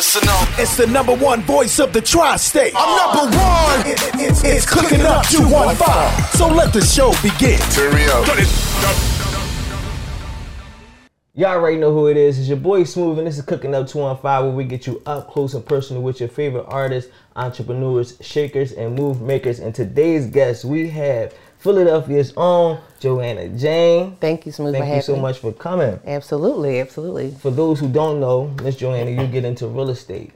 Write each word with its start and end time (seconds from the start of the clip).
Listen 0.00 0.26
up. 0.30 0.48
It's 0.58 0.78
the 0.78 0.86
number 0.86 1.14
one 1.14 1.42
voice 1.42 1.78
of 1.78 1.92
the 1.92 2.00
tri-state. 2.00 2.72
I'm 2.74 2.96
number 2.96 3.36
one. 3.36 3.80
It- 3.86 4.00
it- 4.02 4.30
it's, 4.30 4.42
it's 4.44 4.64
cooking 4.64 5.02
up 5.02 5.26
215. 5.26 6.38
So 6.38 6.48
let 6.48 6.72
the 6.72 6.80
show 6.80 7.10
begin. 7.22 7.58
Turn 7.68 7.92
up. 8.08 8.26
Y'all 11.34 11.50
already 11.50 11.76
know 11.76 11.92
who 11.92 12.06
it 12.08 12.16
is. 12.16 12.38
It's 12.38 12.48
your 12.48 12.56
boy 12.56 12.84
Smooth, 12.84 13.18
and 13.18 13.26
this 13.26 13.36
is 13.36 13.44
Cooking 13.44 13.74
Up 13.74 13.86
215, 13.88 14.46
where 14.46 14.56
we 14.56 14.64
get 14.64 14.86
you 14.86 15.02
up 15.04 15.28
close 15.28 15.52
and 15.52 15.66
personal 15.66 16.00
with 16.00 16.18
your 16.18 16.30
favorite 16.30 16.64
artists, 16.68 17.10
entrepreneurs, 17.36 18.16
shakers, 18.22 18.72
and 18.72 18.94
move 18.94 19.20
makers. 19.20 19.58
And 19.60 19.74
today's 19.74 20.24
guest, 20.28 20.64
we 20.64 20.88
have 20.88 21.34
Philadelphia's 21.60 22.32
own 22.38 22.80
Joanna 23.00 23.48
Jane. 23.50 24.16
Thank 24.16 24.46
you, 24.46 24.52
Smooth, 24.52 24.72
Thank 24.72 24.84
for 24.84 24.86
you 24.86 24.94
having 24.94 25.02
so 25.02 25.16
much 25.16 25.38
for 25.38 25.52
coming. 25.52 26.00
Absolutely, 26.06 26.80
absolutely. 26.80 27.32
For 27.32 27.50
those 27.50 27.78
who 27.78 27.88
don't 27.88 28.18
know, 28.18 28.46
Miss 28.62 28.76
Joanna, 28.76 29.10
you 29.10 29.26
get 29.26 29.44
into 29.44 29.66
real 29.66 29.90
estate. 29.90 30.32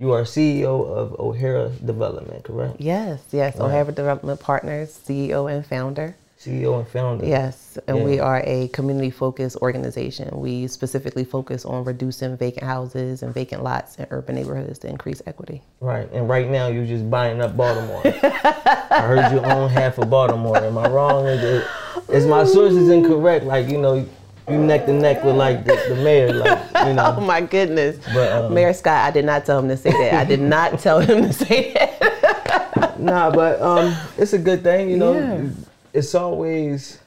You 0.00 0.10
are 0.10 0.22
CEO 0.22 0.84
of 0.88 1.18
O'Hara 1.20 1.70
Development, 1.84 2.42
correct? 2.42 2.80
Yes, 2.80 3.22
yes. 3.30 3.58
O'Hara 3.60 3.92
Development 3.92 4.40
Partners, 4.40 4.98
CEO 5.06 5.50
and 5.50 5.64
founder. 5.64 6.16
CEO 6.44 6.78
and 6.78 6.88
founder. 6.88 7.24
Yes, 7.24 7.78
and 7.86 8.04
we 8.04 8.18
are 8.18 8.42
a 8.44 8.68
community 8.68 9.10
focused 9.10 9.56
organization. 9.56 10.28
We 10.38 10.66
specifically 10.66 11.24
focus 11.24 11.64
on 11.64 11.84
reducing 11.84 12.36
vacant 12.36 12.64
houses 12.64 13.22
and 13.22 13.32
vacant 13.32 13.62
lots 13.62 13.96
in 13.96 14.06
urban 14.10 14.34
neighborhoods 14.34 14.78
to 14.80 14.88
increase 14.88 15.22
equity. 15.26 15.62
Right, 15.80 16.10
and 16.12 16.28
right 16.28 16.48
now 16.48 16.66
you're 16.68 16.86
just 16.86 17.08
buying 17.10 17.40
up 17.40 17.56
Baltimore. 17.56 18.02
I 18.04 19.00
heard 19.02 19.32
you 19.32 19.40
own 19.40 19.70
half 19.70 19.98
of 19.98 20.10
Baltimore. 20.10 20.58
Am 20.58 20.76
I 20.78 20.88
wrong? 20.88 21.26
Is, 21.26 21.64
is 22.08 22.26
my 22.26 22.44
sources 22.44 22.88
incorrect? 22.90 23.44
Like 23.46 23.68
you 23.68 23.78
know, 23.78 24.06
you 24.48 24.58
neck 24.58 24.84
to 24.86 24.92
neck 24.92 25.24
with 25.24 25.36
like 25.36 25.64
the, 25.64 25.74
the 25.88 25.96
mayor, 25.96 26.32
like 26.34 26.86
you 26.86 26.92
know. 26.94 27.14
Oh 27.16 27.20
my 27.20 27.40
goodness. 27.40 27.96
But, 28.12 28.32
um, 28.32 28.54
Mayor 28.54 28.74
Scott, 28.74 29.04
I 29.04 29.10
did 29.10 29.24
not 29.24 29.46
tell 29.46 29.58
him 29.60 29.68
to 29.68 29.76
say 29.76 29.90
that. 29.90 30.14
I 30.14 30.24
did 30.24 30.40
not 30.40 30.78
tell 30.80 31.00
him 31.00 31.22
to 31.22 31.32
say 31.32 31.72
that. 31.72 32.00
Nah, 32.96 33.30
but 33.30 33.60
um, 33.60 33.94
it's 34.16 34.32
a 34.32 34.38
good 34.38 34.62
thing. 34.62 34.88
You 34.88 34.96
know, 34.96 35.12
Yeah. 35.14 35.50
It's 35.94 36.14
always. 36.14 36.98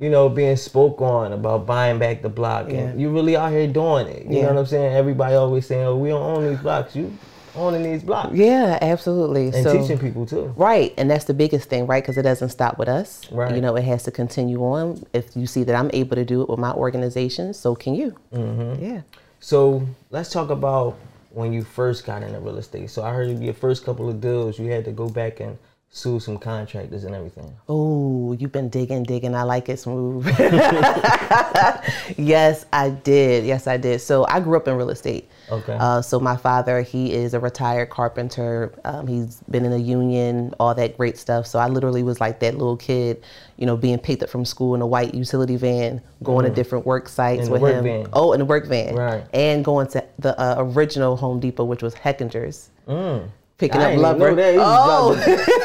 You 0.00 0.10
know, 0.10 0.28
being 0.28 0.56
spoke 0.56 1.00
on 1.00 1.32
about 1.32 1.66
buying 1.66 2.00
back 2.00 2.20
the 2.20 2.28
block, 2.28 2.68
Yeah. 2.68 2.78
and 2.78 3.00
you 3.00 3.10
really 3.10 3.36
out 3.36 3.52
here 3.52 3.68
doing 3.68 4.08
it. 4.08 4.26
You 4.26 4.38
Yeah. 4.38 4.42
know 4.46 4.54
what 4.54 4.58
I'm 4.58 4.66
saying? 4.66 4.92
Everybody 4.92 5.34
always 5.36 5.66
saying, 5.66 5.86
"Oh, 5.86 5.96
we 5.96 6.08
don't 6.08 6.20
own 6.36 6.48
these 6.48 6.58
blocks." 6.58 6.96
You 6.96 7.12
owning 7.56 7.84
these 7.84 8.02
blocks 8.02 8.34
Yeah, 8.34 8.76
absolutely. 8.82 9.46
and 9.46 9.62
so, 9.62 9.78
teaching 9.78 9.98
people 9.98 10.26
too. 10.26 10.52
Right, 10.56 10.92
and 10.98 11.08
that's 11.08 11.26
the 11.26 11.32
biggest 11.32 11.68
thing, 11.68 11.86
right? 11.86 12.02
Because 12.02 12.18
it 12.18 12.22
doesn't 12.22 12.48
stop 12.48 12.76
with 12.76 12.88
us. 12.88 13.30
Right. 13.30 13.54
You 13.54 13.60
know, 13.60 13.76
it 13.76 13.84
has 13.84 14.02
to 14.02 14.10
continue 14.10 14.58
on. 14.64 15.04
If 15.12 15.36
you 15.36 15.46
see 15.46 15.62
that 15.62 15.76
I'm 15.76 15.90
able 15.92 16.16
to 16.16 16.24
do 16.24 16.42
it 16.42 16.50
with 16.50 16.58
my 16.58 16.72
organization, 16.72 17.54
so 17.54 17.76
can 17.76 17.94
you. 17.94 18.14
Mm-hmm. 18.34 18.84
Yeah. 18.84 19.00
So 19.38 19.82
let's 20.10 20.30
talk 20.30 20.50
about 20.50 20.96
when 21.32 21.52
you 21.52 21.62
first 21.62 22.04
got 22.04 22.24
into 22.24 22.40
real 22.40 22.58
estate. 22.58 22.90
So 22.90 23.04
I 23.04 23.12
heard 23.12 23.38
your 23.38 23.54
first 23.54 23.84
couple 23.84 24.08
of 24.08 24.20
deals, 24.20 24.58
you 24.58 24.72
had 24.72 24.84
to 24.86 24.90
go 24.90 25.08
back 25.08 25.38
and 25.38 25.56
sue 25.96 26.18
some 26.18 26.36
contractors 26.36 27.04
and 27.04 27.14
everything. 27.14 27.54
Oh, 27.68 28.32
you've 28.32 28.50
been 28.50 28.68
digging, 28.68 29.04
digging. 29.04 29.32
I 29.32 29.44
like 29.44 29.68
it 29.68 29.78
smooth. 29.78 30.26
yes, 32.16 32.66
I 32.72 32.90
did. 32.90 33.44
Yes, 33.44 33.68
I 33.68 33.76
did. 33.76 34.00
So 34.00 34.26
I 34.26 34.40
grew 34.40 34.56
up 34.56 34.66
in 34.66 34.74
real 34.76 34.90
estate. 34.90 35.28
Okay. 35.52 35.76
Uh, 35.78 36.02
so 36.02 36.18
my 36.18 36.36
father, 36.36 36.82
he 36.82 37.12
is 37.12 37.32
a 37.32 37.38
retired 37.38 37.90
carpenter. 37.90 38.74
Um, 38.84 39.06
he's 39.06 39.36
been 39.48 39.64
in 39.64 39.72
a 39.72 39.76
union, 39.78 40.52
all 40.58 40.74
that 40.74 40.96
great 40.96 41.16
stuff. 41.16 41.46
So 41.46 41.60
I 41.60 41.68
literally 41.68 42.02
was 42.02 42.20
like 42.20 42.40
that 42.40 42.54
little 42.58 42.76
kid, 42.76 43.22
you 43.56 43.64
know, 43.64 43.76
being 43.76 43.98
picked 43.98 44.24
up 44.24 44.30
from 44.30 44.44
school 44.44 44.74
in 44.74 44.80
a 44.82 44.86
white 44.88 45.14
utility 45.14 45.54
van, 45.54 46.02
going 46.24 46.44
to 46.44 46.50
different 46.50 46.84
work 46.86 47.08
sites 47.08 47.42
Mm. 47.42 47.46
In 47.46 47.52
with 47.52 47.62
work 47.62 47.74
him. 47.76 47.84
van. 47.84 48.06
Oh, 48.12 48.32
in 48.32 48.40
the 48.40 48.44
work 48.46 48.66
van. 48.66 48.96
Right. 48.96 49.24
And 49.32 49.64
going 49.64 49.86
to 49.88 50.04
the 50.18 50.36
uh, 50.40 50.56
original 50.58 51.16
Home 51.16 51.38
Depot, 51.38 51.64
which 51.64 51.82
was 51.84 51.94
Hechinger's. 51.94 52.70
Picking. 53.58 53.80
I 53.80 53.84
up 53.84 53.90
didn't 53.90 54.00
even 54.00 54.02
lumber. 54.02 54.30
know 54.30 54.34
that. 54.36 54.54
Oh. 54.58 55.14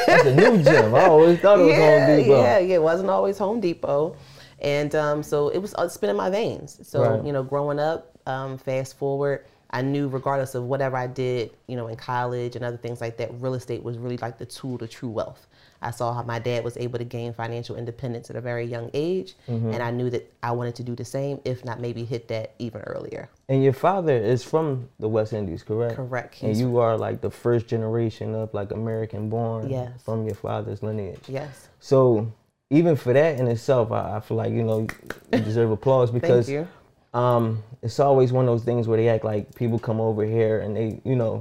that's 0.06 0.24
a 0.26 0.34
new 0.34 0.62
gym. 0.62 0.94
I 0.94 1.04
always 1.06 1.40
thought 1.40 1.58
it 1.58 1.62
was 1.64 1.72
yeah, 1.72 2.06
Home 2.08 2.16
Depot. 2.18 2.42
Yeah, 2.42 2.58
yeah, 2.58 2.74
it 2.76 2.82
wasn't 2.82 3.10
always 3.10 3.36
Home 3.38 3.60
Depot. 3.60 4.16
And 4.60 4.94
um, 4.94 5.22
so 5.22 5.48
it 5.48 5.58
was 5.58 5.74
uh, 5.74 5.88
spinning 5.88 6.16
my 6.16 6.30
veins. 6.30 6.78
So, 6.86 7.02
Right. 7.02 7.24
you 7.24 7.32
know, 7.32 7.42
growing 7.42 7.78
up, 7.80 8.16
um, 8.26 8.58
fast 8.58 8.96
forward, 8.98 9.44
I 9.72 9.82
knew 9.82 10.08
regardless 10.08 10.54
of 10.54 10.64
whatever 10.64 10.96
I 10.96 11.06
did, 11.06 11.52
you 11.68 11.76
know, 11.76 11.86
in 11.86 11.96
college 11.96 12.56
and 12.56 12.64
other 12.64 12.76
things 12.76 13.00
like 13.00 13.16
that, 13.18 13.30
real 13.40 13.54
estate 13.54 13.82
was 13.82 13.98
really 13.98 14.16
like 14.16 14.36
the 14.36 14.46
tool 14.46 14.78
to 14.78 14.88
true 14.88 15.08
wealth. 15.08 15.46
I 15.82 15.92
saw 15.92 16.12
how 16.12 16.22
my 16.22 16.38
dad 16.38 16.64
was 16.64 16.76
able 16.76 16.98
to 16.98 17.04
gain 17.04 17.32
financial 17.32 17.76
independence 17.76 18.28
at 18.30 18.36
a 18.36 18.40
very 18.40 18.66
young 18.66 18.90
age. 18.92 19.34
Mm-hmm. 19.48 19.70
And 19.70 19.82
I 19.82 19.90
knew 19.90 20.10
that 20.10 20.30
I 20.42 20.50
wanted 20.50 20.74
to 20.76 20.82
do 20.82 20.94
the 20.94 21.04
same, 21.04 21.40
if 21.44 21.64
not 21.64 21.80
maybe 21.80 22.04
hit 22.04 22.28
that 22.28 22.54
even 22.58 22.80
earlier. 22.82 23.30
And 23.48 23.62
your 23.62 23.72
father 23.72 24.16
is 24.16 24.42
from 24.42 24.88
the 24.98 25.08
West 25.08 25.32
Indies, 25.32 25.62
correct? 25.62 25.96
Correct. 25.96 26.42
And 26.42 26.56
you 26.56 26.78
are 26.78 26.98
like 26.98 27.20
the 27.20 27.30
first 27.30 27.66
generation 27.66 28.34
of 28.34 28.52
like 28.52 28.72
American 28.72 29.30
born 29.30 29.70
Yes. 29.70 30.02
from 30.04 30.26
your 30.26 30.34
father's 30.34 30.82
lineage. 30.82 31.22
Yes. 31.28 31.68
So 31.78 32.32
even 32.70 32.96
for 32.96 33.12
that 33.12 33.38
in 33.38 33.46
itself, 33.46 33.92
I, 33.92 34.16
I 34.16 34.20
feel 34.20 34.36
like, 34.36 34.52
you 34.52 34.62
know, 34.64 34.86
you 35.32 35.38
deserve 35.40 35.70
applause 35.70 36.10
because 36.20 36.50
you. 36.50 36.66
Um, 37.12 37.62
it's 37.82 37.98
always 37.98 38.32
one 38.32 38.44
of 38.46 38.50
those 38.50 38.64
things 38.64 38.86
where 38.86 38.96
they 38.96 39.08
act 39.08 39.24
like 39.24 39.54
people 39.54 39.78
come 39.78 40.00
over 40.00 40.24
here 40.24 40.60
and 40.60 40.76
they, 40.76 41.00
you 41.04 41.16
know, 41.16 41.40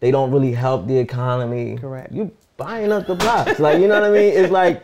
they 0.00 0.10
don't 0.10 0.30
really 0.30 0.52
help 0.52 0.86
the 0.86 0.96
economy. 0.98 1.72
Mm-hmm. 1.72 1.80
Correct. 1.80 2.12
You 2.12 2.30
buying 2.56 2.92
up 2.92 3.06
the 3.06 3.14
blocks, 3.14 3.58
like 3.58 3.80
you 3.80 3.88
know 3.88 3.94
what 4.00 4.04
I 4.04 4.10
mean? 4.10 4.32
It's 4.32 4.52
like 4.52 4.82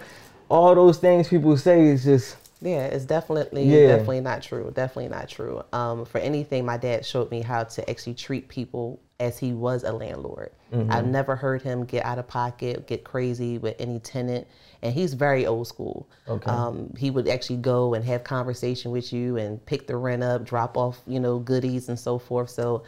all 0.49 0.75
those 0.75 0.99
things 0.99 1.29
people 1.29 1.57
say 1.57 1.87
is 1.87 2.05
just 2.05 2.37
Yeah, 2.61 2.85
it's 2.87 3.05
definitely 3.05 3.65
Yeah. 3.65 3.89
definitely 3.89 4.21
not 4.21 4.43
true. 4.43 4.71
Definitely 4.75 5.09
not 5.09 5.29
true. 5.29 5.63
Um, 5.73 6.05
for 6.05 6.19
anything, 6.19 6.65
my 6.65 6.77
dad 6.77 7.05
showed 7.05 7.31
me 7.31 7.43
how 7.43 7.65
to 7.65 7.91
actually 7.91 8.15
treat 8.15 8.49
people 8.49 9.01
as 9.21 9.39
he 9.39 9.53
was 9.53 9.85
a 9.85 9.93
landlord. 9.93 10.51
Mm-hmm. 10.73 10.91
I've 10.91 11.07
never 11.07 11.37
heard 11.37 11.63
him 11.63 11.85
get 11.85 12.05
out 12.05 12.19
of 12.19 12.27
pocket, 12.27 12.87
get 12.87 13.05
crazy 13.05 13.59
with 13.59 13.77
any 13.79 14.01
tenant, 14.01 14.47
and 14.83 14.93
he's 14.93 15.15
very 15.15 15.47
old 15.47 15.69
school. 15.69 16.09
Okay. 16.27 16.51
Um, 16.51 16.93
he 16.99 17.11
would 17.11 17.29
actually 17.29 17.59
go 17.59 17.95
and 17.95 18.05
have 18.05 18.25
conversation 18.25 18.91
with 18.91 19.13
you 19.13 19.37
and 19.37 19.65
pick 19.65 19.87
the 19.87 19.97
rent 19.97 20.23
up, 20.23 20.45
drop 20.45 20.77
off, 20.77 21.01
you 21.07 21.21
know, 21.21 21.39
goodies 21.39 21.89
and 21.89 21.99
so 21.99 22.19
forth. 22.19 22.51
So. 22.51 22.85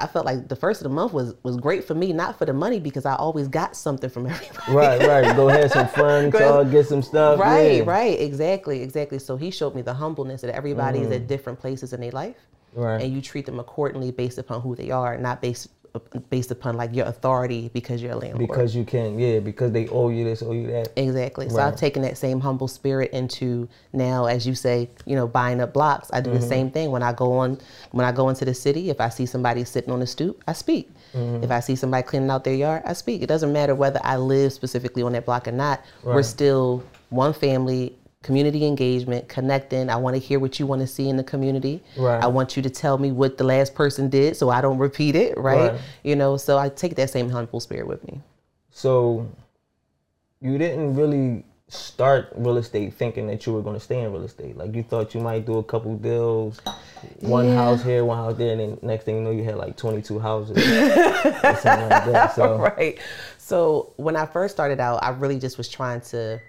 I 0.00 0.06
felt 0.06 0.26
like 0.26 0.48
the 0.48 0.54
first 0.54 0.80
of 0.80 0.84
the 0.84 0.90
month 0.90 1.14
was 1.14 1.34
was 1.42 1.56
great 1.56 1.82
for 1.82 1.94
me, 1.94 2.12
not 2.12 2.38
for 2.38 2.44
the 2.44 2.52
money 2.52 2.78
because 2.78 3.06
I 3.06 3.16
always 3.16 3.48
got 3.48 3.74
something 3.74 4.10
from 4.10 4.26
everybody. 4.30 4.72
right, 4.72 5.00
right. 5.00 5.34
Go 5.34 5.48
have 5.48 5.72
some 5.72 5.88
fun, 5.88 6.30
talk, 6.30 6.70
get 6.70 6.86
some 6.86 7.02
stuff. 7.02 7.40
Right, 7.40 7.78
yeah. 7.78 7.90
right, 7.90 8.20
exactly, 8.20 8.82
exactly. 8.82 9.18
So 9.18 9.38
he 9.38 9.50
showed 9.50 9.74
me 9.74 9.80
the 9.80 9.94
humbleness 9.94 10.42
that 10.42 10.54
everybody 10.54 11.00
is 11.00 11.10
at 11.10 11.26
different 11.26 11.58
places 11.58 11.94
in 11.94 12.02
their 12.02 12.12
life, 12.12 12.36
Mm. 12.36 12.57
Right. 12.74 13.02
and 13.02 13.12
you 13.12 13.20
treat 13.20 13.46
them 13.46 13.58
accordingly 13.58 14.10
based 14.10 14.38
upon 14.38 14.60
who 14.60 14.74
they 14.76 14.90
are, 14.90 15.16
not 15.18 15.40
based 15.42 15.68
based 16.30 16.50
upon 16.50 16.76
like 16.76 16.94
your 16.94 17.06
authority 17.06 17.70
because 17.72 18.02
you're 18.02 18.12
a 18.12 18.16
landlord. 18.16 18.46
Because 18.46 18.76
you 18.76 18.84
can, 18.84 19.18
yeah, 19.18 19.40
because 19.40 19.72
they 19.72 19.88
owe 19.88 20.10
you 20.10 20.22
this, 20.22 20.42
owe 20.42 20.52
you 20.52 20.66
that. 20.68 20.92
Exactly. 20.96 21.48
So 21.48 21.58
I've 21.58 21.76
taken 21.76 22.02
that 22.02 22.16
same 22.18 22.40
humble 22.40 22.68
spirit 22.68 23.10
into 23.12 23.68
now, 23.92 24.26
as 24.26 24.46
you 24.46 24.54
say, 24.54 24.90
you 25.06 25.16
know, 25.16 25.26
buying 25.26 25.60
up 25.60 25.72
blocks. 25.72 26.10
I 26.12 26.20
do 26.20 26.30
Mm-hmm. 26.30 26.40
the 26.40 26.46
same 26.46 26.70
thing 26.70 26.90
when 26.90 27.02
I 27.02 27.12
go 27.14 27.32
on, 27.38 27.58
when 27.92 28.04
I 28.04 28.12
go 28.12 28.28
into 28.28 28.44
the 28.44 28.54
city. 28.54 28.90
If 28.90 29.00
I 29.00 29.08
see 29.08 29.24
somebody 29.26 29.64
sitting 29.64 29.90
on 29.90 30.00
the 30.00 30.06
stoop, 30.06 30.44
I 30.46 30.52
speak. 30.52 30.90
Mm-hmm. 31.14 31.42
If 31.42 31.50
I 31.50 31.60
see 31.60 31.74
somebody 31.74 32.02
cleaning 32.06 32.30
out 32.30 32.44
their 32.44 32.54
yard, 32.54 32.82
I 32.84 32.92
speak. 32.92 33.22
It 33.22 33.26
doesn't 33.26 33.52
matter 33.52 33.74
whether 33.74 33.98
I 34.04 34.18
live 34.18 34.52
specifically 34.52 35.02
on 35.02 35.12
that 35.12 35.24
block 35.24 35.48
or 35.48 35.52
not. 35.52 35.82
We're 36.04 36.22
still 36.22 36.84
one 37.08 37.32
family. 37.32 37.96
Community 38.22 38.66
engagement, 38.66 39.28
connecting. 39.28 39.88
I 39.88 39.96
want 39.96 40.16
to 40.16 40.18
hear 40.20 40.40
what 40.40 40.58
you 40.58 40.66
want 40.66 40.80
to 40.80 40.88
see 40.88 41.08
in 41.08 41.16
the 41.16 41.22
community. 41.22 41.80
Right. 41.96 42.22
I 42.22 42.26
want 42.26 42.56
you 42.56 42.62
to 42.64 42.70
tell 42.70 42.98
me 42.98 43.12
what 43.12 43.38
the 43.38 43.44
last 43.44 43.74
person 43.76 44.08
did 44.10 44.36
so 44.36 44.50
I 44.50 44.60
don't 44.60 44.78
repeat 44.78 45.14
it, 45.14 45.38
right? 45.38 45.70
Right. 45.72 45.80
You 46.02 46.16
know, 46.16 46.36
so 46.36 46.58
I 46.58 46.68
take 46.68 46.96
that 46.96 47.10
same 47.10 47.30
humble 47.30 47.60
spirit 47.60 47.86
with 47.86 48.04
me. 48.10 48.20
So 48.70 49.28
you 50.40 50.58
didn't 50.58 50.96
really 50.96 51.44
start 51.68 52.32
real 52.34 52.56
estate 52.56 52.94
thinking 52.94 53.26
that 53.28 53.44
you 53.46 53.52
were 53.52 53.62
going 53.62 53.76
to 53.76 53.80
stay 53.80 54.00
in 54.00 54.10
real 54.12 54.24
estate. 54.24 54.56
Like 54.56 54.74
you 54.74 54.82
thought 54.82 55.14
you 55.14 55.20
might 55.20 55.46
do 55.46 55.58
a 55.58 55.62
couple 55.62 55.96
deals, 55.96 56.60
one 57.20 57.46
Yeah. 57.46 57.54
house 57.54 57.82
here, 57.84 58.04
one 58.04 58.16
house 58.16 58.36
there, 58.36 58.52
and 58.52 58.60
then 58.60 58.78
next 58.82 59.04
thing 59.04 59.16
you 59.16 59.20
know, 59.22 59.30
you 59.30 59.44
had 59.44 59.56
like 59.56 59.76
22 59.76 60.18
houses 60.18 60.56
or 60.56 60.60
something 60.60 61.88
like 61.88 62.04
that. 62.06 62.32
So 62.34 62.58
right. 62.58 62.98
So 63.36 63.92
when 63.96 64.16
I 64.16 64.26
first 64.26 64.54
started 64.54 64.80
out, 64.80 65.04
I 65.04 65.10
really 65.10 65.38
just 65.38 65.56
was 65.56 65.68
trying 65.68 66.00
to 66.12 66.40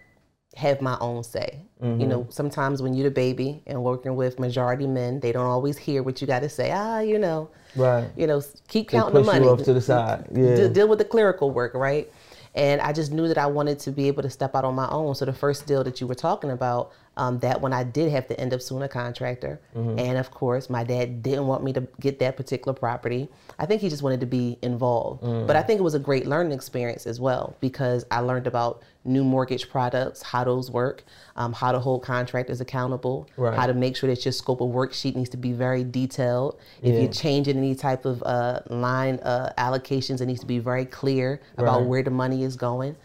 have 0.56 0.82
my 0.82 0.98
own 1.00 1.24
say. 1.24 1.62
You 1.82 2.08
know, 2.08 2.28
sometimes 2.30 2.82
when 2.82 2.94
you're 2.94 3.08
the 3.08 3.16
baby 3.16 3.64
and 3.66 3.82
working 3.82 4.18
with 4.18 4.38
majority 4.38 4.86
men, 4.86 5.22
they 5.22 5.32
don't 5.32 5.46
always 5.46 5.78
hear 5.78 6.04
what 6.04 6.20
you 6.20 6.28
got 6.28 6.42
to 6.42 6.50
say. 6.50 6.72
Ah, 6.74 7.00
you 7.00 7.18
know, 7.18 7.50
right, 7.78 8.10
you 8.18 8.28
know, 8.28 8.42
keep 8.68 8.90
counting 8.90 9.14
the 9.14 9.22
push 9.22 9.28
money. 9.28 9.46
you 9.46 9.52
off 9.52 9.64
to 9.64 9.74
the 9.74 9.80
side. 9.80 10.28
Yeah, 10.30 10.56
De- 10.56 10.70
deal 10.70 10.90
with 10.90 11.00
the 11.00 11.06
clerical 11.06 11.52
work, 11.52 11.74
right? 11.74 12.12
And 12.54 12.82
I 12.82 12.92
just 12.92 13.14
knew 13.14 13.30
that 13.30 13.38
I 13.38 13.46
wanted 13.46 13.80
to 13.80 13.92
be 13.92 14.08
able 14.10 14.24
to 14.24 14.30
step 14.30 14.56
out 14.56 14.66
on 14.66 14.76
my 14.76 14.90
own. 14.90 15.16
So 15.16 15.24
the 15.24 15.32
first 15.32 15.68
deal 15.68 15.86
that 15.86 16.02
you 16.02 16.08
were 16.08 16.16
talking 16.16 16.52
about, 16.52 16.92
Um, 17.20 17.38
that 17.40 17.60
one 17.60 17.74
I 17.74 17.84
did 17.84 18.10
have 18.14 18.28
to 18.28 18.40
end 18.40 18.54
up 18.54 18.62
suing 18.62 18.82
a 18.82 18.88
contractor, 18.88 19.60
and 19.76 20.18
of 20.18 20.32
course 20.32 20.70
my 20.70 20.86
dad 20.86 21.22
didn't 21.22 21.48
want 21.48 21.66
me 21.66 21.74
to 21.74 21.82
get 22.00 22.18
that 22.20 22.38
particular 22.38 22.74
property. 22.74 23.28
I 23.60 23.66
think 23.66 23.82
he 23.82 23.90
just 23.90 24.02
wanted 24.02 24.22
to 24.22 24.26
be 24.26 24.58
involved, 24.62 25.22
but 25.46 25.58
I 25.58 25.62
think 25.62 25.82
it 25.82 25.84
was 25.84 25.96
a 25.96 26.00
great 26.00 26.26
learning 26.28 26.54
experience 26.54 27.06
as 27.06 27.20
well 27.20 27.58
because 27.60 28.06
I 28.10 28.22
learned 28.22 28.48
about 28.48 28.82
new 29.04 29.26
mortgage 29.26 29.70
products, 29.70 30.22
how 30.22 30.46
those 30.46 30.72
work, 30.72 31.04
um, 31.36 31.52
how 31.52 31.74
to 31.74 31.80
hold 31.80 32.04
contractors 32.04 32.62
accountable, 32.62 33.28
Right. 33.36 33.58
how 33.58 33.68
to 33.68 33.74
make 33.74 33.98
sure 33.98 34.08
that 34.10 34.24
your 34.24 34.32
scope 34.32 34.62
of 34.62 34.70
worksheet 34.70 35.16
needs 35.18 35.30
to 35.32 35.38
be 35.38 35.52
very 35.52 35.84
detailed. 35.84 36.56
If 36.82 36.94
Yeah. 36.96 37.02
you're 37.02 37.12
changing 37.12 37.58
any 37.58 37.76
type 37.76 38.06
of 38.06 38.24
uh, 38.24 38.62
line 38.70 39.20
uh, 39.24 39.52
allocations, 39.58 40.22
it 40.22 40.28
needs 40.28 40.40
to 40.40 40.46
be 40.46 40.60
very 40.60 40.86
clear 40.86 41.42
about 41.58 41.80
Right. 41.80 41.88
where 41.90 42.04
the 42.04 42.12
money 42.12 42.44
is 42.44 42.56
going. 42.56 42.96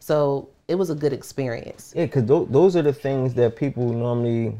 So 0.00 0.48
it 0.70 0.76
was 0.76 0.88
a 0.90 0.94
good 0.94 1.12
experience. 1.12 1.92
Yeah, 1.96 2.06
because 2.06 2.26
th- 2.28 2.48
those 2.50 2.76
are 2.76 2.82
the 2.82 2.92
things 2.92 3.34
that 3.34 3.56
people 3.56 3.92
normally 3.92 4.56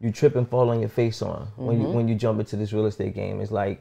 you 0.00 0.10
trip 0.12 0.34
and 0.36 0.46
fall 0.48 0.68
on 0.70 0.80
your 0.80 0.88
face 0.90 1.22
on 1.22 1.46
when 1.56 1.76
Mm-hmm. 1.78 1.86
you 1.86 1.88
when 1.96 2.08
you 2.08 2.14
jump 2.16 2.40
into 2.40 2.56
this 2.56 2.72
real 2.72 2.86
estate 2.86 3.14
game. 3.14 3.40
It's 3.40 3.52
like 3.52 3.80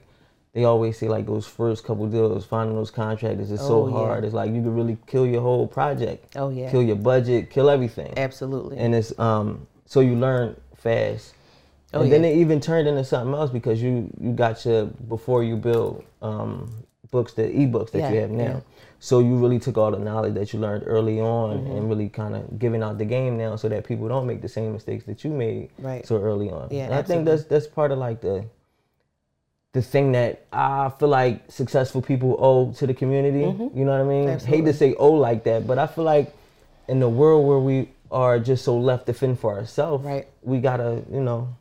they 0.54 0.64
always 0.64 0.98
say 0.98 1.08
like 1.10 1.26
those 1.26 1.46
first 1.48 1.84
couple 1.84 2.08
deals, 2.08 2.46
finding 2.46 2.76
those 2.76 2.92
contractors 2.92 3.52
is 3.52 3.60
so 3.60 3.84
Oh, 3.84 3.88
yeah. 3.88 3.94
hard. 3.96 4.24
It's 4.24 4.34
like 4.34 4.52
you 4.54 4.62
could 4.64 4.76
really 4.76 4.98
kill 5.08 5.26
your 5.26 5.42
whole 5.42 5.68
project. 5.68 6.38
Oh, 6.38 6.50
yeah. 6.50 6.70
Kill 6.72 6.84
your 6.84 6.96
budget, 6.96 7.50
kill 7.50 7.70
everything. 7.70 8.14
Absolutely. 8.18 8.78
And 8.78 8.94
it's 8.96 9.12
um 9.20 9.68
so 9.86 10.00
you 10.02 10.16
learn 10.16 10.56
fast. 10.78 11.34
Oh, 11.94 12.02
and 12.02 12.12
then 12.12 12.24
yeah. 12.24 12.30
it 12.30 12.38
even 12.38 12.60
turned 12.62 12.88
into 12.88 13.04
something 13.04 13.34
else 13.34 13.50
because 13.50 13.82
you 13.82 14.10
you 14.22 14.32
got 14.34 14.64
your 14.66 14.86
before 14.86 15.44
you 15.44 15.56
build 15.58 16.04
um 16.22 16.70
books 17.12 17.34
the 17.34 17.44
ebooks 17.44 17.92
that 17.92 18.12
you 18.14 18.20
have 18.22 18.30
now. 18.32 18.62
Mm-hmm. 18.96 19.02
So 19.02 19.20
you 19.20 19.36
really 19.38 19.60
took 19.60 19.78
all 19.78 19.92
the 19.92 20.00
knowledge 20.00 20.34
that 20.36 20.54
you 20.54 20.60
learned 20.60 20.84
early 20.88 21.20
on 21.22 21.52
and 21.52 21.90
really 21.90 22.10
kind 22.10 22.36
of 22.36 22.58
giving 22.58 22.82
out 22.82 22.98
the 22.98 23.06
game 23.06 23.38
now 23.38 23.56
so 23.56 23.70
that 23.70 23.86
people 23.86 24.08
don't 24.08 24.26
make 24.26 24.42
the 24.42 24.50
same 24.50 24.74
mistakes 24.74 25.04
that 25.06 25.24
you 25.24 25.30
made 25.32 25.70
Right. 25.80 26.06
so 26.08 26.18
early 26.22 26.50
on. 26.50 26.70
Yeah, 26.72 26.86
and 26.86 26.94
I 26.96 27.02
think 27.04 27.26
that's 27.26 27.44
that's 27.46 27.68
part 27.68 27.92
of 27.92 28.00
like 28.00 28.22
the 28.22 28.46
the 29.74 29.82
thing 29.82 30.14
that 30.14 30.46
I 30.54 30.90
feel 30.98 31.10
like 31.10 31.52
successful 31.52 32.02
people 32.02 32.38
owe 32.40 32.72
to 32.74 32.88
the 32.88 32.94
community. 32.94 33.40
You 33.74 33.84
know 33.86 33.92
what 33.92 34.02
I 34.02 34.04
mean? 34.04 34.28
Hate 34.40 34.40
Mm-hmm. 34.40 34.66
To 34.68 34.74
say 34.74 34.94
owe 34.96 35.12
like 35.12 35.44
that, 35.44 35.68
but 35.68 35.78
I 35.78 35.88
feel 35.88 36.06
like 36.06 36.34
in 36.88 37.00
the 37.00 37.10
world 37.10 37.46
where 37.46 37.60
we 37.60 37.90
are 38.12 38.40
just 38.40 38.64
so 38.64 38.78
left 38.78 39.06
to 39.08 39.14
fend 39.14 39.40
for 39.40 39.54
ourselves, 39.58 40.06
Right. 40.06 40.28
we 40.44 40.60
gotta, 40.60 41.04
you 41.12 41.20
know, 41.20 41.56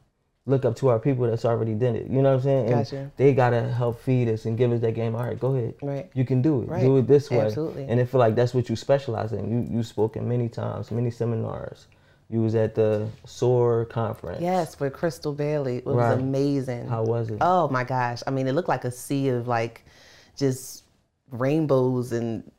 look 0.46 0.64
up 0.64 0.76
to 0.76 0.88
our 0.88 0.98
people 0.98 1.26
that's 1.26 1.44
already 1.44 1.72
did 1.74 1.96
it. 1.96 2.10
You 2.10 2.20
know 2.20 2.30
what 2.30 2.36
I'm 2.36 2.42
saying? 2.42 2.66
And 2.66 2.74
Gotcha. 2.84 3.10
They 3.16 3.32
gotta 3.32 3.62
help 3.72 4.00
feed 4.00 4.28
us 4.28 4.44
and 4.44 4.58
give 4.58 4.72
us 4.72 4.80
that 4.80 4.92
game. 4.92 5.14
All 5.14 5.24
right, 5.24 5.38
go 5.38 5.54
ahead. 5.54 5.74
Right. 5.80 6.10
You 6.14 6.24
can 6.24 6.42
do 6.42 6.62
it. 6.62 6.68
Right. 6.68 6.82
Do 6.82 6.98
it 6.98 7.06
this 7.06 7.30
way. 7.30 7.40
Absolutely. 7.40 7.86
And 7.88 7.98
I 8.00 8.04
feel 8.04 8.18
like 8.20 8.34
that's 8.34 8.52
what 8.52 8.68
you 8.68 8.76
specialize 8.76 9.32
in. 9.32 9.50
You 9.50 9.76
you 9.78 9.82
spoken 9.82 10.28
many 10.28 10.48
times, 10.48 10.90
many 10.90 11.10
seminars. 11.10 11.86
You 12.30 12.40
was 12.42 12.54
at 12.54 12.74
the 12.74 13.06
SOAR 13.26 13.84
conference. 13.86 14.40
Yes, 14.40 14.74
for 14.74 14.88
Crystal 14.90 15.32
Bailey. 15.32 15.78
It 15.78 15.86
was 15.86 15.96
Right. 15.96 16.18
amazing. 16.18 16.88
How 16.88 17.04
was 17.04 17.30
it? 17.30 17.38
Oh 17.40 17.68
my 17.68 17.84
gosh. 17.84 18.22
I 18.26 18.30
mean, 18.30 18.46
it 18.46 18.52
looked 18.52 18.68
like 18.68 18.84
a 18.84 18.90
sea 18.90 19.28
of 19.28 19.46
like 19.48 19.84
just 20.36 20.84
rainbows 21.30 22.12
and 22.12 22.50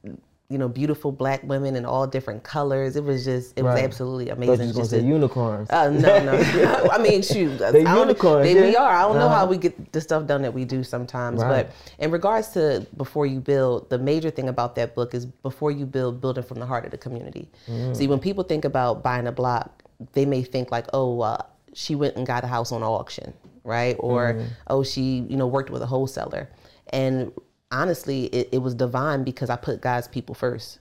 you 0.50 0.60
know, 0.60 0.68
beautiful 0.68 1.12
black 1.12 1.42
women 1.44 1.76
in 1.76 1.86
all 1.86 2.06
different 2.06 2.44
colors. 2.44 2.96
It 2.96 3.04
was 3.04 3.26
just 3.26 3.58
it 3.58 3.64
was 3.64 3.80
absolutely 3.80 4.32
I 4.32 4.36
thought 4.36 4.44
you 4.46 4.52
amazing. 4.54 4.74
Just 4.76 4.94
unicorns. 4.94 5.70
Uh, 5.72 5.90
no, 5.90 6.24
no. 6.24 6.88
I 6.92 7.00
mean, 7.02 7.24
shoot. 7.24 7.58
They 7.58 7.82
unicorns, 7.82 8.46
They, 8.46 8.54
we 8.54 8.76
are. 8.76 8.92
I 8.94 9.02
don't 9.02 9.16
know 9.18 9.28
how 9.28 9.38
Uh-huh. 9.44 9.48
we 9.48 9.58
get 9.58 9.92
the 9.92 10.00
stuff 10.02 10.28
done 10.28 10.44
that 10.44 10.54
we 10.54 10.64
do 10.64 10.84
sometimes. 10.84 11.42
Right. 11.42 11.66
But 11.68 11.72
in 12.04 12.12
regards 12.12 12.50
to 12.50 12.86
Before 12.96 13.26
You 13.26 13.40
Build, 13.40 13.90
the 13.90 13.98
major 13.98 14.30
thing 14.30 14.48
about 14.48 14.76
that 14.76 14.94
book 14.94 15.16
is 15.16 15.26
Before 15.26 15.72
You 15.72 15.88
Build, 15.88 16.22
building 16.22 16.44
from 16.44 16.60
the 16.60 16.66
heart 16.68 16.86
of 16.86 16.92
the 16.92 16.98
community. 17.00 17.50
Mm. 17.68 17.96
See, 17.96 18.08
when 18.08 18.20
people 18.20 18.44
think 18.44 18.66
about 18.66 19.02
buying 19.02 19.26
a 19.26 19.32
block, 19.32 19.82
they 20.14 20.26
may 20.28 20.44
think 20.44 20.72
like, 20.72 20.86
oh, 20.94 21.22
uh, 21.22 21.38
she 21.74 21.96
went 21.96 22.18
and 22.18 22.28
got 22.28 22.44
a 22.44 22.48
house 22.48 22.72
on 22.72 22.84
auction, 22.84 23.34
right? 23.64 23.96
Or, 24.00 24.34
Mm. 24.36 24.46
oh, 24.68 24.84
she, 24.84 25.26
you 25.28 25.38
know, 25.38 25.48
worked 25.48 25.72
with 25.72 25.82
a 25.82 25.88
wholesaler. 25.88 26.50
And 26.90 27.32
honestly, 27.72 28.26
it, 28.26 28.50
it 28.54 28.58
was 28.60 28.74
divine 28.74 29.24
because 29.24 29.50
I 29.50 29.56
put 29.56 29.82
God's 29.82 30.08
people 30.08 30.36
first. 30.36 30.80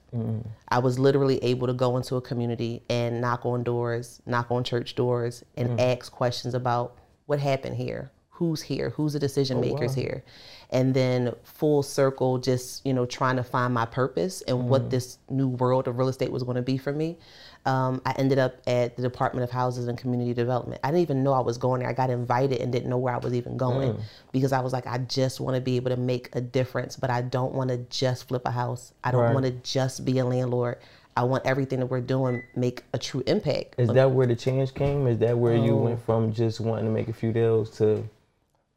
I 0.69 0.79
was 0.79 0.99
literally 0.99 1.43
able 1.43 1.67
to 1.67 1.73
go 1.73 1.97
into 1.97 2.17
a 2.17 2.21
community 2.21 2.83
and 2.89 3.21
knock 3.21 3.45
on 3.45 3.63
doors, 3.63 4.21
knock 4.27 4.51
on 4.51 4.65
church 4.65 4.95
doors, 4.95 5.45
and 5.57 5.71
mm. 5.71 5.81
ask 5.81 6.13
questions 6.13 6.55
about 6.55 6.97
what 7.27 7.41
happened 7.41 7.77
here, 7.77 8.11
who's 8.35 8.61
here, 8.61 8.91
who's 8.91 9.13
the 9.13 9.19
decision 9.21 9.61
makers 9.61 9.95
here, 9.95 10.25
and 10.71 10.93
then 10.93 11.33
full 11.45 11.85
circle, 11.85 12.37
just 12.39 12.85
you 12.85 12.93
know, 12.93 13.07
trying 13.07 13.37
to 13.37 13.45
find 13.45 13.73
my 13.73 13.87
purpose 13.87 14.43
and 14.43 14.69
what 14.69 14.91
this 14.91 15.19
new 15.31 15.47
world 15.49 15.87
of 15.87 15.99
real 15.99 16.09
estate 16.09 16.33
was 16.33 16.43
going 16.43 16.57
to 16.57 16.63
be 16.63 16.77
for 16.77 16.93
me. 16.93 17.17
Um, 17.65 18.03
I 18.05 18.13
ended 18.19 18.39
up 18.39 18.57
at 18.67 18.97
the 18.97 19.03
Department 19.03 19.45
of 19.45 19.51
Houses 19.51 19.87
and 19.87 19.97
Community 19.97 20.35
Development. 20.35 20.81
I 20.83 20.89
didn't 20.89 21.03
even 21.03 21.23
know 21.23 21.33
I 21.33 21.41
was 21.41 21.59
going 21.59 21.79
there. 21.81 21.89
I 21.89 21.93
got 21.93 22.11
invited 22.11 22.61
and 22.61 22.73
didn't 22.73 22.91
know 22.91 22.99
where 22.99 23.15
I 23.15 23.19
was 23.19 23.35
even 23.35 23.57
going 23.57 23.97
because 24.33 24.53
I 24.53 24.61
was 24.61 24.73
like, 24.73 24.87
I 24.87 24.99
just 24.99 25.41
want 25.41 25.55
to 25.55 25.61
be 25.61 25.77
able 25.77 25.91
to 25.91 25.97
make 25.97 26.29
a 26.35 26.41
difference, 26.41 26.97
but 26.97 27.11
I 27.11 27.23
don't 27.23 27.55
want 27.55 27.71
to 27.71 27.79
just 27.89 28.27
flip 28.29 28.43
a 28.45 28.51
house. 28.51 28.93
I 29.05 29.13
don't 29.13 29.23
Right. 29.23 29.33
want 29.33 29.47
to 29.47 29.53
just 29.53 30.05
be 30.05 30.19
a 30.19 30.25
landlord. 30.25 30.79
I 31.17 31.23
want 31.23 31.47
everything 31.47 31.79
that 31.79 31.87
we're 31.87 32.01
doing 32.01 32.43
make 32.57 32.83
a 32.93 32.99
true 32.99 33.23
impact. 33.27 33.77
Is 33.79 33.89
that 33.91 34.11
where 34.11 34.27
the 34.27 34.35
change 34.35 34.75
came? 34.75 35.07
Is 35.07 35.19
that 35.19 35.39
where 35.39 35.55
you 35.57 35.77
went 35.77 36.05
from 36.05 36.33
just 36.33 36.61
wanting 36.61 36.87
to 36.87 36.91
make 36.91 37.07
a 37.09 37.13
few 37.13 37.33
deals 37.33 37.71
to 37.79 38.07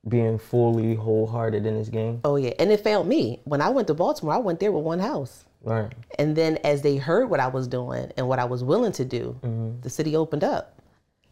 being 0.07 0.37
fully 0.39 0.95
wholehearted 0.95 1.65
in 1.65 1.77
this 1.77 1.89
game? 1.89 2.19
Oh 2.23 2.35
yeah, 2.35 2.51
and 2.59 2.71
it 2.71 2.81
failed 2.81 3.07
me 3.07 3.41
when 3.45 3.61
I 3.61 3.69
went 3.69 3.87
to 3.87 3.93
Baltimore. 3.93 4.33
I 4.33 4.37
went 4.37 4.59
there 4.59 4.71
with 4.71 4.83
one 4.83 4.99
house, 4.99 5.45
Right. 5.63 5.91
and 6.17 6.35
then 6.35 6.57
as 6.63 6.81
they 6.81 6.97
heard 6.97 7.29
what 7.29 7.39
I 7.39 7.47
was 7.47 7.67
doing 7.67 8.11
and 8.17 8.27
what 8.27 8.39
I 8.39 8.45
was 8.45 8.63
willing 8.63 8.91
to 8.93 9.05
do, 9.05 9.35
the 9.81 9.89
city 9.89 10.15
opened 10.15 10.43
up, 10.43 10.73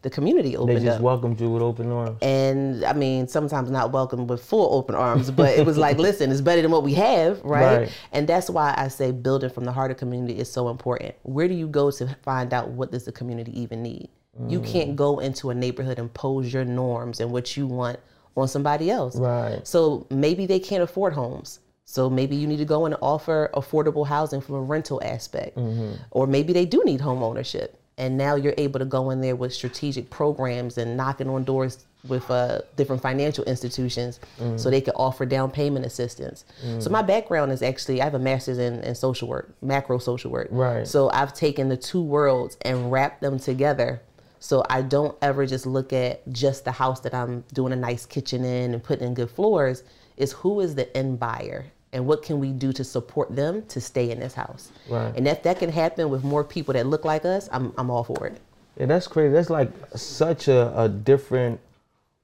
the 0.02 0.10
community 0.10 0.54
Mm-hmm. 0.54 0.66
They 0.68 0.74
opened 0.74 0.86
just 0.86 0.98
up. 0.98 1.02
welcomed 1.04 1.40
you 1.42 1.50
with 1.50 1.62
open 1.64 1.92
arms. 1.92 2.18
and 2.22 2.84
I 2.86 2.94
mean, 2.94 3.28
sometimes 3.28 3.72
not 3.72 3.92
welcome 3.92 4.28
with 4.28 4.44
full 4.44 4.74
open 4.76 4.94
arms, 4.94 5.32
but 5.32 5.58
it 5.58 5.66
was 5.66 5.78
like, 5.78 5.98
listen, 6.08 6.32
it's 6.32 6.42
better 6.42 6.62
than 6.62 6.70
what 6.72 6.84
we 6.84 6.94
have, 6.94 7.42
right? 7.44 7.78
Right. 7.80 7.92
And 8.12 8.28
that's 8.28 8.50
why 8.50 8.74
I 8.78 8.90
say 8.90 9.12
building 9.12 9.50
from 9.50 9.64
the 9.64 9.72
heart 9.72 9.90
of 9.92 9.98
community 9.98 10.38
is 10.38 10.52
so 10.52 10.70
important. 10.70 11.16
Where 11.24 11.48
do 11.48 11.54
you 11.56 11.68
go 11.68 11.90
to 11.92 12.16
find 12.24 12.54
out 12.54 12.70
what 12.70 12.92
does 12.92 13.06
the 13.06 13.12
community 13.12 13.60
even 13.60 13.82
need? 13.82 14.10
You 14.50 14.60
Mm. 14.60 14.66
can't 14.68 14.96
go 14.98 15.20
into 15.20 15.50
a 15.50 15.56
neighborhood 15.56 15.98
and 15.98 16.14
pose 16.14 16.52
your 16.54 16.66
norms 16.66 17.22
and 17.22 17.32
what 17.32 17.56
you 17.56 17.66
want 17.68 18.00
on 18.36 18.48
somebody 18.48 18.90
else. 18.90 19.16
Right. 19.16 19.66
So 19.66 20.06
maybe 20.10 20.46
they 20.46 20.60
can't 20.60 20.84
afford 20.84 21.14
homes. 21.14 21.60
So 21.86 22.10
maybe 22.10 22.36
you 22.36 22.48
need 22.48 22.58
to 22.58 22.66
go 22.66 22.86
and 22.86 22.96
offer 23.02 23.50
affordable 23.54 24.08
housing 24.08 24.42
from 24.42 24.56
a 24.56 24.62
rental 24.62 25.02
aspect. 25.04 25.56
Mm-hmm. 25.58 25.94
Or 26.12 26.26
maybe 26.28 26.52
they 26.52 26.66
do 26.66 26.84
need 26.84 27.00
home 27.02 27.22
ownership. 27.22 27.80
And 27.98 28.18
now 28.18 28.36
you're 28.36 28.56
able 28.58 28.80
to 28.80 28.86
go 28.86 29.10
in 29.12 29.22
there 29.22 29.36
with 29.38 29.54
strategic 29.54 30.10
programs 30.10 30.78
and 30.78 30.98
knocking 30.98 31.30
on 31.30 31.46
doors 31.46 31.86
with 32.10 32.30
uh, 32.30 32.60
different 32.76 33.02
financial 33.02 33.44
institutions 33.46 34.20
Mm. 34.40 34.60
so 34.60 34.70
they 34.70 34.82
can 34.82 34.94
offer 34.96 35.26
down 35.26 35.50
payment 35.50 35.86
assistance. 35.86 36.44
So 36.80 36.90
my 36.90 37.02
background 37.02 37.52
is 37.52 37.62
actually, 37.64 38.02
I 38.02 38.04
have 38.04 38.14
a 38.14 38.20
master's 38.20 38.58
in, 38.58 38.82
in 38.84 38.96
social 38.96 39.28
work, 39.28 39.56
macro 39.62 39.98
social 39.98 40.30
work. 40.30 40.50
Right. 40.52 40.86
So 40.88 41.10
I've 41.10 41.34
taken 41.34 41.70
the 41.70 41.78
two 41.78 42.02
worlds 42.02 42.58
and 42.64 42.92
wrapped 42.92 43.22
them 43.22 43.40
together. 43.40 44.02
So 44.46 44.64
I 44.70 44.84
don't 44.84 45.18
ever 45.24 45.48
just 45.48 45.66
look 45.66 45.92
at 45.92 46.22
just 46.32 46.66
the 46.66 46.72
house 46.72 47.00
that 47.00 47.16
I'm 47.16 47.44
doing 47.54 47.74
a 47.74 47.76
nice 47.76 48.06
kitchen 48.06 48.46
in 48.46 48.76
and 48.76 48.84
putting 48.84 49.08
in 49.08 49.16
good 49.16 49.32
floors. 49.32 49.82
Is 50.18 50.34
who 50.34 50.60
is 50.60 50.76
the 50.76 50.96
end 50.96 51.20
buyer 51.20 51.66
and 51.94 52.06
what 52.06 52.22
can 52.22 52.40
we 52.40 52.52
do 52.52 52.72
to 52.74 52.84
support 52.84 53.36
them 53.36 53.66
to 53.70 53.82
stay 53.82 54.12
in 54.12 54.20
this 54.20 54.36
house? 54.36 54.72
Right. 54.88 55.12
And 55.16 55.28
if 55.28 55.42
that 55.42 55.58
can 55.58 55.72
happen 55.72 56.12
with 56.12 56.24
more 56.24 56.44
people 56.44 56.76
that 56.76 56.86
look 56.86 57.06
like 57.06 57.26
us, 57.26 57.50
I'm 57.52 57.74
I'm 57.76 57.90
all 57.90 58.04
for 58.04 58.28
it. 58.28 58.40
Yeah, 58.80 58.86
that's 58.86 59.08
crazy. 59.08 59.34
That's 59.34 59.50
like 59.50 59.72
such 59.96 60.48
a, 60.48 60.80
a 60.80 60.90
different, 60.90 61.60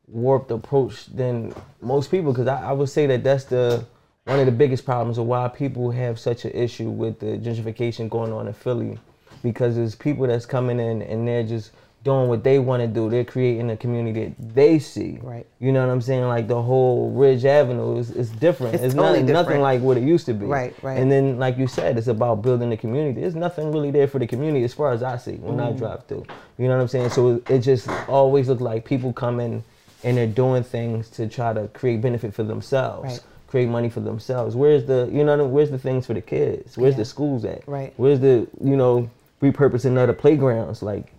warped 0.08 0.52
approach 0.52 1.08
than 1.08 1.56
most 1.82 2.12
people. 2.12 2.34
Because 2.34 2.48
I, 2.48 2.70
I 2.70 2.72
would 2.72 2.90
say 2.90 3.08
that 3.08 3.24
that's 3.24 3.46
the 3.46 3.84
one 4.26 4.38
of 4.38 4.46
the 4.46 4.52
biggest 4.52 4.86
problems 4.86 5.18
of 5.18 5.26
why 5.26 5.48
people 5.48 5.90
have 5.90 6.20
such 6.20 6.46
an 6.46 6.52
issue 6.52 6.92
with 6.92 7.20
the 7.20 7.40
gentrification 7.40 8.12
going 8.12 8.32
on 8.32 8.46
in 8.46 8.54
Philly, 8.54 9.00
because 9.42 9.76
there's 9.76 9.96
people 9.96 10.28
that's 10.28 10.46
coming 10.46 10.80
in 10.80 11.02
and 11.02 11.28
they're 11.28 11.42
just 11.42 11.72
doing 12.04 12.28
what 12.30 12.44
they 12.44 12.58
want 12.58 12.82
to 12.82 12.88
do. 12.88 13.10
They're 13.10 13.24
creating 13.24 13.70
a 13.70 13.78
community 13.78 14.26
that 14.26 14.56
they 14.56 14.80
see. 14.80 15.20
Right. 15.22 15.46
You 15.60 15.72
know 15.72 15.86
what 15.86 15.92
I'm 15.92 16.02
saying? 16.02 16.24
Like 16.28 16.48
the 16.48 16.60
whole 16.62 17.12
Ridge 17.12 17.46
Avenue 17.46 17.98
is, 17.98 18.10
is 18.12 18.30
different. 18.32 18.74
It's 18.74 18.84
It's, 18.84 18.94
totally 18.96 19.20
nothing, 19.20 19.34
nothing 19.34 19.62
like 19.62 19.82
what 19.82 19.98
it 19.98 20.04
used 20.04 20.26
to 20.26 20.34
be. 20.34 20.46
Right, 20.48 20.74
right. 20.82 20.98
And 21.00 21.12
then, 21.12 21.38
like 21.38 21.58
you 21.60 21.68
said, 21.68 21.98
it's 22.00 22.08
about 22.08 22.42
building 22.42 22.72
the 22.72 22.78
community. 22.78 23.22
There's 23.22 23.36
nothing 23.36 23.72
really 23.72 23.92
there 23.92 24.08
for 24.08 24.18
the 24.18 24.26
community 24.26 24.64
as 24.66 24.74
far 24.74 24.92
as 24.94 25.04
I 25.04 25.18
see 25.18 25.36
when 25.36 25.58
Mm. 25.58 25.76
I 25.76 25.78
drive 25.78 26.06
through. 26.06 26.26
You 26.58 26.68
know 26.68 26.76
what 26.76 26.82
I'm 26.82 26.88
saying? 26.88 27.10
So 27.12 27.36
it, 27.36 27.50
it 27.52 27.60
just 27.60 27.88
always 28.08 28.50
looks 28.50 28.62
like 28.62 28.84
people 28.84 29.14
come 29.14 29.40
in 29.40 29.64
and 30.04 30.18
they're 30.18 30.26
doing 30.26 30.64
things 30.64 31.08
to 31.12 31.28
try 31.28 31.54
to 31.54 31.68
create 31.68 32.02
benefit 32.02 32.34
for 32.34 32.42
themselves. 32.44 33.04
Right. 33.14 33.20
Create 33.48 33.68
money 33.70 33.90
for 33.90 34.00
themselves. 34.00 34.56
Where's 34.56 34.86
the, 34.86 35.08
you 35.12 35.24
know, 35.24 35.46
where's 35.46 35.70
the 35.70 35.78
things 35.78 36.08
for 36.08 36.16
the 36.16 36.22
kids? 36.22 36.78
Where's 36.78 36.94
Yeah. 36.96 37.00
the 37.00 37.06
schools 37.06 37.46
at? 37.46 37.68
Right. 37.68 37.94
Where's 37.98 38.20
the, 38.20 38.48
you 38.64 38.76
know, 38.76 39.08
repurposing 39.42 39.98
other 39.98 40.14
playgrounds? 40.14 40.82
Like, 40.82 41.12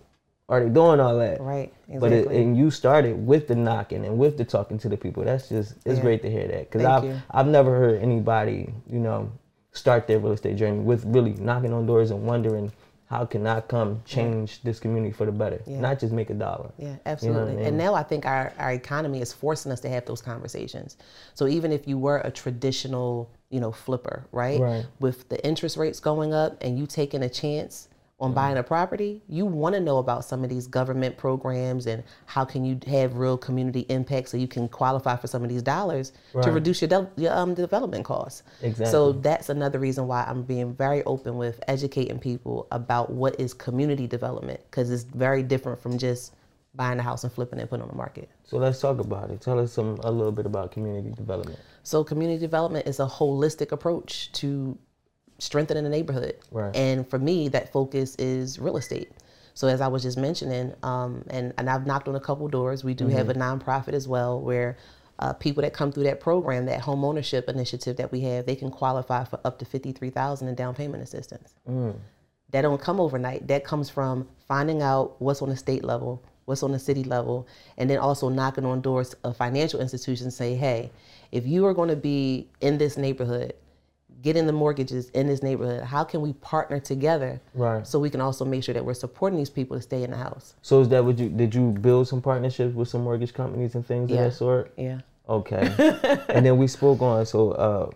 they 0.61 0.69
doing 0.69 0.99
all 0.99 1.17
that? 1.17 1.39
Right, 1.41 1.71
But 1.99 2.11
it, 2.11 2.27
and 2.27 2.57
you 2.57 2.69
started 2.71 3.25
with 3.25 3.47
the 3.47 3.55
knocking 3.55 4.05
and 4.05 4.17
with 4.17 4.37
the 4.37 4.45
talking 4.45 4.77
to 4.79 4.89
the 4.89 4.97
people. 4.97 5.23
That's 5.23 5.49
just 5.49 5.75
it's 5.85 5.97
Yeah. 5.97 6.01
great 6.01 6.21
to 6.23 6.29
hear 6.29 6.47
that 6.47 6.69
because 6.71 6.85
I've 6.85 7.03
you. 7.03 7.21
I've 7.31 7.47
never 7.47 7.71
heard 7.71 8.01
anybody 8.01 8.73
you 8.87 8.99
know 8.99 9.31
start 9.71 10.07
their 10.07 10.19
real 10.19 10.33
estate 10.33 10.55
journey 10.57 10.79
with 10.79 11.03
really 11.05 11.33
knocking 11.33 11.73
on 11.73 11.85
doors 11.85 12.11
and 12.11 12.25
wondering 12.25 12.71
how 13.07 13.25
can 13.25 13.45
I 13.45 13.61
come 13.61 14.01
change 14.05 14.61
this 14.63 14.79
community 14.79 15.11
for 15.13 15.25
the 15.25 15.31
better, 15.31 15.61
Yeah. 15.67 15.79
not 15.79 15.99
just 15.99 16.11
make 16.13 16.31
a 16.31 16.33
dollar. 16.33 16.71
Yeah, 16.79 16.87
You 16.87 16.93
know 16.93 16.99
absolutely. 17.05 17.51
I 17.53 17.55
mean? 17.57 17.65
And 17.65 17.77
now 17.77 17.93
I 17.93 18.01
think 18.01 18.25
our, 18.25 18.51
our 18.57 18.71
economy 18.71 19.21
is 19.21 19.31
forcing 19.31 19.71
us 19.71 19.79
to 19.81 19.89
have 19.89 20.05
those 20.05 20.19
conversations. 20.21 20.97
So 21.35 21.47
even 21.47 21.71
if 21.71 21.87
you 21.87 21.99
were 21.99 22.19
a 22.19 22.31
traditional, 22.31 23.29
you 23.51 23.59
know, 23.59 23.71
flipper, 23.71 24.25
right? 24.31 24.59
Right. 24.59 24.85
With 24.99 25.29
the 25.29 25.43
interest 25.45 25.77
rates 25.77 25.99
going 25.99 26.33
up 26.33 26.57
and 26.61 26.79
you 26.79 26.87
taking 26.87 27.21
a 27.21 27.29
chance 27.29 27.87
on 28.23 28.29
Mm-hmm. 28.29 28.35
buying 28.35 28.57
a 28.57 28.63
property, 28.63 29.21
you 29.27 29.45
want 29.45 29.75
to 29.75 29.81
know 29.81 29.97
about 29.97 30.23
some 30.23 30.43
of 30.45 30.49
these 30.49 30.65
government 30.65 31.17
programs 31.17 31.87
and 31.87 32.01
how 32.25 32.45
can 32.45 32.63
you 32.63 32.79
have 32.87 33.17
real 33.17 33.37
community 33.37 33.81
impact 33.89 34.29
so 34.29 34.37
you 34.37 34.47
can 34.47 34.69
qualify 34.69 35.15
for 35.17 35.27
some 35.27 35.43
of 35.43 35.49
these 35.49 35.61
dollars 35.61 36.13
to 36.41 36.49
reduce 36.51 36.81
your, 36.81 36.87
de- 36.87 37.09
your 37.17 37.33
um, 37.33 37.53
development 37.53 38.05
costs. 38.05 38.43
Exactly. 38.61 38.85
So 38.91 39.11
that's 39.11 39.49
another 39.49 39.77
reason 39.77 40.07
why 40.07 40.23
I'm 40.23 40.41
being 40.43 40.73
very 40.73 41.03
open 41.03 41.35
with 41.37 41.61
educating 41.67 42.17
people 42.17 42.65
about 42.71 43.09
what 43.11 43.37
is 43.39 43.53
community 43.53 44.07
development 44.07 44.61
because 44.71 44.89
it's 44.89 45.03
very 45.03 45.43
different 45.43 45.81
from 45.81 45.97
just 45.97 46.33
buying 46.75 46.97
a 46.99 47.03
house 47.03 47.25
and 47.25 47.31
flipping 47.33 47.59
it 47.59 47.63
and 47.63 47.69
putting 47.69 47.81
it 47.81 47.89
on 47.89 47.89
the 47.91 47.97
market. 47.97 48.29
So 48.45 48.57
let's 48.57 48.79
talk 48.79 48.99
about 48.99 49.31
it. 49.31 49.41
Tell 49.41 49.59
us 49.59 49.73
some 49.73 49.97
a 50.03 50.09
little 50.11 50.31
bit 50.31 50.45
about 50.45 50.71
community 50.71 51.11
development. 51.11 51.59
So 51.83 52.03
community 52.05 52.39
development 52.39 52.87
is 52.87 52.99
a 53.01 53.05
holistic 53.05 53.73
approach 53.73 54.31
to 54.33 54.77
strengthening 55.43 55.83
the 55.83 55.89
neighborhood. 55.89 56.35
Right. 56.51 56.75
And 56.75 57.07
for 57.07 57.19
me, 57.19 57.49
that 57.49 57.71
focus 57.71 58.15
is 58.15 58.59
real 58.59 58.77
estate. 58.77 59.11
So 59.53 59.67
as 59.67 59.81
I 59.81 59.87
was 59.87 60.01
just 60.01 60.17
mentioning, 60.17 60.73
um, 60.81 61.23
and, 61.29 61.53
and 61.57 61.69
I've 61.69 61.85
knocked 61.85 62.07
on 62.07 62.15
a 62.15 62.19
couple 62.19 62.47
doors. 62.47 62.83
We 62.83 62.93
do 62.95 63.07
have 63.07 63.29
a 63.29 63.33
nonprofit 63.35 63.93
as 63.93 64.07
well 64.07 64.41
where 64.41 64.77
uh, 65.19 65.33
people 65.33 65.61
that 65.61 65.73
come 65.73 65.91
through 65.91 66.05
that 66.05 66.19
program, 66.19 66.65
that 66.65 66.81
home 66.81 67.05
ownership 67.05 67.47
initiative 67.47 67.97
that 67.97 68.11
we 68.11 68.21
have, 68.21 68.47
they 68.47 68.55
can 68.55 68.71
qualify 68.71 69.23
for 69.25 69.39
up 69.45 69.59
to 69.59 69.65
fifty 69.65 69.91
three 69.91 70.09
thousand 70.09 70.47
in 70.47 70.55
down 70.55 70.73
payment 70.73 71.03
assistance. 71.03 71.53
That 72.49 72.63
don't 72.63 72.81
come 72.81 72.99
overnight. 72.99 73.47
That 73.47 73.63
comes 73.63 73.89
from 73.91 74.27
finding 74.47 74.81
out 74.81 75.21
what's 75.21 75.41
on 75.43 75.49
the 75.49 75.57
state 75.57 75.83
level, 75.83 76.23
what's 76.45 76.63
on 76.63 76.71
the 76.71 76.79
city 76.79 77.03
level, 77.03 77.47
and 77.77 77.87
then 77.89 77.99
also 77.99 78.29
knocking 78.29 78.65
on 78.65 78.81
doors 78.81 79.13
of 79.23 79.37
financial 79.37 79.79
institutions. 79.79 80.35
Say, 80.35 80.55
hey, 80.55 80.91
if 81.31 81.45
you 81.45 81.65
are 81.67 81.75
going 81.75 81.89
to 81.89 81.95
be 81.95 82.47
in 82.61 82.79
this 82.79 82.97
neighborhood, 82.97 83.53
getting 84.23 84.47
the 84.47 84.53
mortgages 84.53 85.09
in 85.09 85.27
this 85.27 85.43
neighborhood, 85.43 85.83
how 85.83 86.03
can 86.03 86.21
we 86.21 86.33
partner 86.33 86.79
together 86.79 87.41
Right. 87.53 87.85
so 87.85 87.99
we 87.99 88.09
can 88.09 88.21
also 88.21 88.45
make 88.45 88.63
sure 88.63 88.73
that 88.73 88.83
we're 88.83 88.93
supporting 88.93 89.37
these 89.37 89.49
people 89.49 89.75
to 89.77 89.81
stay 89.81 90.01
in 90.01 90.11
the 90.11 90.17
house? 90.17 90.55
So 90.61 90.79
is 90.81 90.89
that 90.89 91.03
what 91.05 91.19
you 91.19 91.29
did? 91.29 91.53
You 91.53 91.71
build 91.71 92.07
some 92.07 92.21
partnerships 92.21 92.73
with 92.73 92.87
some 92.87 93.03
mortgage 93.03 93.33
companies 93.33 93.75
and 93.75 93.85
things 93.85 94.09
Yeah. 94.09 94.21
of 94.21 94.31
that 94.31 94.37
sort? 94.37 94.73
Yeah. 94.77 95.01
Okay. 95.29 95.61
and 96.29 96.45
then 96.45 96.57
we 96.57 96.67
spoke 96.67 97.01
on 97.01 97.25
so 97.25 97.51
uh 97.51 97.89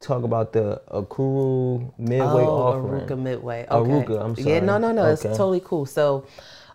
talk 0.00 0.22
about 0.22 0.52
the 0.52 0.80
Akuru 0.90 1.92
Midway 1.98 2.44
oh, 2.44 2.62
offering. 2.62 3.06
Aruka 3.06 3.18
Midway. 3.18 3.66
Okay. 3.70 3.90
Aruka, 3.90 4.22
I'm 4.22 4.34
Yeah, 4.36 4.60
no, 4.60 4.72
sorry. 4.78 4.80
no, 4.82 4.92
no. 4.92 5.06
It's 5.10 5.22
totally 5.22 5.60
cool. 5.64 5.86
So, 5.86 6.26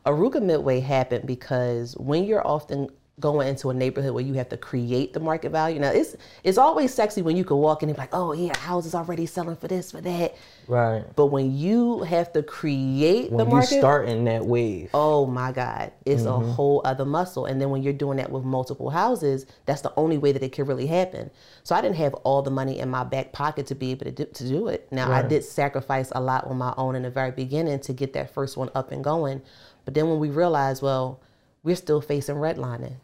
Aruka 0.05 0.41
Midway 0.41 0.79
happened 0.79 1.27
because 1.27 1.95
when 1.97 2.23
you're 2.23 2.45
often 2.45 2.89
going 3.19 3.47
into 3.47 3.69
a 3.69 3.73
neighborhood 3.73 4.13
where 4.13 4.23
you 4.23 4.33
have 4.35 4.49
to 4.49 4.57
create 4.57 5.13
the 5.13 5.19
market 5.19 5.51
value. 5.51 5.79
Now, 5.79 5.91
it's 5.91 6.15
it's 6.43 6.57
always 6.57 6.93
sexy 6.93 7.21
when 7.21 7.35
you 7.35 7.43
can 7.43 7.57
walk 7.57 7.83
in 7.83 7.89
and 7.89 7.95
be 7.95 8.01
like, 8.01 8.13
oh 8.13 8.31
yeah, 8.33 8.57
houses 8.57 8.95
already 8.95 9.25
selling 9.25 9.55
for 9.55 9.67
this, 9.67 9.91
for 9.91 10.01
that. 10.01 10.35
Right. 10.67 11.03
But 11.15 11.27
when 11.27 11.57
you 11.57 12.03
have 12.03 12.31
to 12.33 12.43
create 12.43 13.31
When 13.31 13.45
the 13.45 13.51
market, 13.51 13.71
you 13.71 13.79
start 13.81 14.07
in 14.07 14.25
that 14.25 14.45
wave. 14.45 14.89
Oh 14.93 15.25
my 15.25 15.51
God, 15.51 15.91
it's 16.05 16.23
Mm-hmm. 16.23 16.49
a 16.49 16.51
whole 16.53 16.81
other 16.85 17.05
muscle. 17.05 17.45
And 17.45 17.59
then 17.59 17.69
when 17.69 17.81
you're 17.81 17.93
doing 17.93 18.17
that 18.17 18.31
with 18.31 18.43
multiple 18.43 18.89
houses, 18.89 19.45
that's 19.65 19.81
the 19.81 19.93
only 19.95 20.17
way 20.17 20.31
that 20.31 20.43
it 20.43 20.51
can 20.51 20.65
really 20.65 20.87
happen. 20.87 21.31
So 21.63 21.75
I 21.75 21.81
didn't 21.81 21.97
have 21.97 22.13
all 22.15 22.41
the 22.41 22.51
money 22.51 22.79
in 22.79 22.89
my 22.89 23.03
back 23.03 23.31
pocket 23.31 23.67
to 23.67 23.75
be 23.75 23.91
able 23.91 24.05
to 24.05 24.11
do, 24.11 24.25
to 24.25 24.47
do 24.47 24.67
it. 24.67 24.87
Now 24.91 25.11
I 25.11 25.21
did 25.23 25.43
sacrifice 25.43 26.11
a 26.13 26.21
lot 26.21 26.45
on 26.45 26.57
my 26.57 26.73
own 26.77 26.95
in 26.95 27.03
the 27.03 27.09
very 27.09 27.31
beginning 27.31 27.79
to 27.81 27.93
get 27.93 28.13
that 28.13 28.33
first 28.33 28.57
one 28.57 28.69
up 28.75 28.91
and 28.91 29.03
going. 29.03 29.41
But 29.85 29.93
then 29.93 30.07
when 30.09 30.19
we 30.19 30.29
realized, 30.29 30.81
well, 30.83 31.19
we're 31.63 31.75
still 31.75 32.01
facing 32.01 32.35
redlining. 32.35 32.95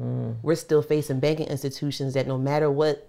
Mm. 0.00 0.36
We're 0.42 0.54
still 0.54 0.82
facing 0.82 1.20
banking 1.20 1.46
institutions 1.46 2.14
that 2.14 2.26
no 2.26 2.38
matter 2.38 2.70
what 2.70 3.08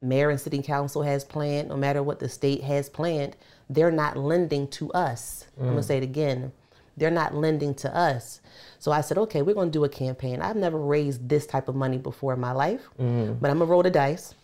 mayor 0.00 0.30
and 0.30 0.40
city 0.40 0.62
council 0.62 1.02
has 1.02 1.24
planned, 1.24 1.68
no 1.68 1.76
matter 1.76 2.02
what 2.02 2.20
the 2.20 2.28
state 2.28 2.62
has 2.62 2.88
planned, 2.88 3.36
they're 3.68 3.90
not 3.90 4.16
lending 4.16 4.68
to 4.68 4.90
us. 4.92 5.46
I'm 5.58 5.66
gonna 5.68 5.80
mm. 5.80 5.84
say 5.84 5.98
it 5.98 6.02
again. 6.02 6.52
They're 6.96 7.10
not 7.10 7.34
lending 7.34 7.74
to 7.76 7.96
us. 7.96 8.40
So 8.78 8.92
I 8.92 9.00
said, 9.00 9.18
okay, 9.18 9.42
we're 9.42 9.54
gonna 9.54 9.70
do 9.70 9.84
a 9.84 9.88
campaign. 9.88 10.40
I've 10.40 10.56
never 10.56 10.78
raised 10.78 11.28
this 11.28 11.46
type 11.46 11.68
of 11.68 11.74
money 11.74 11.98
before 11.98 12.32
in 12.34 12.40
my 12.40 12.52
life, 12.52 12.88
mm. 12.98 13.38
but 13.40 13.50
I'm 13.50 13.58
gonna 13.58 13.70
roll 13.70 13.82
the 13.82 13.90
dice 13.90 14.34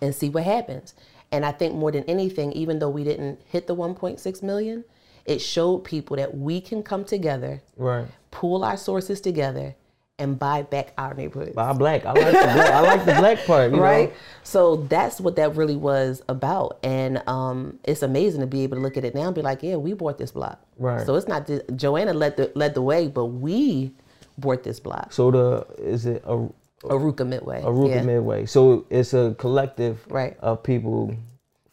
and 0.00 0.14
see 0.14 0.28
what 0.28 0.44
happens. 0.44 0.94
And 1.32 1.44
I 1.44 1.52
think 1.52 1.74
more 1.74 1.90
than 1.90 2.04
anything, 2.04 2.52
even 2.52 2.78
though 2.78 2.90
we 2.90 3.04
didn't 3.04 3.40
hit 3.50 3.66
the 3.66 3.74
1.6 3.74 4.42
million, 4.42 4.84
it 5.24 5.40
showed 5.40 5.78
people 5.84 6.16
that 6.16 6.36
we 6.36 6.60
can 6.60 6.82
come 6.82 7.04
together, 7.04 7.62
Right. 7.76 8.06
pool 8.30 8.64
our 8.64 8.76
sources 8.76 9.20
together, 9.20 9.74
and 10.18 10.38
buy 10.38 10.62
back 10.62 10.92
our 10.96 11.12
neighborhoods 11.14 11.54
Buy 11.56 11.72
black. 11.72 12.06
I 12.06 12.12
like 12.12 12.26
the 12.26 12.30
black. 12.32 12.70
I 12.70 12.80
like 12.80 13.04
the 13.04 13.14
black 13.14 13.44
part. 13.46 13.72
You 13.72 13.78
right 13.80 14.10
Know? 14.10 14.16
so 14.44 14.76
that's 14.76 15.20
what 15.20 15.36
that 15.36 15.56
really 15.56 15.76
was 15.76 16.22
about 16.28 16.78
and 16.84 17.22
um, 17.26 17.78
it's 17.84 18.02
amazing 18.02 18.40
to 18.40 18.46
be 18.46 18.62
able 18.62 18.76
to 18.76 18.82
look 18.82 18.96
at 18.96 19.04
it 19.04 19.14
now 19.14 19.22
and 19.26 19.34
be 19.34 19.42
like 19.42 19.62
yeah 19.62 19.76
we 19.76 19.92
bought 19.92 20.18
this 20.18 20.30
block 20.30 20.60
Right. 20.78 21.04
so 21.04 21.14
it's 21.16 21.26
not 21.28 21.46
just, 21.46 21.62
joanna 21.74 22.12
led 22.14 22.36
the 22.36 22.52
led 22.54 22.74
the 22.74 22.82
way 22.82 23.08
but 23.08 23.26
we 23.26 23.92
bought 24.38 24.62
this 24.62 24.78
block 24.80 25.12
So 25.12 25.30
the 25.30 25.66
is 25.78 26.06
it 26.06 26.22
a 26.26 26.48
aruka 26.84 27.26
midway 27.26 27.62
Aruka 27.62 27.88
yeah. 27.96 28.02
Midway? 28.02 28.46
So 28.46 28.86
it's 28.90 29.14
a 29.14 29.34
collective 29.38 30.04
Right. 30.08 30.36
of 30.40 30.62
people 30.62 31.16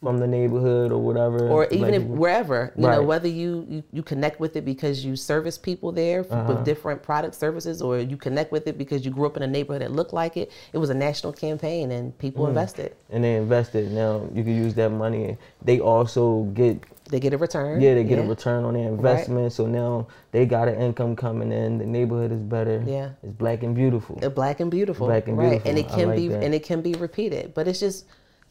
from 0.02 0.18
the 0.18 0.26
neighborhood 0.26 0.90
or 0.90 0.98
whatever. 0.98 1.48
or 1.48 1.66
even 1.66 1.80
like, 1.82 1.94
if 1.94 2.02
wherever 2.02 2.72
you 2.76 2.82
know 2.88 3.02
whether 3.02 3.28
you, 3.28 3.64
you 3.68 3.84
you 3.92 4.02
connect 4.02 4.40
with 4.40 4.56
it 4.56 4.64
because 4.64 5.04
you 5.04 5.14
service 5.14 5.56
people 5.56 5.92
there 5.92 6.26
Uh-huh. 6.28 6.52
with 6.54 6.64
different 6.64 7.02
product 7.02 7.34
services 7.36 7.80
or 7.80 7.98
you 7.98 8.16
connect 8.16 8.50
with 8.50 8.66
it 8.66 8.76
because 8.76 9.04
you 9.04 9.10
grew 9.12 9.26
up 9.26 9.36
in 9.36 9.42
a 9.44 9.46
neighborhood 9.46 9.82
that 9.82 9.92
looked 9.92 10.12
like 10.12 10.36
it 10.36 10.50
it 10.72 10.78
was 10.78 10.90
a 10.90 10.94
national 10.94 11.32
campaign 11.32 11.90
and 11.92 12.12
Mm. 12.12 12.18
people 12.18 12.46
invested 12.48 12.94
and 13.10 13.22
they 13.22 13.36
invested. 13.36 13.92
Now 13.92 14.28
you 14.34 14.42
can 14.42 14.56
use 14.56 14.74
that 14.74 14.90
money. 14.90 15.36
They 15.64 15.78
also 15.78 16.42
get 16.54 16.82
they 17.10 17.20
get 17.20 17.32
a 17.34 17.38
return 17.38 17.80
yeah 17.80 17.94
they 17.94 18.04
get 18.04 18.18
a 18.18 18.22
return 18.22 18.64
on 18.64 18.74
their 18.74 18.88
investment. 18.88 19.42
Right. 19.42 19.52
So 19.52 19.66
now 19.66 20.08
they 20.32 20.46
got 20.46 20.66
an 20.68 20.76
income 20.80 21.14
coming 21.14 21.52
in. 21.52 21.78
The 21.78 21.86
neighborhood 21.86 22.32
is 22.32 22.42
better. 22.42 22.82
Yeah. 22.86 23.10
it's 23.22 23.32
black 23.32 23.62
and 23.62 23.74
beautiful. 23.74 24.16
Black 24.34 24.58
and 24.60 24.70
beautiful 24.70 25.06
Black 25.06 25.28
and 25.28 25.38
right 25.38 25.62
and 25.64 25.78
it 25.78 25.88
can 25.88 26.08
like 26.08 26.16
be 26.16 26.26
that. 26.28 26.42
and 26.42 26.52
it 26.54 26.64
can 26.64 26.80
be 26.82 26.94
repeated 26.94 27.54
but 27.54 27.68
it's 27.68 27.78
just 27.80 28.06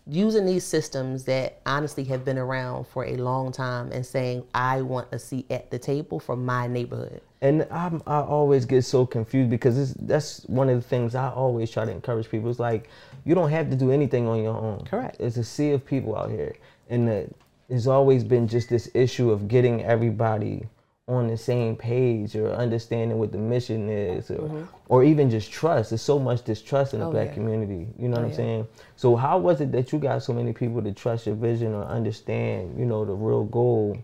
using 0.07 0.45
these 0.45 0.63
systems 0.63 1.23
that 1.25 1.59
honestly 1.65 2.03
have 2.03 2.25
been 2.25 2.37
around 2.37 2.85
for 2.87 3.05
a 3.05 3.15
long 3.17 3.51
time 3.51 3.91
and 3.91 4.05
saying 4.05 4.43
i 4.53 4.81
want 4.81 5.07
a 5.11 5.19
seat 5.19 5.45
at 5.51 5.69
the 5.71 5.77
table 5.79 6.19
for 6.19 6.35
my 6.35 6.67
neighborhood 6.67 7.21
And 7.41 7.67
I'm, 7.71 8.01
I 8.05 8.19
always 8.19 8.65
get 8.65 8.83
so 8.83 9.05
confused 9.05 9.49
because 9.49 9.93
that's 9.95 10.43
one 10.45 10.69
of 10.69 10.75
the 10.75 10.87
things 10.87 11.15
I 11.15 11.29
always 11.29 11.71
try 11.71 11.85
to 11.85 11.91
encourage 11.91 12.29
people. 12.29 12.51
It's 12.51 12.59
like 12.59 12.87
you 13.25 13.33
don't 13.33 13.49
have 13.49 13.69
to 13.71 13.75
do 13.75 13.91
anything 13.91 14.27
on 14.27 14.43
your 14.43 14.55
own. 14.55 14.85
Correct. 14.85 15.17
It's 15.19 15.37
a 15.37 15.43
sea 15.43 15.71
of 15.71 15.83
people 15.83 16.15
out 16.15 16.29
here, 16.29 16.53
and 16.89 17.07
the, 17.07 17.29
there's 17.67 17.87
always 17.87 18.23
been 18.23 18.47
just 18.47 18.69
this 18.69 18.91
issue 18.93 19.31
of 19.31 19.47
getting 19.47 19.83
everybody 19.83 20.67
on 21.11 21.27
the 21.27 21.37
same 21.37 21.75
page 21.75 22.35
or 22.35 22.51
understanding 22.53 23.17
what 23.19 23.31
the 23.31 23.37
mission 23.37 23.89
is, 23.89 24.31
or, 24.31 24.67
or 24.87 25.03
even 25.03 25.29
just 25.29 25.51
trust. 25.51 25.89
There's 25.91 26.01
so 26.01 26.17
much 26.19 26.43
distrust 26.43 26.93
in 26.93 26.99
the 26.99 27.05
Mm-hmm. 27.05 27.15
Oh, 27.15 27.19
black 27.19 27.27
yeah. 27.29 27.33
community. 27.33 27.87
You 27.99 28.07
know 28.07 28.15
what 28.17 28.21
Oh, 28.21 28.25
I'm 28.25 28.29
yeah. 28.31 28.35
saying? 28.37 28.67
So 28.95 29.15
how 29.15 29.37
was 29.37 29.59
it 29.61 29.71
that 29.73 29.91
you 29.91 29.99
got 29.99 30.23
so 30.23 30.33
many 30.33 30.53
people 30.53 30.81
to 30.81 30.91
trust 30.93 31.25
your 31.27 31.35
vision 31.35 31.73
or 31.73 31.83
understand, 31.83 32.79
you 32.79 32.85
know, 32.85 33.03
the 33.05 33.13
real 33.13 33.43
goal 33.43 33.97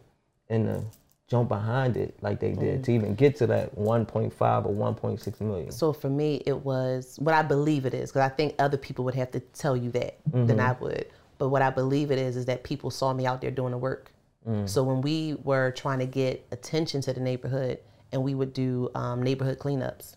and 0.49 0.65
to 0.67 0.83
jump 1.29 1.49
behind 1.49 1.97
it 1.97 2.15
like 2.21 2.39
they 2.39 2.51
Mm. 2.51 2.59
did 2.59 2.83
to 2.85 2.91
even 2.93 3.15
get 3.15 3.35
to 3.37 3.47
that 3.47 3.75
1.5 3.77 4.65
or 4.65 4.73
1.6 4.73 5.41
million? 5.41 5.71
so 5.71 5.91
for 5.93 6.09
me 6.09 6.41
it 6.45 6.57
was 6.63 7.17
what 7.19 7.35
i 7.35 7.41
believe 7.41 7.85
it 7.85 7.93
is 7.93 8.09
because 8.09 8.21
i 8.21 8.33
think 8.33 8.55
other 8.59 8.77
people 8.77 9.03
would 9.03 9.13
have 9.13 9.29
to 9.31 9.41
tell 9.63 9.75
you 9.75 9.91
that 9.91 10.15
than 10.31 10.57
i 10.61 10.71
would 10.79 11.05
but 11.37 11.49
what 11.49 11.61
i 11.61 11.69
believe 11.69 12.11
it 12.11 12.17
is 12.17 12.37
is 12.37 12.45
that 12.45 12.63
people 12.63 12.89
saw 12.89 13.11
me 13.11 13.25
out 13.25 13.41
there 13.41 13.51
doing 13.51 13.71
the 13.71 13.77
work 13.77 14.13
so 14.65 14.81
when 14.83 15.01
we 15.01 15.35
were 15.43 15.71
trying 15.71 15.99
to 15.99 16.05
get 16.05 16.45
attention 16.51 17.01
to 17.01 17.11
the 17.13 17.19
neighborhood 17.19 17.79
and 18.11 18.23
we 18.23 18.33
would 18.33 18.53
do 18.53 18.89
um, 18.95 19.21
neighborhood 19.21 19.59
cleanups 19.59 20.15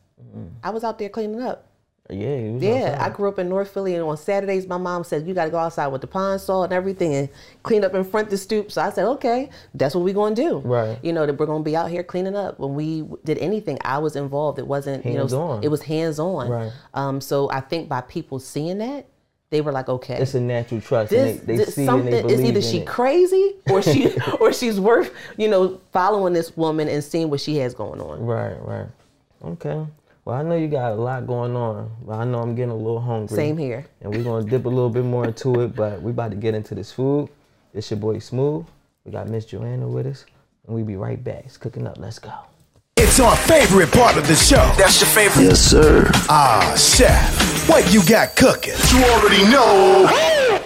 i 0.63 0.71
was 0.71 0.85
out 0.85 0.99
there 0.99 1.09
cleaning 1.09 1.43
up 1.43 1.67
Yeah, 2.11 2.37
Yeah, 2.59 2.75
outside. 2.93 3.01
I 3.01 3.09
grew 3.17 3.29
up 3.29 3.39
in 3.39 3.49
North 3.49 3.71
Philly, 3.73 3.95
and 3.95 4.03
on 4.05 4.17
Saturdays, 4.17 4.67
my 4.67 4.79
mom 4.79 5.05
said 5.05 5.27
you 5.29 5.33
got 5.35 5.45
to 5.45 5.51
go 5.51 5.59
outside 5.59 5.87
with 5.93 6.01
the 6.01 6.09
pond 6.09 6.41
saw 6.41 6.65
and 6.65 6.73
everything 6.73 7.15
and 7.15 7.29
clean 7.63 7.85
up 7.85 7.95
in 7.95 8.03
front 8.03 8.27
of 8.27 8.31
the 8.33 8.37
stoop. 8.37 8.73
So 8.73 8.83
I 8.83 8.91
said, 8.91 9.07
okay, 9.15 9.49
that's 9.75 9.95
what 9.95 10.03
we're 10.03 10.15
going 10.23 10.35
to 10.35 10.43
do. 10.43 10.59
Right. 10.59 10.99
You 11.05 11.13
know 11.13 11.25
that 11.25 11.39
we're 11.39 11.47
going 11.47 11.63
to 11.63 11.71
be 11.71 11.77
out 11.77 11.89
here 11.89 12.03
cleaning 12.03 12.35
up. 12.35 12.59
When 12.59 12.75
we 12.75 13.05
did 13.25 13.39
anything, 13.39 13.79
I 13.85 13.99
was 13.99 14.17
involved. 14.17 14.59
It 14.59 14.67
wasn't 14.67 15.07
you 15.07 15.13
know 15.13 15.19
Hands-on. 15.31 15.63
it 15.63 15.69
was 15.69 15.83
hands 15.83 16.19
on. 16.19 16.49
Right. 16.49 16.73
Um. 16.95 17.21
So 17.21 17.49
I 17.51 17.61
think 17.61 17.89
by 17.89 18.01
people 18.01 18.41
seeing 18.41 18.79
that, 18.79 19.07
they 19.51 19.61
were 19.61 19.73
like, 19.73 19.89
okay. 19.89 20.15
it's 20.15 20.35
a 20.35 20.41
natural 20.41 20.81
trust. 20.81 21.11
this, 21.11 21.39
and 21.39 21.47
they, 21.47 21.57
they 21.57 21.65
this 21.65 21.75
see 21.75 21.85
something 21.85 22.15
and 22.15 22.29
they 22.29 22.35
is 22.35 22.41
either 22.41 22.63
she 22.63 22.79
it. 22.79 22.87
crazy 22.87 23.57
or 23.69 23.83
she 23.91 24.11
or 24.41 24.53
she's 24.53 24.79
worth 24.81 25.13
you 25.37 25.49
know 25.49 25.81
following 25.93 26.33
this 26.33 26.57
woman 26.57 26.89
and 26.89 27.03
seeing 27.03 27.29
what 27.29 27.41
she 27.41 27.57
has 27.57 27.75
going 27.75 28.01
on. 28.01 28.25
Right, 28.25 28.57
right. 28.63 28.87
Okay. 29.45 29.85
Well, 30.25 30.37
I 30.37 30.43
know 30.43 30.55
you 30.55 30.69
got 30.69 30.93
a 30.93 30.95
lot 30.95 31.27
going 31.27 31.57
on, 31.57 31.91
but 32.07 32.13
I 32.15 32.25
know 32.25 32.41
I'm 32.41 32.55
getting 32.55 32.71
a 32.71 32.77
little 32.77 33.01
hungry. 33.01 33.35
Same 33.35 33.57
here. 33.57 33.87
And 34.01 34.15
we're 34.15 34.23
gonna 34.23 34.49
dip 34.49 34.67
a 34.67 34.69
little 34.69 34.91
bit 34.91 35.05
more 35.05 35.25
into 35.27 35.63
it, 35.63 35.75
but 35.75 36.01
we 36.01 36.13
about 36.13 36.31
to 36.31 36.37
get 36.37 36.55
into 36.55 36.75
this 36.75 36.93
food. 36.93 37.29
It's 37.75 37.91
your 37.91 37.99
boy 37.99 38.19
Smooth. 38.19 38.67
We 39.05 39.13
got 39.13 39.29
Miss 39.29 39.47
Joanna 39.47 39.89
with 39.89 40.07
us. 40.07 40.27
and 40.67 40.77
we 40.77 40.83
be 40.83 40.97
right 40.97 41.23
back. 41.23 41.45
It's 41.47 41.57
cooking 41.57 41.87
up. 41.87 41.99
Let's 41.99 42.19
go. 42.19 42.33
It's 43.03 43.19
our 43.19 43.35
favorite 43.35 43.91
part 43.93 44.19
of 44.19 44.29
the 44.29 44.35
show. 44.35 44.71
That's 44.77 45.01
your 45.01 45.09
favorite. 45.09 45.45
Yes, 45.45 45.59
sir. 45.59 46.11
Ah, 46.29 46.77
chef, 46.77 47.67
what 47.67 47.91
you 47.95 48.05
got 48.05 48.37
cooking? 48.37 48.75
You 48.93 49.03
already 49.05 49.43
know. 49.45 50.61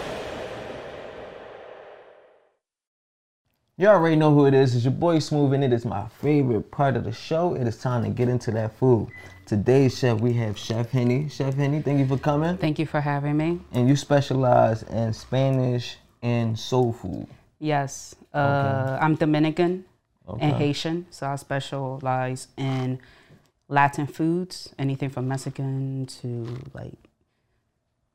You 3.76 3.86
already 3.86 4.16
know 4.16 4.34
who 4.34 4.46
it 4.46 4.54
is. 4.54 4.74
It's 4.74 4.84
your 4.84 4.90
boy 4.90 5.20
Smooth, 5.20 5.52
and 5.52 5.62
it 5.62 5.72
is 5.72 5.84
my 5.84 6.08
favorite 6.20 6.72
part 6.72 6.96
of 6.96 7.04
the 7.04 7.12
show. 7.12 7.54
It 7.54 7.68
is 7.68 7.78
time 7.80 8.02
to 8.02 8.10
get 8.10 8.28
into 8.28 8.50
that 8.50 8.76
food. 8.78 9.10
Today's 9.46 9.96
chef, 9.96 10.18
we 10.18 10.32
have 10.32 10.58
Chef 10.58 10.90
Henny. 10.90 11.28
Chef 11.28 11.54
Henny, 11.54 11.82
thank 11.82 12.00
you 12.00 12.06
for 12.08 12.18
coming. 12.18 12.56
Thank 12.56 12.80
you 12.80 12.86
for 12.86 13.00
having 13.00 13.36
me. 13.36 13.60
And 13.70 13.88
you 13.88 13.94
specialize 13.94 14.82
in 14.82 15.12
Spanish 15.12 15.98
and 16.20 16.58
soul 16.58 16.94
food. 16.94 17.28
Yes, 17.60 18.16
uh, 18.34 18.98
I'm 19.00 19.14
Dominican 19.14 19.84
and 20.40 20.52
Haitian, 20.56 21.06
so 21.10 21.26
I 21.26 21.36
specialize 21.36 22.48
in 22.56 22.98
Latin 23.68 24.06
foods, 24.06 24.74
anything 24.78 25.10
from 25.10 25.28
Mexican 25.28 26.06
to 26.20 26.58
like 26.72 26.94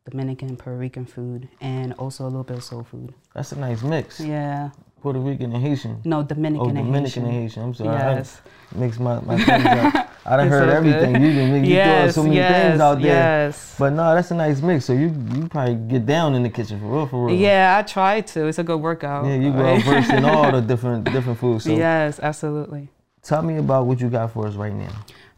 Dominican, 0.09 0.55
Puerto 0.57 0.77
Rican 0.79 1.05
food, 1.05 1.49
and 1.61 1.93
also 1.93 2.23
a 2.23 2.29
little 2.29 2.43
bit 2.43 2.57
of 2.57 2.63
soul 2.63 2.83
food. 2.83 3.13
That's 3.33 3.51
a 3.51 3.59
nice 3.59 3.83
mix. 3.83 4.19
Yeah, 4.19 4.71
Puerto 5.01 5.19
Rican 5.19 5.53
and 5.53 5.63
Haitian. 5.63 6.01
no 6.03 6.23
Dominican 6.23 6.65
Oh, 6.65 6.69
and 6.69 6.77
Dominican 6.77 7.03
Haitian. 7.03 7.25
and 7.25 7.33
Haitian. 7.33 7.63
I'm 7.63 7.73
sorry. 7.75 7.89
Yes. 7.97 8.41
I 8.75 8.77
mix 8.79 8.99
my, 8.99 9.19
my 9.21 9.37
things 9.37 9.65
up. 9.65 10.05
I 10.25 10.37
done 10.37 10.47
It's 10.47 10.51
heard 10.55 10.69
so 10.69 10.75
everything. 10.77 11.13
good. 11.13 11.21
You 11.21 11.33
done 11.39 11.51
mix, 11.53 11.67
you 11.67 11.73
Yes, 11.75 11.95
throwing 11.97 12.11
so 12.11 12.23
many 12.23 12.35
yes, 12.35 12.69
things 12.69 12.81
out 12.81 12.95
there. 13.01 13.05
yes. 13.47 13.75
But 13.79 13.93
no, 13.93 14.15
that's 14.15 14.31
a 14.31 14.35
nice 14.35 14.61
mix. 14.61 14.85
So 14.85 14.93
you 14.93 15.13
you 15.35 15.47
probably 15.47 15.75
get 15.75 16.05
down 16.05 16.35
in 16.35 16.43
the 16.43 16.49
kitchen 16.49 16.79
for 16.79 16.85
real, 16.87 17.07
for 17.07 17.25
real. 17.27 17.35
Yeah, 17.35 17.77
I 17.79 17.83
try 17.83 18.21
to. 18.21 18.45
It's 18.47 18.59
a 18.59 18.63
good 18.63 18.77
workout. 18.81 19.25
Yeah, 19.25 19.35
you 19.35 19.51
well 19.53 19.79
versed 19.79 20.11
in 20.11 20.25
all 20.25 20.51
the 20.51 20.61
different 20.61 21.05
different 21.11 21.39
foods. 21.39 21.63
So 21.65 21.71
yes, 21.75 22.19
absolutely. 22.21 22.89
tell 23.23 23.41
me 23.41 23.57
about 23.57 23.85
what 23.85 23.99
you 24.01 24.09
got 24.09 24.31
for 24.33 24.45
us 24.47 24.55
right 24.55 24.73
now. 24.73 24.93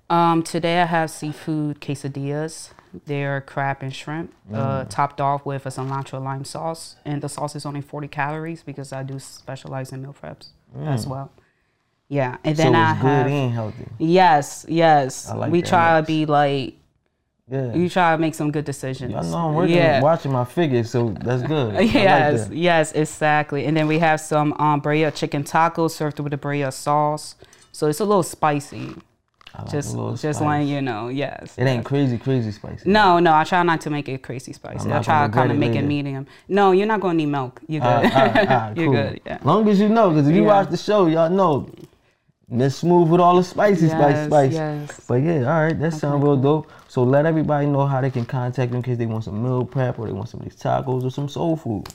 Um, 0.10 0.44
today 0.44 0.82
I 0.82 0.86
have 0.86 1.10
seafood 1.10 1.80
quesadillas. 1.80 2.72
They're 3.06 3.40
crab 3.40 3.78
and 3.82 3.96
shrimp, 3.96 4.34
Mm. 4.52 4.56
uh, 4.58 4.84
topped 4.90 5.22
off 5.22 5.46
with 5.46 5.66
a 5.66 5.70
cilantro 5.70 6.22
lime 6.22 6.44
sauce, 6.44 6.98
and 7.06 7.22
the 7.22 7.30
sauce 7.30 7.56
is 7.56 7.66
only 7.66 7.80
40 7.80 8.10
calories 8.10 8.64
because 8.64 8.92
I 8.92 9.04
do 9.04 9.18
specialize 9.20 9.94
in 9.94 10.02
meal 10.02 10.14
preps 10.22 10.48
as 10.86 11.08
well. 11.08 11.32
Yeah, 12.12 12.36
and 12.44 12.58
then 12.58 12.74
so 12.74 12.78
I 12.78 12.94
have 12.94 13.02
good 13.26 13.32
and 13.32 13.54
healthy. 13.54 13.86
yes, 13.98 14.66
yes. 14.68 15.32
Like 15.34 15.50
we 15.50 15.62
try 15.62 15.96
mix. 15.96 16.08
to 16.08 16.14
be 16.14 16.26
like 16.26 16.76
Yeah. 17.50 17.74
you 17.74 17.88
try 17.88 18.12
to 18.12 18.18
make 18.18 18.36
some 18.36 18.52
good 18.52 18.66
decisions. 18.66 19.16
I 19.16 19.22
know 19.22 19.48
I'm 19.48 19.54
working, 19.56 19.78
Yeah. 19.78 20.02
watching 20.02 20.34
my 20.34 20.44
figure, 20.44 20.84
so 20.84 21.16
that's 21.22 21.42
good. 21.44 21.74
I 21.76 21.78
like 21.80 21.94
Yes, 21.94 22.48
that. 22.50 22.56
yes, 22.58 22.92
exactly. 22.92 23.66
And 23.66 23.78
then 23.78 23.88
we 23.88 24.00
have 24.00 24.20
some 24.20 24.52
um, 24.60 24.82
birria 24.82 25.16
chicken 25.16 25.46
tacos 25.46 25.92
served 25.92 26.20
with 26.20 26.34
a 26.34 26.38
birria 26.38 26.74
sauce. 26.74 27.36
So 27.72 27.88
it's 27.88 28.02
a 28.02 28.06
little 28.06 28.24
spicy. 28.24 28.94
I 29.56 29.60
like 29.64 29.68
a 29.70 29.72
Just, 29.72 29.96
just 30.22 30.40
spice. 30.40 30.42
letting 30.42 30.68
you 30.68 30.82
know. 30.82 31.08
Yes. 31.08 31.56
It 31.58 31.64
ain't 31.64 31.86
crazy, 31.86 32.18
crazy 32.18 32.52
spicy. 32.52 32.90
No, 32.90 33.20
no, 33.20 33.34
I 33.34 33.46
try 33.46 33.64
not 33.64 33.80
to 33.82 33.90
make 33.90 34.10
it 34.10 34.22
crazy 34.22 34.52
spicy. 34.52 34.92
I 34.92 35.02
try 35.02 35.22
gonna 35.28 35.34
kind 35.34 35.52
of 35.54 35.58
make 35.58 35.76
it 35.76 35.84
medium. 35.84 36.28
No, 36.50 36.74
you're 36.74 36.88
not 36.88 37.00
going 37.00 37.18
to 37.18 37.24
need 37.24 37.32
milk. 37.32 37.62
You're 37.70 37.84
ah, 37.84 38.02
good. 38.02 38.12
Ah, 38.14 38.18
ah, 38.18 38.20
all 38.20 38.28
right, 38.28 38.36
all 38.36 38.46
right, 38.46 38.50
all 38.52 38.68
right, 38.68 38.78
you're 38.78 38.86
cool. 38.88 38.96
good. 39.12 39.22
Yeah. 39.26 39.38
Long 39.46 39.70
as 39.70 39.80
you 39.80 39.88
know, 39.90 40.10
because 40.10 40.28
if 40.28 40.36
you 40.36 40.42
Yeah. 40.44 40.48
watch 40.48 40.70
the 40.70 40.78
show, 40.78 41.08
y'all 41.08 41.30
know. 41.30 41.70
This 42.54 42.76
smooth 42.78 43.10
with 43.10 43.22
all 43.22 43.38
the 43.38 43.44
spicy, 43.46 43.88
spice, 43.88 44.00
Yes, 44.16 44.26
spice. 44.28 44.52
yes. 44.54 45.02
But 45.08 45.16
yeah, 45.24 45.40
all 45.52 45.64
right, 45.64 45.80
that 45.80 45.94
sounds 45.94 46.22
real 46.22 46.36
dope. 46.36 46.70
So 46.90 47.04
let 47.04 47.26
everybody 47.26 47.66
know 47.66 47.86
how 47.88 48.02
they 48.02 48.10
can 48.12 48.26
contact 48.26 48.72
you 48.72 48.78
in 48.78 48.84
case 48.84 48.98
they 48.98 49.06
want 49.06 49.24
some 49.24 49.42
meal 49.42 49.64
prep 49.64 49.98
or 49.98 50.06
they 50.08 50.12
want 50.12 50.28
some 50.28 50.42
of 50.42 50.46
these 50.50 50.58
tacos 50.62 51.06
or 51.06 51.10
some 51.12 51.30
soul 51.30 51.56
food. 51.56 51.86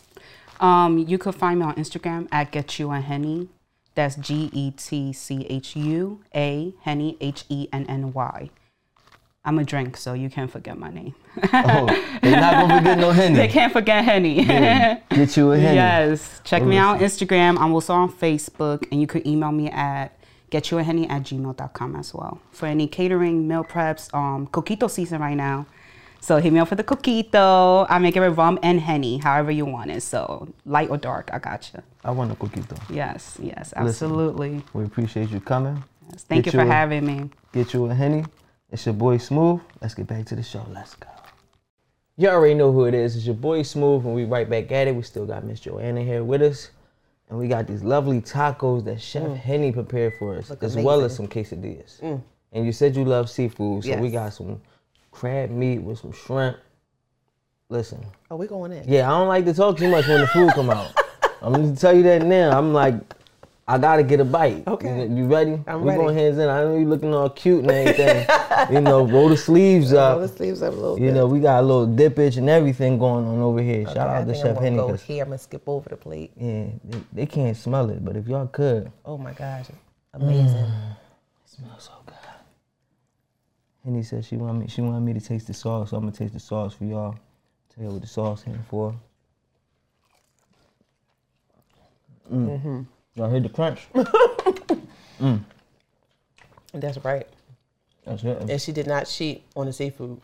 Um, 0.58 0.96
you 0.96 1.18
could 1.18 1.34
find 1.34 1.60
me 1.60 1.66
on 1.66 1.74
Instagram 1.74 2.26
at 2.32 2.50
Get 2.52 2.78
You 2.78 2.90
a 2.90 3.00
Henny. 3.00 3.48
That's 3.94 4.16
G 4.16 4.48
E 4.54 4.70
T 4.70 5.12
C 5.12 5.46
H 5.50 5.76
U 5.76 6.20
A 6.34 6.72
Henny 6.82 7.18
H 7.20 7.44
E 7.50 7.68
N 7.72 7.84
N 7.86 8.14
Y. 8.14 8.50
I'm 9.44 9.58
a 9.58 9.64
drink, 9.64 9.96
so 9.98 10.12
you 10.14 10.28
can't 10.30 10.50
forget 10.50 10.76
my 10.78 10.90
name. 10.90 11.14
Oh, 11.52 11.86
they 12.22 12.30
not 12.32 12.54
gonna 12.68 12.76
forget 12.78 12.98
no 12.98 13.10
Henny. 13.12 13.36
they 13.36 13.48
can't 13.48 13.72
forget 13.72 14.04
Henny. 14.04 14.44
Get 14.44 15.36
you 15.36 15.52
a 15.52 15.58
Henny. 15.58 15.76
Yes. 15.76 16.40
Check 16.44 16.62
me 16.64 16.78
out 16.78 16.96
on 16.96 17.00
Instagram. 17.00 17.58
I'm 17.58 17.72
also 17.72 17.92
on 17.94 18.10
Facebook, 18.10 18.86
and 18.90 19.00
you 19.00 19.06
could 19.06 19.26
email 19.26 19.52
me 19.52 19.70
at 19.70 20.15
getyouahenny 20.50 21.08
at 21.10 21.22
gmail.com 21.22 21.96
as 21.96 22.14
well. 22.14 22.40
For 22.52 22.66
any 22.66 22.86
catering, 22.86 23.48
meal 23.48 23.64
preps, 23.64 24.12
um, 24.14 24.46
coquito 24.48 24.90
season 24.90 25.20
right 25.20 25.36
now. 25.36 25.66
So 26.20 26.38
hit 26.38 26.52
me 26.52 26.58
up 26.58 26.68
for 26.68 26.74
the 26.74 26.84
coquito. 26.84 27.86
I 27.88 27.98
make 27.98 28.16
it 28.16 28.20
with 28.20 28.36
rum 28.36 28.58
and 28.62 28.80
henny, 28.80 29.18
however 29.18 29.50
you 29.50 29.64
want 29.64 29.90
it. 29.90 30.02
So 30.02 30.48
light 30.64 30.90
or 30.90 30.96
dark, 30.96 31.30
I 31.32 31.38
got 31.38 31.70
you. 31.72 31.82
I 32.04 32.10
want 32.10 32.32
a 32.32 32.34
coquito. 32.34 32.78
Yes, 32.90 33.38
yes, 33.40 33.72
absolutely. 33.76 34.62
We 34.72 34.84
appreciate 34.84 35.30
you 35.30 35.40
coming. 35.40 35.82
Yes, 36.10 36.24
Thank 36.24 36.44
Get 36.44 36.54
you 36.54 36.60
for 36.60 36.66
a- 36.66 36.70
having 36.70 37.04
me. 37.06 37.30
Get 37.52 37.72
you 37.74 37.86
a 37.86 37.94
Henny. 37.94 38.24
It's 38.70 38.84
your 38.86 38.94
boy 38.94 39.18
Smooth. 39.18 39.60
Let's 39.80 39.94
get 39.94 40.06
back 40.06 40.26
to 40.26 40.36
the 40.36 40.42
show. 40.42 40.66
Let's 40.72 40.94
go. 40.94 41.08
You 42.16 42.28
already 42.30 42.54
know 42.54 42.72
who 42.72 42.86
it 42.86 42.94
is. 42.94 43.14
It's 43.14 43.26
your 43.26 43.34
boy 43.34 43.62
Smooth, 43.62 44.04
and 44.06 44.14
we 44.14 44.24
right 44.24 44.48
back 44.48 44.72
at 44.72 44.88
it. 44.88 44.94
We 44.96 45.02
still 45.02 45.26
got 45.26 45.44
Miss 45.44 45.60
Joanna 45.60 46.02
here 46.02 46.24
with 46.24 46.42
us. 46.42 46.70
And 47.28 47.38
we 47.38 47.48
got 47.48 47.66
these 47.66 47.82
lovely 47.82 48.20
tacos 48.20 48.84
that 48.84 49.00
Chef 49.00 49.22
mm. 49.22 49.36
Henny 49.36 49.72
prepared 49.72 50.14
for 50.18 50.36
us, 50.36 50.50
Look 50.50 50.62
as 50.62 50.76
well 50.76 51.04
as 51.04 51.16
some 51.16 51.26
amazing. 51.26 51.60
quesadillas. 51.60 52.00
Mm. 52.00 52.22
And 52.52 52.64
you 52.64 52.72
said 52.72 52.94
you 52.94 53.04
love 53.04 53.28
seafood, 53.28 53.84
so 53.84 53.98
we 53.98 54.10
got 54.10 54.32
some 54.32 54.60
crab 55.10 55.50
meat 55.50 55.78
with 55.78 55.98
some 55.98 56.12
shrimp. 56.12 56.56
Listen, 57.68 58.04
Oh, 58.30 58.36
we 58.36 58.46
going 58.46 58.70
in. 58.72 58.84
yeah, 58.88 59.12
I 59.12 59.18
don't 59.18 59.28
like 59.28 59.44
to 59.46 59.54
talk 59.54 59.76
too 59.76 59.88
much 59.88 60.06
when 60.06 60.20
the 60.20 60.26
food 60.28 60.50
come 60.52 60.70
out. 60.70 60.92
I'm 61.42 61.52
gonna 61.52 61.74
tell 61.74 61.94
you 61.96 62.04
that 62.04 62.22
now. 62.22 62.56
I'm 62.56 62.72
like, 62.72 62.94
I 63.68 63.78
gotta 63.78 64.04
get 64.04 64.20
a 64.20 64.24
bite. 64.24 64.64
Okay. 64.68 65.08
You, 65.08 65.16
you 65.16 65.24
ready? 65.26 65.60
I'm 65.66 65.80
we 65.82 65.88
ready. 65.88 66.00
going 66.00 66.16
hands 66.16 66.38
in. 66.38 66.48
I 66.48 66.62
know 66.62 66.76
you 66.76 66.86
looking 66.88 67.12
all 67.12 67.28
cute 67.30 67.62
and 67.64 67.70
everything. 67.72 68.24
you 68.72 68.80
know, 68.80 69.04
roll 69.04 69.28
the 69.28 69.36
sleeves 69.36 69.92
up. 69.92 70.18
Roll 70.18 70.28
the 70.28 70.32
sleeves 70.32 70.62
up 70.62 70.72
a 70.72 70.76
little 70.76 70.94
bit. 70.94 71.02
You 71.02 71.08
bit. 71.08 71.14
know, 71.16 71.26
we 71.26 71.40
got 71.40 71.64
a 71.64 71.66
little 71.66 71.86
dippage 71.88 72.36
and 72.36 72.48
everything 72.48 72.96
going 72.96 73.26
on 73.26 73.40
over 73.40 73.60
here. 73.60 73.84
Shout 73.86 73.96
Okay, 73.96 74.00
I 74.06 74.20
out 74.20 74.28
to 74.28 74.34
Chef 74.34 74.56
Henny. 74.58 74.76
go 74.76 74.94
here. 74.94 75.24
I'm 75.24 75.30
gonna 75.30 75.38
skip 75.38 75.68
over 75.68 75.88
the 75.88 75.96
plate. 75.96 76.30
Yeah, 76.36 76.66
they, 76.84 77.00
they 77.12 77.26
can't 77.26 77.56
smell 77.56 77.90
it, 77.90 78.04
but 78.04 78.16
if 78.16 78.28
y'all 78.28 78.46
could, 78.46 78.92
Oh 79.04 79.18
my 79.18 79.32
gosh, 79.32 79.66
amazing. 80.14 80.56
it 80.58 80.70
smells 81.46 81.82
so 81.84 81.92
good. 82.06 82.14
Henny 83.84 84.04
said 84.04 84.24
she 84.24 84.36
wanted 84.36 84.60
me. 84.60 84.68
She 84.68 84.80
wanted 84.80 85.00
me 85.00 85.12
to 85.12 85.20
taste 85.20 85.48
the 85.48 85.54
sauce, 85.54 85.90
so 85.90 85.96
I'm 85.96 86.04
gonna 86.04 86.12
taste 86.14 86.34
the 86.34 86.40
sauce 86.40 86.72
for 86.74 86.84
y'all. 86.84 87.16
Tell 87.74 87.82
you 87.84 87.90
what 87.90 88.00
the 88.00 88.06
sauce 88.06 88.44
here 88.44 88.58
for. 88.70 88.94
Mm. 92.32 92.86
Y'all 93.16 93.30
heard 93.30 93.42
the 93.42 93.48
crunch? 93.48 93.86
That's 96.74 96.98
right. 96.98 97.26
That's 98.04 98.22
it. 98.22 98.50
And 98.50 98.60
she 98.60 98.72
did 98.72 98.86
not 98.86 99.06
cheat 99.06 99.42
on 99.56 99.66
the 99.66 99.72
seafood. 99.72 100.20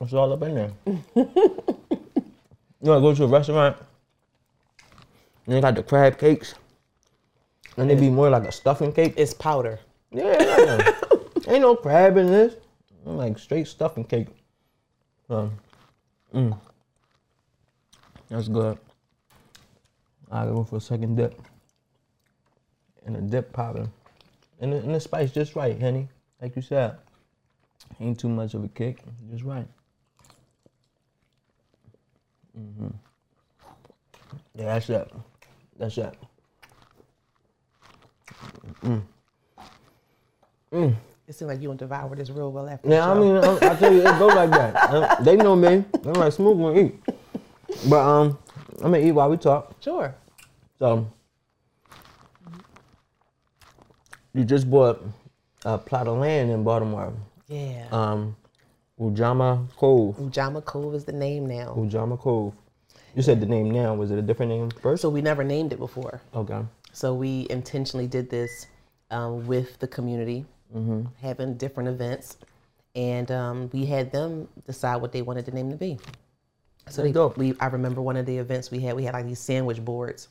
It's 0.00 0.12
all 0.14 0.32
up 0.32 0.42
in 0.42 0.54
there. 0.54 0.72
you 1.14 1.28
know, 2.80 2.96
I 2.96 3.00
go 3.00 3.14
to 3.14 3.24
a 3.24 3.26
restaurant, 3.26 3.76
and 5.46 5.54
they 5.54 5.60
got 5.60 5.74
the 5.74 5.82
crab 5.82 6.18
cakes, 6.18 6.54
and 7.76 7.88
they 7.88 7.94
be 7.94 8.10
more 8.10 8.30
like 8.30 8.44
a 8.44 8.52
stuffing 8.52 8.92
cake. 8.92 9.14
It's 9.16 9.34
powder. 9.34 9.78
Yeah, 10.10 10.90
ain't 11.46 11.60
no 11.60 11.76
crab 11.76 12.16
in 12.16 12.26
this. 12.26 12.56
I'm 13.06 13.18
like 13.18 13.38
straight 13.38 13.68
stuffing 13.68 14.04
cake. 14.04 14.28
So, 15.28 15.52
mm. 16.34 16.58
That's 18.28 18.48
good. 18.48 18.78
I 20.32 20.46
go 20.46 20.64
for 20.64 20.76
a 20.76 20.80
second 20.80 21.16
dip. 21.16 21.40
And 23.04 23.16
a 23.16 23.20
dip 23.20 23.52
popping. 23.52 23.92
And 24.60 24.72
the, 24.72 24.76
and 24.78 24.94
the 24.94 25.00
spice 25.00 25.30
just 25.30 25.54
right, 25.54 25.78
honey. 25.80 26.08
Like 26.40 26.56
you 26.56 26.62
said. 26.62 26.96
Ain't 28.00 28.18
too 28.18 28.28
much 28.28 28.54
of 28.54 28.64
a 28.64 28.68
kick. 28.68 28.98
Just 29.30 29.44
right. 29.44 29.66
Mm 32.58 32.74
hmm 32.74 32.86
Yeah, 34.54 34.64
that's 34.64 34.88
it. 34.88 35.12
That's 35.78 35.98
it. 35.98 36.14
It 41.28 41.34
seems 41.34 41.48
like 41.48 41.60
you 41.62 41.70
and 41.70 41.78
devour 41.78 42.14
this 42.16 42.30
real 42.30 42.50
well 42.52 42.68
after 42.68 42.88
Yeah, 42.88 43.10
I 43.10 43.14
mean, 43.14 43.36
I, 43.36 43.54
I 43.56 43.74
tell 43.76 43.92
you, 43.92 44.00
it 44.00 44.18
go 44.18 44.26
like 44.28 44.50
that. 44.50 44.74
Uh, 44.92 45.22
they 45.22 45.36
know 45.36 45.56
me. 45.56 45.84
I'm 46.04 46.12
like, 46.14 46.32
smooth 46.32 46.58
gonna 46.58 46.80
eat. 46.80 46.94
But 47.88 48.00
um, 48.00 48.38
I'm 48.82 48.92
gonna 48.92 48.98
eat 48.98 49.12
while 49.12 49.30
we 49.30 49.36
talk. 49.36 49.74
sure. 49.80 50.14
So, 50.82 51.06
you 54.34 54.42
just 54.44 54.68
bought 54.68 55.00
a 55.64 55.78
plot 55.78 56.08
of 56.08 56.18
land 56.18 56.50
in 56.50 56.64
Baltimore. 56.64 57.12
Yeah. 57.46 57.86
Um, 57.92 58.34
Ujamaa 58.98 59.68
Cove. 59.76 60.16
Ujamaa 60.16 60.64
Cove 60.64 60.96
is 60.96 61.04
the 61.04 61.12
name 61.12 61.46
now. 61.46 61.72
Ujamaa 61.78 62.18
Cove. 62.18 62.52
You 63.14 63.22
said 63.22 63.38
the 63.40 63.46
name 63.46 63.70
now. 63.70 63.94
Was 63.94 64.10
it 64.10 64.18
a 64.18 64.22
different 64.22 64.50
name 64.50 64.70
first? 64.82 65.02
So 65.02 65.08
we 65.08 65.22
never 65.22 65.44
named 65.44 65.72
it 65.72 65.78
before. 65.78 66.20
Okay. 66.34 66.62
So 66.92 67.14
we 67.14 67.46
intentionally 67.48 68.08
did 68.08 68.28
this 68.28 68.66
um, 69.12 69.46
with 69.46 69.78
the 69.78 69.86
community, 69.86 70.46
Mm-hmm. 70.74 71.02
having 71.20 71.54
different 71.58 71.90
events, 71.90 72.38
and 72.96 73.30
um, 73.30 73.70
we 73.72 73.84
had 73.84 74.10
them 74.10 74.48
decide 74.66 74.96
what 74.96 75.12
they 75.12 75.22
wanted 75.22 75.44
the 75.44 75.52
name 75.52 75.70
to 75.70 75.76
be. 75.76 75.98
So 76.88 77.02
they, 77.02 77.12
dope. 77.12 77.36
we, 77.36 77.54
I 77.60 77.66
remember 77.66 78.00
one 78.02 78.16
of 78.16 78.26
the 78.26 78.38
events 78.38 78.70
we 78.72 78.80
had, 78.80 78.96
we 78.96 79.04
had 79.04 79.12
like 79.14 79.26
these 79.26 79.38
sandwich 79.38 79.84
boards, 79.84 80.28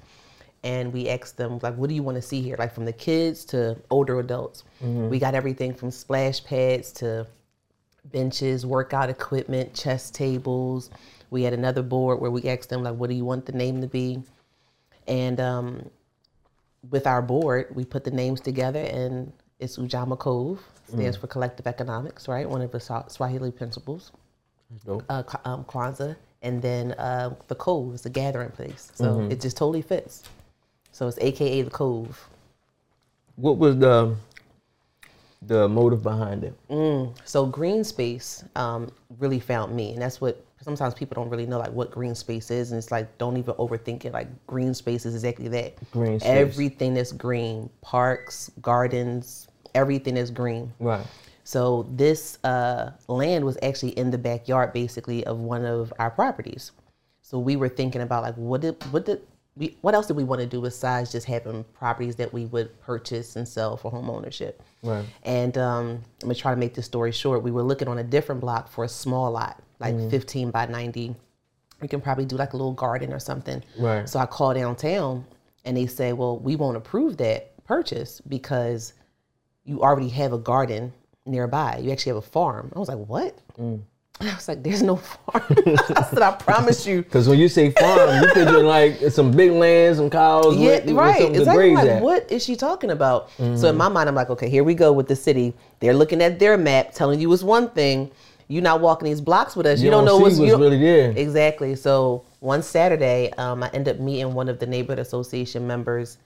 and 0.63 0.93
we 0.93 1.09
asked 1.09 1.37
them 1.37 1.59
like, 1.61 1.75
"What 1.75 1.89
do 1.89 1.95
you 1.95 2.03
want 2.03 2.15
to 2.15 2.21
see 2.21 2.41
here?" 2.41 2.55
Like 2.57 2.73
from 2.73 2.85
the 2.85 2.93
kids 2.93 3.45
to 3.45 3.77
older 3.89 4.19
adults. 4.19 4.63
We 5.09 5.19
got 5.19 5.33
everything 5.35 5.73
from 5.73 5.91
splash 5.91 6.43
pads 6.43 6.91
to 6.93 7.27
benches, 8.05 8.65
workout 8.65 9.09
equipment, 9.09 9.73
chess 9.73 10.09
tables. 10.11 10.89
We 11.29 11.43
had 11.43 11.53
another 11.53 11.81
board 11.83 12.19
where 12.19 12.31
we 12.31 12.43
asked 12.43 12.69
them 12.69 12.83
like, 12.83 12.95
"What 12.95 13.09
do 13.09 13.15
you 13.15 13.25
want 13.25 13.45
the 13.45 13.53
name 13.53 13.81
to 13.81 13.87
be?" 13.87 14.21
And 15.07 15.39
um, 15.39 15.89
with 16.89 17.07
our 17.07 17.21
board, 17.21 17.67
we 17.75 17.85
put 17.85 18.03
the 18.03 18.11
names 18.11 18.41
together, 18.41 18.81
and 18.81 19.31
it's 19.59 19.77
Ujamaa 19.77 20.17
Cove, 20.17 20.59
stands 20.87 21.17
for 21.17 21.27
Collective 21.27 21.67
Economics, 21.67 22.27
right? 22.27 22.49
One 22.49 22.61
of 22.61 22.71
the 22.71 22.79
Swahili 23.07 23.51
principles. 23.51 24.11
dope. 24.85 25.03
Uh, 25.09 25.23
um, 25.45 25.63
Kwanzaa, 25.65 26.15
and 26.41 26.61
then 26.61 26.93
uh, 26.93 27.35
the 27.47 27.55
Cove 27.55 27.93
is 27.95 28.01
the 28.01 28.09
gathering 28.09 28.51
place, 28.51 28.91
so 28.95 29.21
it 29.29 29.41
just 29.41 29.57
totally 29.57 29.81
fits. 29.81 30.23
So 30.91 31.07
it's 31.07 31.17
AKA 31.19 31.63
the 31.63 31.69
Cove. 31.69 32.27
What 33.35 33.57
was 33.57 33.77
the 33.77 34.15
the 35.43 35.67
motive 35.67 36.03
behind 36.03 36.43
it? 36.43 36.53
So 37.25 37.45
green 37.45 37.83
space 37.83 38.43
um, 38.55 38.91
really 39.17 39.39
found 39.39 39.75
me, 39.75 39.93
and 39.93 40.01
that's 40.01 40.21
what 40.21 40.45
sometimes 40.61 40.93
people 40.93 41.15
don't 41.15 41.29
really 41.29 41.47
know 41.47 41.57
like 41.57 41.71
what 41.71 41.91
green 41.91 42.13
space 42.13 42.51
is, 42.51 42.71
and 42.71 42.77
it's 42.77 42.91
like 42.91 43.17
don't 43.17 43.37
even 43.37 43.53
overthink 43.55 44.05
it. 44.05 44.13
Like 44.13 44.27
green 44.45 44.73
space 44.73 45.05
is 45.05 45.15
exactly 45.15 45.47
that. 45.49 45.91
Green 45.91 46.19
space. 46.19 46.29
Everything 46.29 46.93
that's 46.93 47.11
green, 47.11 47.69
parks, 47.81 48.51
gardens, 48.61 49.47
everything 49.73 50.17
is 50.17 50.29
green. 50.29 50.71
Right. 50.79 51.05
So 51.43 51.87
this 51.91 52.37
uh, 52.43 52.91
land 53.07 53.43
was 53.43 53.57
actually 53.63 53.97
in 53.97 54.11
the 54.11 54.17
backyard, 54.17 54.73
basically, 54.73 55.25
of 55.25 55.39
one 55.39 55.65
of 55.65 55.91
our 55.97 56.11
properties. 56.11 56.71
So 57.21 57.39
we 57.39 57.55
were 57.55 57.69
thinking 57.69 58.01
about 58.01 58.23
like 58.23 58.35
what 58.35 58.61
did 58.61 58.75
what 58.91 59.05
did 59.05 59.21
we 59.61 59.77
what 59.81 59.93
else 59.93 60.07
did 60.07 60.17
we 60.17 60.23
want 60.23 60.41
to 60.41 60.47
do 60.47 60.59
besides 60.59 61.11
just 61.11 61.27
having 61.27 61.63
properties 61.75 62.15
that 62.15 62.33
we 62.33 62.45
would 62.47 62.77
purchase 62.81 63.35
and 63.35 63.47
sell 63.47 63.77
for 63.77 63.91
home 63.91 64.09
ownership? 64.09 64.61
Right. 64.81 65.05
And 65.21 65.55
um, 65.57 65.87
I'm 65.87 66.03
gonna 66.27 66.35
try 66.35 66.51
to 66.51 66.59
make 66.59 66.73
this 66.73 66.87
story 66.87 67.11
short. 67.11 67.43
We 67.43 67.51
were 67.51 67.61
looking 67.61 67.87
on 67.87 67.99
a 67.99 68.03
different 68.03 68.41
block 68.41 68.71
for 68.71 68.83
a 68.83 68.89
small 68.89 69.31
lot, 69.31 69.61
like 69.79 69.95
15 70.09 70.49
by 70.49 70.65
90. 70.65 71.15
We 71.79 71.87
can 71.87 72.01
probably 72.01 72.25
do 72.25 72.37
like 72.37 72.53
a 72.53 72.57
little 72.57 72.73
garden 72.73 73.13
or 73.13 73.19
something. 73.19 73.63
Right. 73.77 74.09
So 74.09 74.19
I 74.19 74.25
called 74.25 74.55
downtown, 74.55 75.25
and 75.63 75.77
they 75.77 75.85
say, 75.85 76.11
"Well, 76.11 76.39
we 76.39 76.55
won't 76.55 76.75
approve 76.75 77.17
that 77.17 77.63
purchase 77.63 78.19
because 78.21 78.93
you 79.63 79.81
already 79.81 80.09
have 80.09 80.33
a 80.33 80.39
garden 80.39 80.91
nearby. 81.27 81.77
You 81.77 81.91
actually 81.91 82.11
have 82.11 82.23
a 82.23 82.27
farm." 82.27 82.71
I 82.75 82.79
was 82.79 82.89
like, 82.89 82.97
"What?" 82.97 83.37
I 84.31 84.35
was 84.35 84.47
like, 84.47 84.63
"There's 84.63 84.81
no 84.83 84.95
farm." 84.97 85.43
I 85.95 86.03
said, 86.09 86.21
"I 86.21 86.31
promise 86.31 86.85
you." 86.85 87.01
Because 87.01 87.27
when 87.27 87.39
you 87.39 87.47
say 87.49 87.71
farm, 87.71 88.21
you 88.21 88.27
picture 88.33 88.63
like 88.63 88.99
some 89.11 89.31
big 89.31 89.51
land, 89.51 89.97
some 89.97 90.09
cows, 90.09 90.55
Yeah, 90.57 90.67
with, 90.75 90.85
with 90.85 90.95
right. 90.95 91.19
to 91.33 91.39
Exactly. 91.39 91.73
Like, 91.75 91.87
at. 91.87 92.01
what 92.01 92.31
is 92.31 92.43
she 92.43 92.55
talking 92.55 92.91
about? 92.91 93.29
So 93.37 93.69
in 93.69 93.77
my 93.77 93.89
mind, 93.89 94.09
I'm 94.09 94.15
like, 94.15 94.29
okay, 94.29 94.49
here 94.49 94.63
we 94.63 94.73
go 94.75 94.91
with 94.93 95.07
the 95.07 95.15
city. 95.15 95.53
They're 95.79 95.93
looking 95.93 96.21
at 96.21 96.39
their 96.39 96.57
map, 96.57 96.93
telling 96.93 97.19
you 97.19 97.31
it's 97.33 97.43
one 97.43 97.69
thing. 97.69 98.11
You're 98.47 98.61
not 98.61 98.81
walking 98.81 99.05
these 99.05 99.21
blocks 99.21 99.55
with 99.55 99.65
us. 99.65 99.79
You, 99.79 99.85
You 99.85 99.91
don't 99.91 100.05
don't 100.05 100.17
know 100.17 100.23
what's, 100.23 100.37
what's 100.37 100.51
really 100.51 100.77
there. 100.77 101.11
Exactly. 101.15 101.73
So 101.75 102.25
one 102.41 102.61
Saturday, 102.61 103.31
um, 103.37 103.63
I 103.63 103.69
end 103.69 103.87
up 103.87 103.99
meeting 103.99 104.33
one 104.33 104.49
of 104.49 104.59
the 104.59 104.65
neighborhood 104.65 104.99
association 104.99 105.65
members 105.65 106.17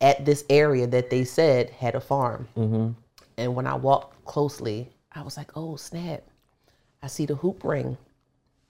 at 0.00 0.24
this 0.24 0.44
area 0.48 0.86
that 0.86 1.10
they 1.10 1.22
said 1.24 1.68
had 1.70 1.94
a 1.94 2.00
farm. 2.00 2.48
Mm-hmm. 2.56 2.92
And 3.36 3.54
when 3.54 3.66
I 3.66 3.74
walked 3.74 4.24
closely, 4.24 4.88
I 5.12 5.20
was 5.22 5.36
like, 5.36 5.50
oh 5.54 5.76
snap! 5.76 6.22
I 7.06 7.08
see 7.08 7.24
the 7.24 7.36
hoop 7.36 7.62
ring. 7.62 7.96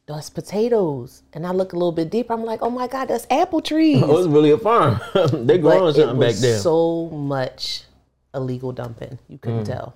That's 0.04 0.28
potatoes. 0.28 1.22
And 1.32 1.46
I 1.46 1.52
look 1.52 1.72
a 1.72 1.76
little 1.76 1.90
bit 1.90 2.10
deeper. 2.10 2.34
I'm 2.34 2.44
like, 2.44 2.60
oh 2.60 2.68
my 2.68 2.86
God, 2.86 3.06
that's 3.08 3.26
apple 3.30 3.62
trees. 3.62 4.02
Oh, 4.04 4.18
it's 4.18 4.28
really 4.28 4.50
a 4.50 4.58
farm. 4.58 5.00
they 5.32 5.56
growing 5.56 5.94
something 5.94 6.20
back 6.20 6.34
there. 6.34 6.58
so 6.58 7.06
much 7.08 7.84
illegal 8.34 8.72
dumping. 8.72 9.18
You 9.26 9.38
couldn't 9.38 9.62
Mm. 9.62 9.68
tell. 9.74 9.94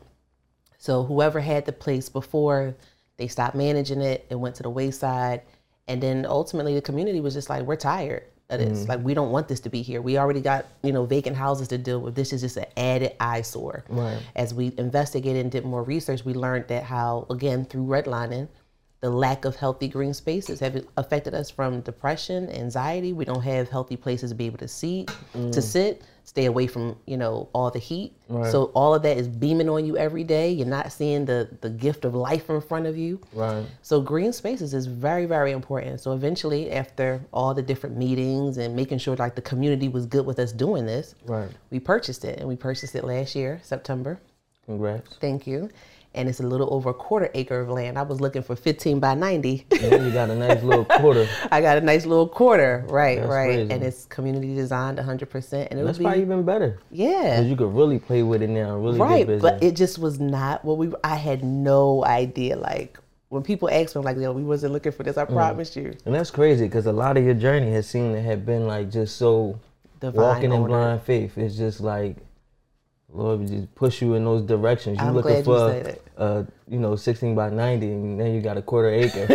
So 0.78 1.04
whoever 1.04 1.40
had 1.40 1.66
the 1.66 1.72
place 1.72 2.08
before, 2.08 2.74
they 3.18 3.28
stopped 3.28 3.54
managing 3.54 4.00
it. 4.00 4.24
It 4.30 4.36
went 4.36 4.54
to 4.54 4.62
the 4.62 4.70
wayside, 4.70 5.42
and 5.86 6.02
then 6.02 6.24
ultimately 6.24 6.74
the 6.74 6.80
community 6.80 7.20
was 7.20 7.34
just 7.34 7.50
like, 7.50 7.64
"We're 7.64 7.76
tired 7.76 8.22
Mm. 8.50 8.88
Like 8.88 9.00
we 9.04 9.14
don't 9.14 9.30
want 9.30 9.48
this 9.48 9.60
to 9.60 9.70
be 9.70 9.82
here. 9.82 10.02
We 10.02 10.18
already 10.18 10.40
got 10.40 10.66
you 10.82 10.92
know 10.92 11.06
vacant 11.06 11.36
houses 11.36 11.68
to 11.68 11.78
deal 11.78 12.00
with. 12.00 12.14
This 12.14 12.32
is 12.32 12.40
just 12.40 12.56
an 12.56 12.66
added 12.76 13.14
eyesore." 13.20 13.84
Right. 13.88 14.18
As 14.34 14.52
we 14.52 14.72
investigated 14.76 15.42
and 15.42 15.52
did 15.52 15.64
more 15.64 15.82
research, 15.82 16.24
we 16.24 16.34
learned 16.34 16.68
that 16.68 16.84
how 16.84 17.26
again 17.30 17.64
through 17.64 17.86
redlining. 17.86 18.48
The 19.00 19.10
lack 19.10 19.46
of 19.46 19.56
healthy 19.56 19.88
green 19.88 20.12
spaces 20.12 20.60
have 20.60 20.84
affected 20.98 21.34
us 21.34 21.50
from 21.50 21.80
depression, 21.80 22.50
anxiety. 22.50 23.14
We 23.14 23.24
don't 23.24 23.42
have 23.42 23.70
healthy 23.70 23.96
places 23.96 24.30
to 24.30 24.36
be 24.36 24.44
able 24.44 24.58
to 24.58 24.68
see, 24.68 25.06
to 25.32 25.38
mm. 25.38 25.62
sit, 25.62 26.02
stay 26.24 26.44
away 26.44 26.66
from 26.66 26.96
you 27.06 27.16
know 27.16 27.48
all 27.52 27.70
the 27.70 27.78
heat. 27.78 28.12
So 28.50 28.70
all 28.74 28.94
of 28.94 29.02
that 29.02 29.16
is 29.16 29.26
beaming 29.26 29.68
on 29.68 29.84
you 29.84 29.96
every 29.96 30.22
day. 30.22 30.50
You're 30.50 30.66
not 30.66 30.92
seeing 30.92 31.24
the 31.24 31.48
the 31.60 31.70
gift 31.70 32.04
of 32.04 32.14
life 32.14 32.50
in 32.50 32.60
front 32.60 32.86
of 32.86 32.96
you. 32.96 33.20
Right. 33.32 33.64
So 33.82 34.00
green 34.00 34.32
spaces 34.32 34.74
is 34.74 34.86
very 34.86 35.26
very 35.26 35.52
important. 35.52 36.00
So 36.00 36.12
eventually, 36.12 36.70
after 36.70 37.20
all 37.32 37.54
the 37.54 37.62
different 37.62 37.96
meetings 37.96 38.58
and 38.58 38.76
making 38.76 38.98
sure 38.98 39.16
like 39.16 39.34
the 39.34 39.42
community 39.42 39.88
was 39.88 40.06
good 40.06 40.26
with 40.26 40.38
us 40.38 40.52
doing 40.52 40.86
this, 40.86 41.14
Right. 41.24 41.48
we 41.70 41.80
purchased 41.80 42.24
it, 42.24 42.38
and 42.38 42.48
we 42.48 42.56
purchased 42.56 42.94
it 42.94 43.04
last 43.04 43.34
year, 43.34 43.60
September. 43.62 44.20
Congrats. 44.66 45.16
Thank 45.20 45.46
you. 45.46 45.70
And 46.12 46.28
it's 46.28 46.40
a 46.40 46.42
little 46.42 46.74
over 46.74 46.90
a 46.90 46.94
quarter 46.94 47.30
acre 47.34 47.60
of 47.60 47.68
land. 47.68 47.96
I 47.96 48.02
was 48.02 48.20
looking 48.20 48.42
for 48.42 48.56
15 48.56 48.98
by 48.98 49.14
90. 49.14 49.66
And 49.70 50.04
you 50.04 50.10
got 50.10 50.28
a 50.28 50.34
nice 50.34 50.60
little 50.62 50.84
quarter. 50.84 51.28
I 51.52 51.60
got 51.60 51.78
a 51.78 51.80
nice 51.80 52.04
little 52.04 52.26
quarter, 52.26 52.84
right, 52.88 53.18
That's 53.18 53.28
right, 53.30 53.54
crazy. 53.54 53.72
and 53.72 53.84
it's 53.84 54.06
community 54.06 54.52
designed 54.54 54.98
100%, 54.98 55.68
and 55.70 55.78
it 55.78 55.84
That's 55.84 55.98
would 55.98 56.04
probably 56.04 56.20
be 56.20 56.26
even 56.26 56.42
better. 56.42 56.80
yeah, 56.90 57.36
Because 57.36 57.46
you 57.46 57.54
could 57.54 57.72
really 57.72 58.00
play 58.00 58.24
with 58.24 58.42
it 58.42 58.50
now. 58.50 58.76
Really 58.76 58.98
right. 58.98 59.40
But 59.40 59.62
it 59.62 59.76
just 59.76 59.98
was 60.00 60.18
not 60.18 60.64
what 60.64 60.78
we. 60.78 60.92
I 61.04 61.14
had 61.14 61.44
no 61.44 62.04
idea. 62.04 62.56
Like 62.56 62.98
when 63.28 63.44
people 63.44 63.70
ask 63.70 63.94
me, 63.94 64.02
like, 64.02 64.16
"Yo, 64.16 64.32
we 64.32 64.42
wasn't 64.42 64.72
looking 64.72 64.90
for 64.90 65.04
this." 65.04 65.14
Mm. 65.14 65.22
I 65.22 65.24
promise 65.26 65.76
you. 65.76 65.94
and 66.04 66.12
that's 66.14 66.32
crazy 66.32 66.64
because 66.66 66.86
a 66.86 66.92
lot 66.92 67.16
of 67.18 67.24
your 67.24 67.34
journey 67.34 67.70
has 67.70 67.86
seemed 67.88 68.14
to 68.16 68.20
have 68.20 68.44
been 68.44 68.66
like 68.66 68.90
just 68.90 69.16
so 69.16 69.60
Divine 70.00 70.20
walking 70.20 70.52
in 70.52 70.64
blind 70.64 71.02
faith. 71.02 71.38
It's 71.38 71.56
just 71.56 71.80
like 71.80 72.16
Lord 73.12 73.46
just 73.46 73.74
push 73.74 74.00
you 74.02 74.14
in 74.14 74.24
those 74.24 74.42
directions. 74.42 74.98
You 74.98 75.04
I'm 75.06 75.14
looking 75.14 75.32
glad 75.32 75.38
you 75.38 75.44
for 75.44 75.72
it. 75.72 76.02
uh, 76.16 76.42
you 76.68 76.78
know, 76.78 76.96
sixteen 76.96 77.34
by 77.34 77.50
ninety 77.50 77.86
and 77.92 78.20
then 78.20 78.34
you 78.34 78.40
got 78.40 78.56
a 78.56 78.62
quarter 78.62 78.88
acre. 78.90 79.26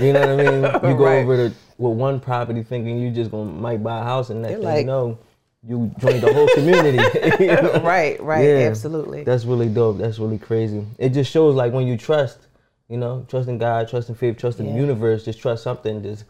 you 0.00 0.12
know 0.12 0.20
what 0.36 0.46
I 0.46 0.50
mean? 0.50 0.62
You 0.90 0.96
go 0.96 1.04
Right. 1.04 1.22
over 1.22 1.48
to 1.48 1.54
with 1.78 1.96
one 1.96 2.20
property 2.20 2.62
thinking 2.62 2.98
you 2.98 3.10
just 3.10 3.30
gonna 3.30 3.50
might 3.50 3.82
buy 3.82 4.00
a 4.00 4.02
house 4.02 4.30
and 4.30 4.42
next 4.42 4.54
thing 4.56 4.62
like- 4.64 4.80
you 4.80 4.86
know, 4.86 5.18
you 5.62 5.90
joined 5.98 6.22
the 6.22 6.32
whole 6.32 6.48
community. 6.54 6.98
You 7.44 7.52
know? 7.52 7.82
right, 7.84 8.20
right, 8.22 8.44
Yeah. 8.44 8.68
absolutely. 8.68 9.24
That's 9.24 9.44
really 9.44 9.68
dope. 9.68 9.98
That's 9.98 10.18
really 10.18 10.38
crazy. 10.38 10.84
It 10.98 11.10
just 11.10 11.30
shows 11.30 11.54
like 11.54 11.72
when 11.72 11.86
you 11.86 11.96
trust, 11.96 12.38
you 12.88 12.96
know, 12.96 13.24
trust 13.28 13.48
in 13.48 13.58
God, 13.58 13.88
trust 13.88 14.08
in 14.08 14.14
faith, 14.14 14.38
trust 14.38 14.58
in 14.58 14.66
the 14.66 14.72
universe, 14.72 15.24
just 15.24 15.38
trust 15.40 15.62
something, 15.62 16.02
just 16.02 16.24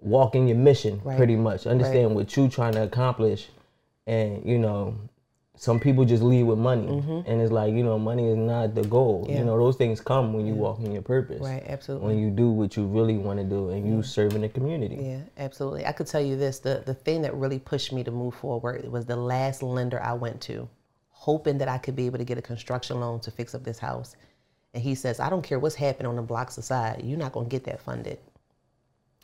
walk 0.00 0.34
in 0.34 0.46
your 0.46 0.58
mission 0.58 1.00
Right. 1.02 1.16
pretty 1.16 1.36
much. 1.36 1.66
Understand 1.66 2.14
what 2.14 2.36
you 2.36 2.48
trying 2.48 2.74
to 2.74 2.82
accomplish. 2.82 3.48
And, 4.06 4.44
you 4.44 4.58
know, 4.58 4.94
some 5.56 5.78
people 5.78 6.04
just 6.04 6.22
lead 6.22 6.42
with 6.42 6.58
money. 6.58 6.88
And 7.26 7.40
it's 7.40 7.52
like, 7.52 7.72
you 7.72 7.84
know, 7.84 7.98
money 7.98 8.28
is 8.28 8.36
not 8.36 8.74
the 8.74 8.82
goal. 8.82 9.22
Mm-hmm. 9.22 9.32
Yeah. 9.32 9.38
You 9.38 9.44
know, 9.44 9.56
those 9.56 9.76
things 9.76 10.00
come 10.00 10.32
when 10.32 10.46
you 10.46 10.54
walk 10.54 10.80
in 10.80 10.92
your 10.92 11.02
purpose. 11.02 11.40
Right, 11.40 11.62
absolutely. 11.66 12.08
When 12.08 12.18
you 12.18 12.30
do 12.30 12.50
what 12.50 12.76
you 12.76 12.84
really 12.86 13.16
want 13.16 13.38
to 13.38 13.44
do 13.44 13.70
and 13.70 13.88
you 13.88 14.02
serve 14.02 14.34
in 14.34 14.40
the 14.40 14.48
community. 14.48 14.96
Yeah, 15.00 15.20
absolutely. 15.38 15.86
I 15.86 15.92
could 15.92 16.08
tell 16.08 16.20
you 16.20 16.36
this: 16.36 16.58
the 16.58 16.82
the 16.84 16.94
thing 16.94 17.22
that 17.22 17.34
really 17.34 17.60
pushed 17.60 17.92
me 17.92 18.02
to 18.04 18.10
move 18.10 18.34
forward 18.34 18.90
was 18.90 19.06
the 19.06 19.16
last 19.16 19.62
lender 19.62 20.02
I 20.02 20.12
went 20.14 20.40
to, 20.42 20.68
hoping 21.10 21.58
that 21.58 21.68
I 21.68 21.78
could 21.78 21.94
be 21.94 22.06
able 22.06 22.18
to 22.18 22.24
get 22.24 22.36
a 22.36 22.42
construction 22.42 22.98
loan 23.00 23.20
to 23.20 23.30
fix 23.30 23.54
up 23.54 23.62
this 23.62 23.78
house. 23.78 24.16
And 24.74 24.82
he 24.82 24.96
says, 24.96 25.20
"I 25.20 25.30
don't 25.30 25.42
care 25.42 25.60
what's 25.60 25.76
happening 25.76 26.08
on 26.08 26.16
the 26.16 26.22
blocks 26.22 26.58
aside, 26.58 27.02
you're 27.04 27.16
not 27.16 27.32
gonna 27.32 27.48
get 27.48 27.62
that 27.64 27.80
funded." 27.80 28.18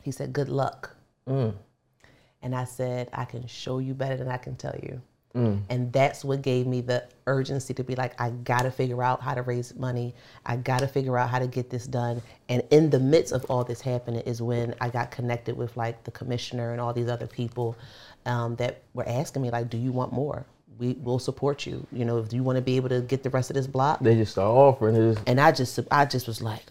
He 0.01 0.11
said, 0.11 0.31
"Good 0.31 0.49
luck." 0.49 0.95
And 1.27 2.55
I 2.55 2.63
said, 2.63 3.09
"I 3.13 3.25
can 3.25 3.45
show 3.47 3.79
you 3.79 3.93
better 3.93 4.15
than 4.15 4.29
I 4.29 4.37
can 4.37 4.55
tell 4.55 4.75
you." 4.81 5.01
And 5.33 5.91
that's 5.93 6.23
what 6.25 6.41
gave 6.41 6.67
me 6.67 6.81
the 6.81 7.03
urgency 7.27 7.73
to 7.75 7.83
be 7.83 7.95
like, 7.95 8.19
I 8.19 8.31
gotta 8.31 8.69
figure 8.71 9.01
out 9.01 9.21
how 9.21 9.33
to 9.33 9.41
raise 9.41 9.73
money. 9.75 10.13
I 10.45 10.57
gotta 10.57 10.87
figure 10.87 11.17
out 11.17 11.29
how 11.29 11.39
to 11.39 11.47
get 11.47 11.69
this 11.69 11.85
done. 11.85 12.21
And 12.49 12.61
in 12.71 12.89
the 12.89 12.99
midst 12.99 13.31
of 13.33 13.45
all 13.45 13.63
this 13.63 13.79
happening 13.81 14.21
is 14.21 14.41
when 14.41 14.75
I 14.81 14.89
got 14.89 15.11
connected 15.11 15.55
with 15.55 15.77
like 15.77 16.03
the 16.03 16.11
commissioner 16.11 16.71
and 16.73 16.81
all 16.81 16.93
these 16.93 17.07
other 17.09 17.27
people 17.27 17.77
um, 18.25 18.55
that 18.57 18.81
were 18.93 19.07
asking 19.07 19.41
me 19.41 19.49
like, 19.51 19.69
do 19.69 19.77
you 19.77 19.91
want 19.91 20.11
more? 20.11 20.45
We 20.79 20.93
will 21.03 21.19
support 21.19 21.65
you. 21.65 21.85
You 21.91 22.05
know, 22.05 22.17
if 22.17 22.33
you 22.33 22.43
want 22.43 22.57
to 22.57 22.61
be 22.61 22.75
able 22.75 22.89
to 22.89 23.01
get 23.01 23.23
the 23.23 23.29
rest 23.29 23.49
of 23.49 23.55
this 23.55 23.67
block. 23.67 23.99
They 24.01 24.15
just 24.15 24.31
start 24.33 24.49
offering 24.49 24.95
it. 24.95 25.19
And 25.27 25.39
I 25.39 25.51
just, 25.51 25.79
I 25.91 26.05
just 26.05 26.27
was 26.27 26.41
like, 26.41 26.63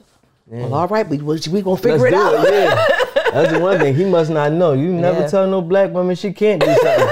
well, 0.46 0.74
all 0.74 0.88
right, 0.88 1.08
we 1.08 1.18
we, 1.18 1.38
we 1.50 1.62
gonna 1.62 1.76
figure 1.76 1.98
Let's 2.10 2.12
it 2.12 2.14
out. 2.14 2.46
it, 2.46 2.52
yeah. 2.52 2.86
That's 3.32 3.52
the 3.52 3.60
one 3.60 3.78
thing. 3.78 3.94
He 3.94 4.04
must 4.04 4.30
not 4.30 4.50
know. 4.52 4.72
You 4.72 4.92
never 4.92 5.20
Yeah. 5.20 5.26
tell 5.28 5.46
no 5.46 5.62
black 5.62 5.92
woman 5.92 6.16
she 6.16 6.32
can't 6.32 6.60
do 6.60 6.66
something. 6.66 7.08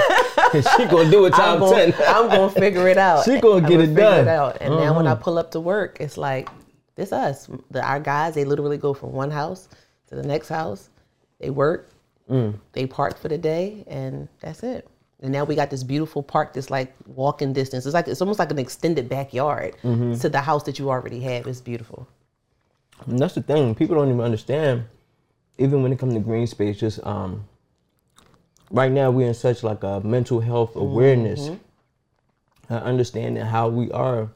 she 0.76 0.86
gonna 0.86 1.10
do 1.10 1.26
it 1.26 1.34
I'm 1.38 1.58
gonna, 1.60 1.92
ten. 1.92 1.94
I'm 2.08 2.28
gonna 2.28 2.50
figure 2.50 2.88
it 2.88 2.98
out. 2.98 3.24
She 3.26 3.40
gonna 3.40 3.64
I'm 3.64 3.70
get 3.70 3.80
it 3.80 3.86
figure 3.88 4.00
done. 4.02 4.20
It 4.26 4.28
out. 4.28 4.58
And 4.60 4.76
now 4.76 4.94
when 4.96 5.06
I 5.06 5.14
Mhm. 5.14 5.20
pull 5.20 5.38
up 5.38 5.50
to 5.52 5.60
work, 5.60 5.98
it's 6.00 6.16
like 6.16 6.48
this 6.96 7.12
us. 7.12 7.48
The, 7.70 7.82
our 7.82 8.00
guys, 8.00 8.34
they 8.34 8.44
literally 8.44 8.76
go 8.78 8.92
from 8.94 9.12
one 9.12 9.30
house 9.30 9.68
to 10.08 10.14
the 10.16 10.22
next 10.22 10.48
house. 10.48 10.88
They 11.40 11.50
work, 11.50 11.90
Mm. 12.30 12.54
they 12.72 12.86
park 12.86 13.16
for 13.18 13.28
the 13.28 13.38
day, 13.38 13.84
and 13.86 14.28
that's 14.40 14.62
it. 14.62 14.86
And 15.20 15.32
now 15.32 15.44
we 15.44 15.54
got 15.56 15.70
this 15.70 15.82
beautiful 15.82 16.22
park 16.22 16.52
that's 16.52 16.70
like 16.70 16.94
walking 17.06 17.52
distance. 17.52 17.86
It's 17.86 17.94
like 17.94 18.06
it's 18.08 18.20
almost 18.20 18.38
like 18.38 18.50
an 18.50 18.58
extended 18.58 19.08
backyard 19.08 19.74
to 19.82 20.28
the 20.28 20.40
house 20.40 20.62
that 20.64 20.78
you 20.78 20.90
already 20.90 21.20
have. 21.20 21.46
It's 21.46 21.60
beautiful. 21.60 22.06
And 23.06 23.18
that's 23.18 23.34
the 23.34 23.42
thing. 23.42 23.74
People 23.74 23.96
don't 23.96 24.08
even 24.08 24.20
understand, 24.20 24.84
even 25.58 25.82
when 25.82 25.92
it 25.92 25.98
comes 25.98 26.14
to 26.14 26.20
green 26.20 26.46
space, 26.46 26.78
just 26.78 27.04
um 27.06 27.44
right 28.70 28.92
now 28.92 29.10
we're 29.10 29.28
in 29.28 29.34
such 29.34 29.62
like 29.62 29.82
a 29.82 30.00
mental 30.00 30.40
health 30.40 30.76
awareness. 30.76 31.48
Mm-hmm. 31.48 31.64
Uh, 32.70 32.76
understanding 32.80 33.42
how 33.42 33.66
we 33.66 33.90
are 33.92 34.28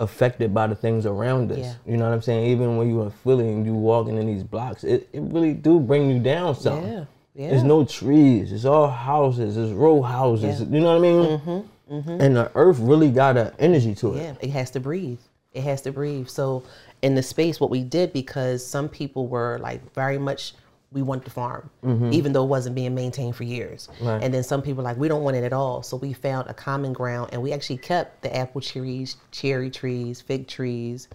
affected 0.00 0.52
by 0.52 0.66
the 0.66 0.74
things 0.74 1.06
around 1.06 1.52
us. 1.52 1.58
Yeah. 1.58 1.74
You 1.86 1.96
know 1.96 2.08
what 2.08 2.14
I'm 2.14 2.22
saying? 2.22 2.50
Even 2.50 2.76
when 2.76 2.88
you 2.88 3.02
are 3.02 3.10
feeling 3.10 3.64
you 3.64 3.74
walking 3.74 4.16
in 4.16 4.26
these 4.26 4.42
blocks, 4.42 4.82
it, 4.82 5.08
it 5.12 5.20
really 5.22 5.54
do 5.54 5.78
bring 5.78 6.10
you 6.10 6.18
down 6.18 6.56
some. 6.56 6.84
Yeah, 6.84 7.04
yeah. 7.34 7.50
There's 7.50 7.62
no 7.62 7.84
trees. 7.84 8.52
It's 8.52 8.64
all 8.64 8.88
houses. 8.88 9.56
It's 9.56 9.72
row 9.72 10.02
houses. 10.02 10.60
Yeah. 10.60 10.66
You 10.66 10.80
know 10.80 10.88
what 10.88 10.96
I 10.96 11.00
mean? 11.00 11.38
Mm-hmm. 11.38 11.94
Mm-hmm. 11.94 12.20
And 12.20 12.36
the 12.36 12.50
earth 12.54 12.78
really 12.78 13.10
got 13.10 13.36
an 13.36 13.52
energy 13.58 13.94
to 13.96 14.14
it. 14.14 14.22
Yeah, 14.22 14.34
it 14.40 14.50
has 14.50 14.70
to 14.72 14.80
breathe. 14.80 15.20
It 15.52 15.62
has 15.62 15.80
to 15.82 15.92
breathe. 15.92 16.28
So 16.28 16.64
in 17.02 17.14
the 17.14 17.22
space, 17.22 17.60
what 17.60 17.70
we 17.70 17.82
did 17.82 18.12
because 18.12 18.66
some 18.66 18.88
people 18.88 19.26
were 19.26 19.58
like 19.60 19.94
very 19.94 20.18
much 20.18 20.54
we 20.90 21.02
want 21.02 21.24
the 21.24 21.30
farm, 21.30 21.68
even 22.12 22.32
though 22.32 22.44
it 22.44 22.48
wasn't 22.48 22.74
being 22.74 22.94
maintained 22.94 23.36
for 23.36 23.44
years. 23.44 23.88
Right. 24.00 24.22
And 24.22 24.32
then 24.32 24.42
some 24.42 24.62
people 24.62 24.82
like 24.82 24.96
we 24.96 25.08
don't 25.08 25.22
want 25.22 25.36
it 25.36 25.44
at 25.44 25.52
all. 25.52 25.82
So 25.82 25.96
we 25.98 26.14
found 26.14 26.48
a 26.48 26.54
common 26.54 26.92
ground, 26.94 27.30
and 27.32 27.42
we 27.42 27.52
actually 27.52 27.76
kept 27.78 28.22
the 28.22 28.34
apple 28.34 28.60
trees, 28.60 29.16
cherry 29.30 29.70
trees, 29.70 30.20
fig 30.20 30.48
trees. 30.48 31.08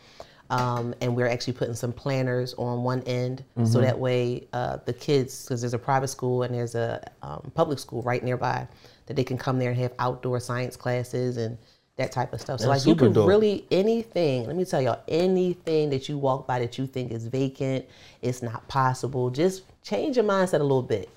Um, 0.50 0.94
and 1.02 1.16
we're 1.16 1.28
actually 1.28 1.54
putting 1.54 1.74
some 1.74 1.92
planters 1.92 2.54
on 2.56 2.84
one 2.84 3.02
end, 3.04 3.44
so 3.66 3.82
that 3.82 3.98
way 3.98 4.48
uh, 4.54 4.78
the 4.86 4.94
kids, 4.94 5.44
because 5.44 5.62
there's 5.62 5.74
a 5.74 5.80
private 5.80 6.10
school 6.10 6.44
and 6.44 6.54
there's 6.54 6.76
a 6.76 7.04
um, 7.24 7.52
public 7.56 7.80
school 7.80 8.04
right 8.04 8.24
nearby, 8.24 8.68
that 9.08 9.16
they 9.16 9.24
can 9.24 9.38
come 9.38 9.58
there 9.58 9.72
and 9.72 9.80
have 9.80 9.94
outdoor 9.98 10.40
science 10.40 10.76
classes 10.76 11.38
and 11.38 11.58
that 11.96 12.12
type 12.12 12.34
of 12.34 12.42
stuff. 12.42 12.60
So 12.60 12.68
That's 12.70 12.86
like 12.86 12.88
you 12.90 12.96
can 12.96 13.14
dope. 13.14 13.28
really 13.28 13.66
anything. 13.70 14.48
Let 14.48 14.56
me 14.56 14.66
tell 14.66 14.82
y'all, 14.82 15.02
anything 15.08 15.90
that 15.92 16.10
you 16.10 16.18
walk 16.18 16.48
by 16.48 16.60
that 16.60 16.78
you 16.78 16.88
think 16.88 17.12
is 17.12 17.28
vacant, 17.28 17.86
it's 18.22 18.42
not 18.42 18.68
possible. 18.68 19.30
Just 19.30 19.64
change 19.84 20.16
your 20.18 20.26
mindset 20.26 20.60
a 20.60 20.64
little 20.64 20.82
bit, 20.82 21.10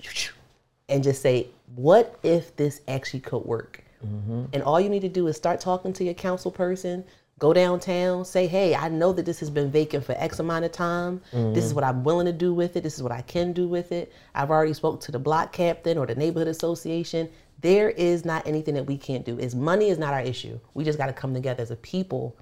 and 0.89 1.03
just 1.03 1.21
say, 1.21 1.47
what 1.75 2.19
if 2.23 2.55
this 2.55 2.81
actually 2.87 3.21
could 3.21 3.43
work? 3.45 3.83
Mm-hmm. 4.05 4.45
And 4.53 4.61
all 4.63 4.79
you 4.79 4.89
need 4.89 5.01
to 5.01 5.09
do 5.09 5.27
is 5.27 5.35
start 5.35 5.59
talking 5.59 5.93
to 5.93 6.03
your 6.03 6.13
council 6.13 6.51
person. 6.51 7.03
Go 7.39 7.53
downtown, 7.53 8.25
say, 8.25 8.47
hey, 8.47 8.73
I 8.73 8.89
know 8.89 9.13
that 9.13 9.23
this 9.25 9.39
has 9.41 9.51
been 9.51 9.69
vacant 9.69 10.03
for 10.03 10.13
X 10.17 10.39
amount 10.39 10.65
of 10.65 10.71
time. 10.71 11.21
This 11.31 11.39
Mm-hmm. 11.39 11.57
is 11.57 11.73
what 11.73 11.83
I'm 11.83 12.03
willing 12.03 12.25
to 12.25 12.31
do 12.33 12.51
with 12.53 12.75
it. 12.75 12.81
This 12.83 12.95
is 12.95 13.03
what 13.03 13.11
I 13.11 13.21
can 13.21 13.53
do 13.53 13.67
with 13.67 13.91
it. 13.91 14.11
I've 14.33 14.49
already 14.49 14.73
spoke 14.73 15.01
to 15.01 15.11
the 15.11 15.19
block 15.19 15.51
captain 15.53 15.97
or 15.99 16.05
the 16.07 16.15
neighborhood 16.15 16.47
association. 16.47 17.29
There 17.61 17.89
is 17.89 18.23
not 18.25 18.45
anything 18.47 18.75
that 18.75 18.85
we 18.85 18.97
can't 18.97 19.25
do. 19.25 19.37
Is 19.39 19.55
money 19.55 19.89
is 19.89 19.97
not 19.97 20.13
our 20.13 20.21
issue. 20.21 20.59
We 20.73 20.83
just 20.83 20.97
got 20.97 21.07
to 21.07 21.13
come 21.13 21.33
together 21.33 21.61
as 21.61 21.71
a 21.71 21.75
people 21.77 22.35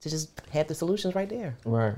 to 0.00 0.10
just 0.10 0.40
have 0.50 0.66
the 0.68 0.74
solutions 0.74 1.14
right 1.14 1.28
there. 1.28 1.56
Right. 1.64 1.94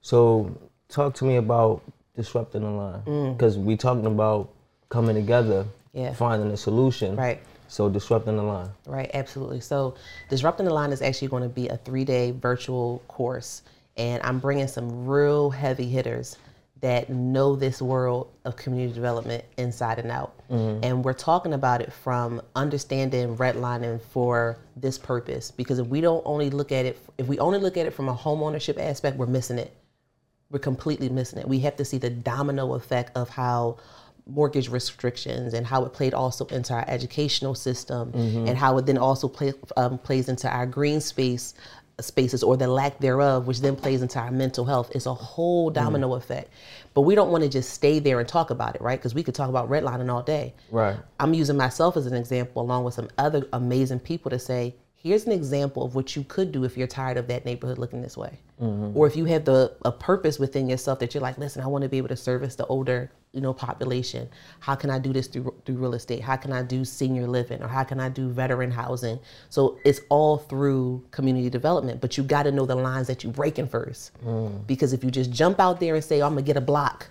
So 0.00 0.56
talk 0.88 1.14
to 1.16 1.24
me 1.24 1.36
about 1.36 1.82
disrupting 2.14 2.62
the 2.62 2.70
line 2.70 3.32
because 3.34 3.58
we 3.58 3.76
talking 3.76 4.06
about 4.06 4.50
coming 4.88 5.14
together, 5.16 5.64
Mm. 5.64 5.68
Yeah. 6.02 6.12
finding 6.12 6.50
a 6.50 6.56
solution. 6.56 7.16
Right. 7.16 7.40
So 7.68 7.88
disrupting 7.88 8.36
the 8.36 8.42
line. 8.42 8.68
Right, 8.86 9.10
absolutely. 9.14 9.60
So, 9.60 9.94
Disrupting 10.28 10.66
the 10.66 10.72
Line 10.74 10.92
is 10.92 11.02
actually 11.02 11.28
going 11.28 11.42
to 11.42 11.48
be 11.48 11.68
a 11.68 11.76
three 11.78 12.04
day 12.04 12.30
virtual 12.30 13.02
course. 13.08 13.62
And 13.96 14.22
I'm 14.22 14.38
bringing 14.38 14.68
some 14.68 15.06
real 15.06 15.50
heavy 15.50 15.88
hitters 15.88 16.36
that 16.80 17.08
know 17.08 17.56
this 17.56 17.80
world 17.80 18.32
of 18.44 18.56
community 18.56 18.92
development 18.92 19.44
inside 19.56 19.98
and 19.98 20.10
out. 20.10 20.34
And 20.84 21.04
we're 21.04 21.14
talking 21.14 21.54
about 21.54 21.80
it 21.80 21.92
from 21.92 22.42
understanding 22.54 23.36
redlining 23.36 24.00
for 24.00 24.58
this 24.76 24.98
purpose. 24.98 25.50
Because 25.50 25.78
if 25.78 25.86
we 25.86 26.00
don't 26.00 26.22
only 26.26 26.50
look 26.50 26.72
at 26.72 26.84
it, 26.84 26.98
if 27.18 27.26
we 27.26 27.38
only 27.38 27.58
look 27.58 27.76
at 27.76 27.86
it 27.86 27.94
from 27.94 28.08
a 28.08 28.14
home 28.14 28.42
ownership 28.42 28.78
aspect, 28.78 29.16
we're 29.16 29.26
missing 29.26 29.58
it 29.58 29.74
we're 30.50 30.58
completely 30.58 31.08
missing 31.08 31.38
it. 31.38 31.48
We 31.48 31.58
have 31.60 31.76
to 31.76 31.84
see 31.84 31.98
the 31.98 32.10
domino 32.10 32.74
effect 32.74 33.16
of 33.16 33.28
how 33.28 33.78
mortgage 34.28 34.68
restrictions 34.68 35.54
and 35.54 35.66
how 35.66 35.84
it 35.84 35.92
played 35.92 36.14
also 36.14 36.46
into 36.46 36.74
our 36.74 36.84
educational 36.88 37.54
system 37.54 38.12
and 38.48 38.56
how 38.58 38.76
it 38.78 38.86
then 38.86 38.98
also 38.98 39.28
play, 39.28 39.52
um, 39.76 39.98
plays 39.98 40.28
into 40.28 40.48
our 40.48 40.66
green 40.66 41.00
space 41.00 41.54
spaces 41.98 42.42
or 42.42 42.56
the 42.56 42.66
lack 42.66 42.98
thereof 42.98 43.46
which 43.46 43.60
then 43.60 43.74
plays 43.74 44.02
into 44.02 44.18
our 44.18 44.30
mental 44.30 44.66
health 44.66 44.90
it's 44.94 45.06
a 45.06 45.14
whole 45.14 45.70
mm. 45.70 45.74
domino 45.74 46.14
effect. 46.14 46.50
But 46.94 47.02
we 47.02 47.14
don't 47.14 47.30
want 47.30 47.44
to 47.44 47.50
just 47.50 47.70
stay 47.70 47.98
there 47.98 48.20
and 48.20 48.28
talk 48.28 48.50
about 48.50 48.74
it 48.74 48.82
right? 48.82 48.98
Because 48.98 49.14
we 49.14 49.22
could 49.22 49.34
talk 49.34 49.48
about 49.48 49.68
redlining 49.68 50.12
all 50.12 50.22
day. 50.22 50.54
Right. 50.70 50.96
I'm 51.20 51.34
using 51.34 51.56
myself 51.56 51.96
as 51.96 52.06
an 52.06 52.14
example, 52.14 52.62
along 52.62 52.84
with 52.84 52.94
some 52.94 53.08
other 53.18 53.46
amazing 53.52 54.00
people, 54.00 54.30
to 54.30 54.38
say, 54.38 54.74
here's 55.06 55.24
an 55.24 55.32
example 55.32 55.84
of 55.84 55.94
what 55.94 56.16
you 56.16 56.24
could 56.24 56.50
do 56.50 56.64
if 56.64 56.76
you're 56.76 56.88
tired 56.88 57.16
of 57.16 57.28
that 57.28 57.44
neighborhood 57.44 57.78
looking 57.78 58.02
this 58.02 58.16
way, 58.16 58.38
mm-hmm. 58.60 58.96
or 58.96 59.06
if 59.06 59.14
you 59.14 59.24
have 59.24 59.44
the 59.44 59.72
a 59.84 59.92
purpose 59.92 60.38
within 60.38 60.68
yourself 60.68 60.98
that 60.98 61.14
you're 61.14 61.22
like, 61.22 61.38
listen, 61.38 61.62
I 61.62 61.68
want 61.68 61.82
to 61.82 61.88
be 61.88 61.98
able 61.98 62.08
to 62.08 62.16
service 62.16 62.56
the 62.56 62.66
older, 62.66 63.12
you 63.32 63.40
know, 63.40 63.52
population. 63.52 64.28
How 64.58 64.74
can 64.74 64.90
I 64.90 64.98
do 64.98 65.12
this 65.12 65.28
through 65.28 65.54
through 65.64 65.76
real 65.76 65.94
estate? 65.94 66.22
How 66.22 66.36
can 66.36 66.52
I 66.52 66.62
do 66.62 66.84
senior 66.84 67.28
living, 67.28 67.62
or 67.62 67.68
how 67.68 67.84
can 67.84 68.00
I 68.00 68.08
do 68.08 68.28
veteran 68.30 68.72
housing? 68.72 69.20
So 69.48 69.78
it's 69.84 70.00
all 70.08 70.38
through 70.38 71.04
community 71.12 71.50
development, 71.50 72.00
but 72.00 72.16
you 72.16 72.24
got 72.24 72.42
to 72.42 72.50
know 72.50 72.66
the 72.66 72.74
lines 72.74 73.06
that 73.06 73.22
you're 73.22 73.32
breaking 73.32 73.68
first, 73.68 74.10
mm. 74.24 74.66
because 74.66 74.92
if 74.92 75.04
you 75.04 75.12
just 75.12 75.30
jump 75.30 75.60
out 75.60 75.78
there 75.78 75.94
and 75.94 76.04
say, 76.04 76.20
oh, 76.20 76.26
I'm 76.26 76.32
gonna 76.32 76.42
get 76.42 76.56
a 76.56 76.60
block 76.60 77.06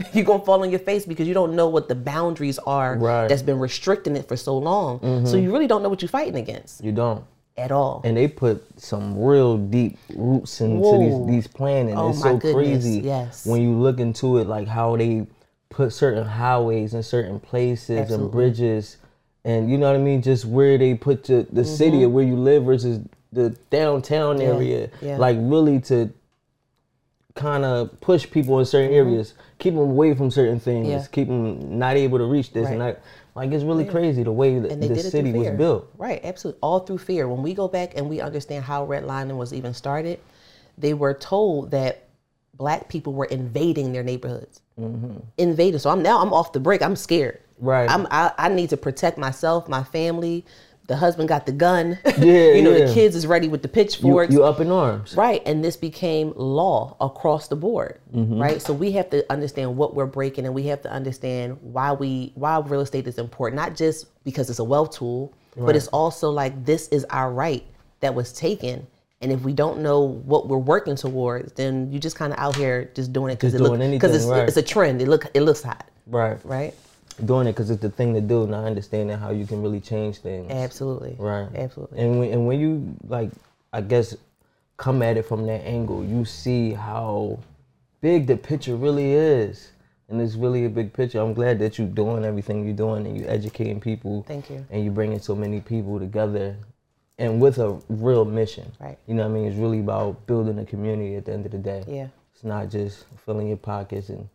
you're 0.12 0.24
gonna 0.24 0.44
fall 0.44 0.62
on 0.62 0.70
your 0.70 0.80
face 0.80 1.04
because 1.06 1.26
you 1.28 1.34
don't 1.34 1.54
know 1.54 1.68
what 1.68 1.88
the 1.88 1.94
boundaries 1.94 2.58
are 2.60 2.96
Right. 2.96 3.28
that's 3.28 3.42
been 3.42 3.58
restricting 3.58 4.16
it 4.16 4.26
for 4.28 4.36
so 4.36 4.56
long. 4.58 5.26
So 5.26 5.36
you 5.36 5.52
really 5.52 5.66
don't 5.66 5.82
know 5.82 5.88
what 5.88 6.02
you're 6.02 6.08
fighting 6.08 6.36
against 6.36 6.82
You 6.84 6.92
don't. 6.92 7.24
at 7.56 7.70
all. 7.72 8.00
And 8.04 8.16
they 8.16 8.28
put 8.28 8.62
some 8.80 9.18
real 9.22 9.58
deep 9.58 9.98
roots 10.14 10.60
into 10.60 10.76
Whoa. 10.76 11.26
these 11.26 11.44
these 11.44 11.46
planning. 11.46 11.96
Oh 11.96 12.10
it's 12.10 12.20
my 12.20 12.30
so 12.32 12.36
goodness, 12.38 12.54
crazy 12.54 13.00
yes. 13.00 13.46
when 13.46 13.60
you 13.62 13.72
look 13.72 14.00
into 14.00 14.38
it, 14.38 14.46
like 14.46 14.68
how 14.68 14.96
they 14.96 15.26
put 15.68 15.92
certain 15.92 16.24
highways 16.26 16.94
in 16.94 17.02
certain 17.02 17.38
places 17.38 17.98
Absolutely. 18.00 18.24
and 18.24 18.32
bridges, 18.32 18.96
and 19.44 19.70
you 19.70 19.78
know 19.78 19.86
what 19.90 19.96
I 19.96 20.02
mean. 20.02 20.20
Just 20.22 20.44
where 20.44 20.76
they 20.78 20.94
put 20.94 21.24
the, 21.24 21.46
the 21.52 21.64
city 21.64 22.02
of 22.02 22.10
where 22.12 22.24
you 22.24 22.36
live 22.36 22.64
versus 22.64 23.00
the 23.32 23.50
downtown 23.70 24.38
Mm-hmm. 24.38 24.42
Yeah, 24.42 24.54
area, 24.76 24.90
yeah. 25.02 25.16
like 25.18 25.36
really 25.40 25.80
to 25.82 26.10
kind 27.34 27.64
of 27.64 28.00
push 28.00 28.28
people 28.30 28.58
in 28.58 28.64
certain 28.66 28.92
areas, 28.92 29.34
keep 29.58 29.74
them 29.74 29.82
away 29.82 30.14
from 30.14 30.30
certain 30.30 30.58
things, 30.60 30.86
Mm-hmm. 30.88 30.98
Yeah. 30.98 31.06
keep 31.12 31.28
them 31.28 31.78
not 31.78 31.96
able 31.96 32.18
to 32.18 32.24
reach 32.24 32.52
this 32.52 32.68
and 32.68 32.80
Right. 32.80 32.94
that. 32.96 33.02
Like 33.36 33.52
it's 33.52 33.62
really 33.64 33.84
crazy 33.84 34.22
the 34.24 34.32
way 34.32 34.58
that 34.58 34.72
and 34.72 34.82
the 34.82 34.96
city 34.98 35.32
was 35.32 35.48
built. 35.50 35.88
Right, 35.96 36.20
absolutely. 36.24 36.58
All 36.62 36.80
through 36.80 36.98
fear. 36.98 37.28
When 37.28 37.42
we 37.42 37.54
go 37.54 37.68
back 37.68 37.92
and 37.96 38.10
we 38.10 38.20
understand 38.20 38.64
how 38.64 38.84
redlining 38.86 39.36
was 39.36 39.52
even 39.52 39.72
started, 39.72 40.18
they 40.76 40.94
were 40.94 41.14
told 41.14 41.70
that 41.70 42.08
black 42.54 42.88
people 42.88 43.12
were 43.12 43.26
invading 43.26 43.92
their 43.92 44.02
neighborhoods. 44.02 44.60
Invading. 45.38 45.78
So 45.78 45.90
I'm 45.90 46.02
now 46.02 46.20
I'm 46.20 46.32
off 46.32 46.52
the 46.52 46.60
break. 46.60 46.82
I'm 46.82 46.96
scared. 46.96 47.38
Right. 47.58 47.88
I'm 47.88 48.06
I, 48.10 48.32
I 48.36 48.48
need 48.48 48.70
to 48.70 48.76
protect 48.76 49.16
myself, 49.18 49.68
my 49.68 49.84
family. 49.84 50.44
The 50.90 50.96
husband 50.96 51.28
got 51.28 51.46
the 51.46 51.52
gun. 51.52 51.98
Yeah, 52.18 52.52
you 52.54 52.62
know, 52.62 52.72
yeah. 52.76 52.86
the 52.86 52.92
kids 52.92 53.14
is 53.14 53.26
ready 53.28 53.46
with 53.46 53.62
the 53.62 53.68
You, 53.68 53.72
pitchforks. 53.74 54.34
you 54.34 54.42
up 54.42 54.58
in 54.58 54.72
arms. 54.72 55.14
Right, 55.16 55.40
and 55.46 55.64
this 55.64 55.76
became 55.76 56.32
law 56.34 56.96
across 57.00 57.46
the 57.46 57.54
board, 57.54 58.00
mm-hmm. 58.12 58.38
right? 58.42 58.60
So 58.60 58.74
we 58.74 58.90
have 58.92 59.08
to 59.10 59.24
understand 59.32 59.76
what 59.76 59.94
we're 59.94 60.06
breaking, 60.06 60.46
and 60.46 60.52
we 60.54 60.64
have 60.64 60.82
to 60.82 60.90
understand 60.90 61.58
why 61.62 61.92
we 61.92 62.32
why 62.34 62.58
real 62.58 62.80
estate 62.80 63.06
is 63.06 63.18
important, 63.18 63.56
not 63.62 63.76
just 63.76 64.06
because 64.24 64.50
it's 64.50 64.58
a 64.58 64.64
wealth 64.64 64.90
tool, 64.98 65.32
but 65.56 65.76
it's 65.76 65.86
also 65.88 66.28
like 66.28 66.64
this 66.64 66.88
is 66.88 67.06
our 67.10 67.32
right 67.32 67.64
that 68.00 68.12
was 68.12 68.32
taken, 68.32 68.84
and 69.20 69.30
if 69.30 69.40
we 69.42 69.52
don't 69.52 69.78
know 69.80 70.00
what 70.00 70.48
we're 70.48 70.58
working 70.58 70.96
towards, 70.96 71.52
then 71.52 71.92
you 71.92 72.00
just 72.00 72.16
kind 72.16 72.32
of 72.32 72.38
out 72.40 72.56
here 72.56 72.90
just 72.96 73.12
doing 73.12 73.30
it 73.32 73.36
because 73.36 73.54
it 73.54 73.58
Just 73.58 73.70
look 73.70 73.78
doing 73.78 73.92
because 73.92 74.14
it's, 74.14 74.24
right. 74.24 74.48
it's 74.48 74.56
a 74.56 74.62
trend. 74.62 75.00
It 75.00 75.06
look 75.08 75.26
it 75.34 75.42
looks 75.42 75.62
hot, 75.62 75.88
Right. 76.08 76.38
right? 76.44 76.74
Doing 77.24 77.46
it 77.46 77.52
because 77.52 77.70
it's 77.70 77.82
the 77.82 77.90
thing 77.90 78.14
to 78.14 78.20
do, 78.20 78.46
not 78.46 78.64
understanding 78.64 79.16
how 79.18 79.30
you 79.30 79.46
can 79.46 79.62
really 79.62 79.80
change 79.80 80.18
things. 80.18 80.50
Absolutely, 80.50 81.16
Right. 81.18 81.48
absolutely. 81.54 81.98
And 81.98 82.18
when, 82.18 82.32
and 82.32 82.46
when 82.46 82.60
you 82.60 82.96
like, 83.08 83.30
I 83.72 83.80
guess, 83.80 84.16
come 84.76 85.02
at 85.02 85.16
it 85.16 85.26
from 85.26 85.46
that 85.46 85.64
angle, 85.66 86.04
you 86.04 86.24
see 86.24 86.72
how 86.72 87.38
big 88.00 88.26
the 88.26 88.36
picture 88.36 88.76
really 88.76 89.12
is, 89.12 89.72
and 90.08 90.20
it's 90.20 90.34
really 90.34 90.64
a 90.64 90.70
big 90.70 90.92
picture. 90.92 91.20
I'm 91.20 91.34
glad 91.34 91.58
that 91.58 91.78
you're 91.78 91.86
doing 91.86 92.24
everything 92.24 92.64
you're 92.64 92.74
doing 92.74 93.06
and 93.06 93.16
you're 93.16 93.30
educating 93.30 93.80
people. 93.80 94.24
Thank 94.26 94.48
you. 94.50 94.64
And 94.70 94.82
you're 94.84 94.92
bringing 94.94 95.18
so 95.20 95.34
many 95.34 95.60
people 95.60 95.98
together, 95.98 96.56
and 97.18 97.40
with 97.40 97.58
a 97.58 97.78
real 97.90 98.24
mission. 98.24 98.72
Right. 98.80 98.98
You 99.06 99.14
know 99.14 99.24
what 99.28 99.30
I 99.30 99.40
mean? 99.40 99.46
It's 99.46 99.56
really 99.58 99.80
about 99.80 100.26
building 100.26 100.58
a 100.58 100.64
community 100.64 101.16
at 101.16 101.26
the 101.26 101.32
end 101.34 101.44
of 101.44 101.52
the 101.52 101.58
day. 101.58 101.84
Yeah. 101.86 102.08
It's 102.34 102.44
not 102.44 102.70
just 102.70 103.04
filling 103.26 103.48
your 103.48 103.58
pockets 103.58 104.08
and 104.08 104.26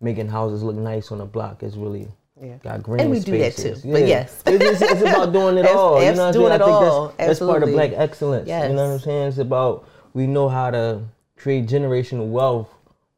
making 0.00 0.28
houses 0.28 0.62
look 0.62 0.76
nice 0.76 1.12
on 1.12 1.20
a 1.20 1.26
block. 1.26 1.62
It's 1.62 1.76
really 1.76 2.08
Yeah. 2.42 2.56
got 2.62 2.82
green 2.82 3.00
And 3.00 3.10
we 3.10 3.20
do 3.20 3.36
that 3.38 3.52
spaces. 3.54 3.82
too, 3.82 3.92
but 3.92 4.06
yes. 4.06 4.42
it's, 4.46 4.64
it's, 4.64 4.82
it's 4.92 5.00
about 5.02 5.32
doing 5.32 5.58
it 5.58 5.66
all. 5.66 6.02
You 6.02 6.12
know 6.12 6.16
what 6.18 6.26
I'm 6.28 6.32
doing 6.32 6.48
saying? 6.48 6.52
I 6.52 6.64
think 6.64 6.70
all. 6.70 7.08
that's, 7.08 7.38
that's 7.38 7.38
part 7.40 7.62
of 7.62 7.70
black 7.70 7.92
excellence. 7.94 8.48
You 8.48 8.54
know 8.54 8.74
what 8.74 8.92
I'm 8.94 8.98
saying? 8.98 9.28
It's 9.28 9.38
about 9.38 9.86
we 10.14 10.26
know 10.26 10.48
how 10.48 10.70
to 10.70 11.02
create 11.36 11.66
generational 11.66 12.28
wealth 12.30 12.68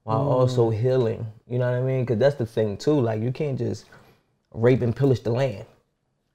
while 0.04 0.24
Mm. 0.24 0.32
also 0.32 0.70
healing. 0.70 1.24
You 1.48 1.58
know 1.58 1.70
what 1.70 1.78
I 1.78 1.82
mean? 1.82 2.00
Because 2.04 2.18
that's 2.18 2.34
the 2.36 2.46
thing 2.46 2.76
too. 2.76 2.98
Like 3.00 3.22
you 3.22 3.30
can't 3.32 3.56
just 3.58 3.84
rape 4.52 4.82
and 4.82 4.94
pillage 4.94 5.22
the 5.22 5.30
land. 5.30 5.66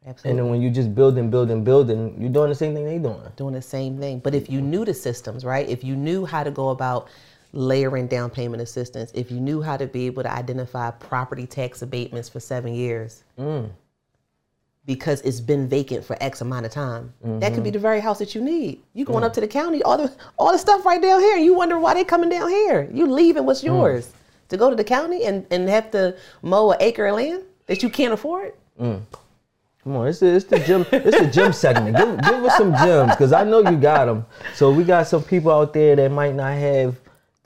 Absolutely. 0.06 0.30
And 0.30 0.40
then 0.40 0.50
when 0.50 0.62
you 0.62 0.70
just 0.70 0.96
building, 0.96 1.30
building, 1.30 1.66
building, 1.66 2.16
you're 2.18 2.30
doing 2.32 2.48
the 2.50 2.56
same 2.56 2.74
thing 2.74 2.86
they 2.86 2.98
doing. 2.98 3.20
doing 3.36 3.54
the 3.54 3.62
same 3.62 4.00
thing. 4.00 4.20
But 4.20 4.34
if 4.34 4.50
you 4.50 4.62
knew 4.62 4.86
the 4.86 4.94
systems, 4.94 5.44
right? 5.44 5.68
If 5.68 5.84
you 5.84 5.98
knew 5.98 6.26
how 6.26 6.44
to 6.44 6.52
go 6.52 6.70
about 6.70 7.10
layering 7.58 8.06
down 8.06 8.30
payment 8.30 8.62
assistance, 8.62 9.12
if 9.16 9.32
you 9.32 9.40
knew 9.40 9.62
how 9.62 9.76
to 9.76 9.88
be 9.88 10.06
able 10.06 10.22
to 10.22 10.32
identify 10.32 10.92
property 10.92 11.48
tax 11.48 11.82
abatements 11.82 12.30
for 12.30 12.40
seven 12.40 12.74
years, 12.74 13.24
mm. 13.38 13.68
because 14.86 15.22
it's 15.22 15.40
been 15.40 15.68
vacant 15.68 16.06
for 16.06 16.16
X 16.22 16.42
amount 16.42 16.68
of 16.68 16.72
time, 16.72 17.12
that 17.24 17.54
could 17.54 17.64
be 17.64 17.70
mm-hmm. 17.70 17.74
the 17.74 17.80
very 17.80 18.00
house 18.00 18.20
that 18.20 18.36
you 18.36 18.42
need. 18.42 18.84
You 18.94 19.06
going 19.06 19.24
mm. 19.24 19.26
up 19.26 19.34
to 19.34 19.42
the 19.42 19.48
county, 19.48 19.82
all 19.82 19.98
the 19.98 20.14
all 20.38 20.52
the 20.52 20.60
stuff 20.60 20.86
right 20.86 21.02
down 21.02 21.20
here, 21.20 21.38
you 21.38 21.56
wonder 21.56 21.80
why 21.80 21.96
they 21.96 22.04
coming 22.04 22.30
down 22.30 22.50
here. 22.50 22.88
You 22.94 23.08
leaving 23.08 23.46
what's 23.46 23.62
mm. 23.62 23.66
yours 23.66 24.14
to 24.50 24.58
go 24.58 24.70
to 24.70 24.76
the 24.76 24.84
county 24.84 25.26
and, 25.26 25.46
and 25.50 25.68
have 25.68 25.90
to 25.92 26.16
mow 26.44 26.72
an 26.72 26.78
acre 26.80 27.08
of 27.08 27.16
land 27.16 27.44
that 27.66 27.82
you 27.82 27.90
can't 27.90 28.14
afford. 28.14 28.54
Come 29.84 29.96
on, 29.96 30.08
it's 30.08 30.20
the, 30.20 30.28
it's 30.28 30.46
the 30.46 30.60
gym, 30.60 30.86
it's 30.92 31.18
the 31.18 31.28
gym 31.28 31.54
segment. 31.54 31.98
Give, 31.98 32.22
give 32.22 32.44
us 32.44 32.58
some 32.58 32.74
gems, 32.74 33.16
cause 33.16 33.34
I 33.34 33.44
know 33.46 33.60
you 33.68 33.78
got 33.78 34.06
them. 34.06 34.26
So 34.54 34.70
we 34.72 34.84
got 34.84 35.08
some 35.08 35.24
people 35.24 35.52
out 35.52 35.74
there 35.74 35.96
that 35.96 36.12
might 36.12 36.36
not 36.36 36.54
have 36.54 36.98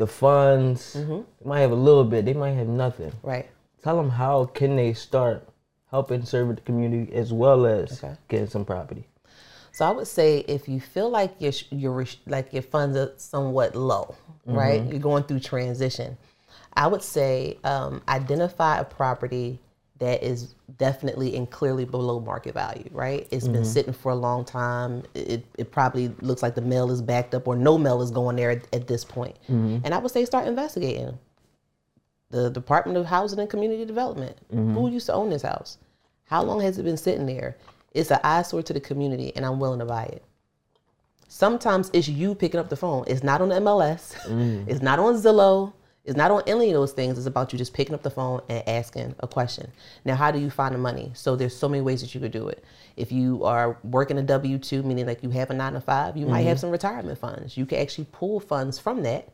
the 0.02 0.08
funds. 0.08 0.94
They 0.94 1.24
might 1.46 1.60
have 1.62 1.72
a 1.72 1.76
little 1.76 2.04
bit. 2.04 2.26
They 2.26 2.34
might 2.34 2.52
have 2.54 2.68
nothing. 2.68 3.14
Right. 3.24 3.48
Tell 3.84 3.96
them 3.96 4.10
how 4.10 4.46
can 4.46 4.76
they 4.76 4.94
start 4.94 5.48
helping 5.90 6.26
serve 6.26 6.56
the 6.56 6.62
community 6.62 7.14
as 7.14 7.32
well 7.32 7.66
as 7.66 8.04
Okay. 8.04 8.16
getting 8.28 8.48
some 8.48 8.66
property. 8.66 9.06
So 9.72 9.86
I 9.86 9.92
would 9.92 10.08
say 10.08 10.40
if 10.48 10.68
you 10.68 10.80
feel 10.82 11.10
like 11.10 11.36
your 11.40 11.54
your 11.70 12.06
like 12.26 12.52
your 12.52 12.64
funds 12.64 12.98
are 12.98 13.14
somewhat 13.18 13.76
low, 13.76 14.16
right? 14.46 14.84
You're 14.90 15.00
going 15.00 15.24
through 15.24 15.40
transition. 15.42 16.18
I 16.74 16.88
would 16.88 17.04
say 17.04 17.58
um, 17.64 18.02
identify 18.08 18.80
a 18.80 18.84
property 18.84 19.60
that 20.02 20.24
is 20.24 20.56
definitely 20.80 21.36
and 21.36 21.50
clearly 21.52 21.86
below 21.86 22.20
market 22.20 22.56
value, 22.56 22.90
right? 22.92 23.28
It's 23.30 23.48
been 23.48 23.62
mm-hmm. 23.62 23.66
sitting 23.66 23.94
for 23.94 24.12
a 24.12 24.16
long 24.16 24.44
time. 24.44 25.04
It, 25.14 25.46
it 25.60 25.72
probably 25.72 26.08
looks 26.22 26.42
like 26.42 26.56
the 26.56 26.62
mail 26.62 26.90
is 26.90 27.04
backed 27.04 27.36
up 27.36 27.48
or 27.48 27.56
no 27.56 27.78
mail 27.78 28.02
is 28.02 28.10
going 28.10 28.36
there 28.36 28.50
at, 28.50 28.68
at 28.74 28.88
this 28.88 29.06
point. 29.06 29.36
Mm-hmm. 29.44 29.78
And 29.84 29.94
I 29.94 30.00
would 30.00 30.12
say 30.12 30.26
start 30.26 30.48
investigating 30.48 31.20
the 32.32 32.50
Department 32.50 32.98
of 32.98 33.06
Housing 33.06 33.38
and 33.38 33.48
Community 33.48 33.86
Development. 33.86 34.36
Mm-hmm. 34.52 34.74
Who 34.74 34.90
used 34.90 35.06
to 35.06 35.14
own 35.14 35.30
this 35.30 35.44
house? 35.44 35.78
How 36.26 36.42
long 36.42 36.62
has 36.62 36.80
it 36.80 36.84
been 36.84 36.98
sitting 36.98 37.28
there? 37.28 37.56
It's 37.94 38.10
an 38.10 38.20
eyesore 38.24 38.64
to 38.64 38.74
the 38.74 38.80
community, 38.80 39.32
and 39.36 39.46
I'm 39.46 39.60
willing 39.60 39.80
to 39.80 39.86
buy 39.86 40.06
it. 40.06 40.24
Sometimes 41.28 41.92
it's 41.94 42.08
you 42.08 42.34
picking 42.34 42.60
up 42.60 42.70
the 42.70 42.76
phone. 42.76 43.04
It's 43.06 43.22
not 43.22 43.40
on 43.40 43.50
the 43.50 43.56
MLS. 43.56 44.16
Mm. 44.26 44.68
It's 44.68 44.82
not 44.82 44.98
on 44.98 45.14
Zillow. 45.14 45.74
It's 46.04 46.18
not 46.18 46.32
on 46.32 46.42
any 46.48 46.68
of 46.70 46.74
those 46.74 46.94
things. 46.94 47.18
It's 47.18 47.28
about 47.28 47.54
you 47.54 47.60
just 47.60 47.74
picking 47.74 47.94
up 47.94 48.02
the 48.02 48.10
phone 48.10 48.42
and 48.50 48.68
asking 48.68 49.14
a 49.20 49.28
question. 49.28 49.72
Now, 50.04 50.16
how 50.16 50.32
do 50.32 50.40
you 50.40 50.50
find 50.50 50.74
the 50.74 50.80
money? 50.80 51.12
So 51.14 51.36
there's 51.36 51.56
so 51.56 51.70
many 51.70 51.82
ways 51.82 52.02
that 52.02 52.16
you 52.16 52.20
could 52.20 52.32
do 52.32 52.48
it. 52.48 52.64
If 52.98 53.12
you 53.12 53.44
are 53.44 53.78
working 53.84 54.18
a 54.18 54.24
W 54.24 54.58
two, 54.58 54.82
meaning 54.82 55.06
like 55.06 55.22
you 55.22 55.30
have 55.30 55.52
a 55.52 55.54
nine 55.54 55.74
to 55.74 55.82
five, 55.82 56.18
you 56.18 56.26
might 56.26 56.42
have 56.42 56.58
mm-hmm. 56.58 56.62
some 56.62 56.70
retirement 56.72 57.20
funds. 57.20 57.56
You 57.56 57.68
can 57.68 57.78
actually 57.78 58.08
pull 58.12 58.40
funds 58.40 58.80
from 58.80 59.04
that 59.04 59.30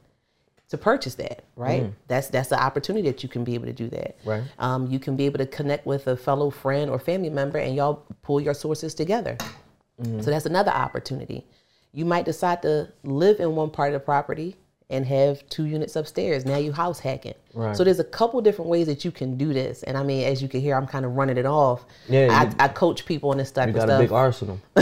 to 0.69 0.77
purchase 0.77 1.15
that, 1.15 1.45
right? 1.55 1.83
Mm. 1.83 1.93
That's 2.09 2.27
that's 2.27 2.49
the 2.49 2.61
opportunity 2.61 3.09
that 3.09 3.23
you 3.23 3.29
can 3.29 3.45
be 3.45 3.53
able 3.53 3.67
to 3.67 3.73
do 3.73 3.87
that. 3.87 4.17
Right. 4.25 4.43
Um, 4.59 4.87
you 4.87 4.99
can 4.99 5.15
be 5.15 5.25
able 5.25 5.37
to 5.37 5.45
connect 5.45 5.85
with 5.85 6.07
a 6.07 6.17
fellow 6.17 6.49
friend 6.49 6.91
or 6.91 6.99
family 6.99 7.29
member, 7.29 7.57
and 7.57 7.73
y'all 7.73 8.03
pull 8.21 8.41
your 8.41 8.53
sources 8.53 8.93
together. 8.93 9.37
Mm-hmm. 10.01 10.19
So 10.19 10.29
that's 10.29 10.45
another 10.45 10.71
opportunity. 10.71 11.47
You 11.93 12.03
might 12.03 12.25
decide 12.25 12.61
to 12.63 12.91
live 13.03 13.39
in 13.39 13.55
one 13.55 13.69
part 13.69 13.93
of 13.93 14.01
the 14.01 14.05
property 14.05 14.57
and 14.89 15.05
have 15.05 15.47
two 15.49 15.65
units 15.65 15.95
upstairs. 15.97 16.45
Now 16.45 16.57
you 16.57 16.71
house 16.71 16.99
hacking. 16.99 17.33
Right. 17.53 17.75
So 17.75 17.83
there's 17.83 17.99
a 17.99 18.03
couple 18.05 18.39
different 18.41 18.69
ways 18.69 18.87
that 18.87 19.03
you 19.03 19.11
can 19.11 19.37
do 19.37 19.53
this. 19.53 19.83
And 19.83 19.97
I 19.97 20.03
mean, 20.03 20.25
as 20.25 20.41
you 20.41 20.47
can 20.47 20.61
hear, 20.61 20.75
I'm 20.77 20.87
kind 20.87 21.05
of 21.05 21.15
running 21.17 21.37
it 21.37 21.45
off. 21.45 21.85
Yeah, 22.07 22.27
I, 22.31 22.45
you- 22.45 22.55
I 22.59 22.67
coach 22.69 23.05
people 23.05 23.31
on 23.31 23.37
this 23.37 23.51
type 23.51 23.67
You 23.67 23.71
of 23.71 23.75
got 23.75 23.87
stuff 23.87 23.99
a 23.99 24.03
big 24.03 24.11
arsenal. 24.13 24.59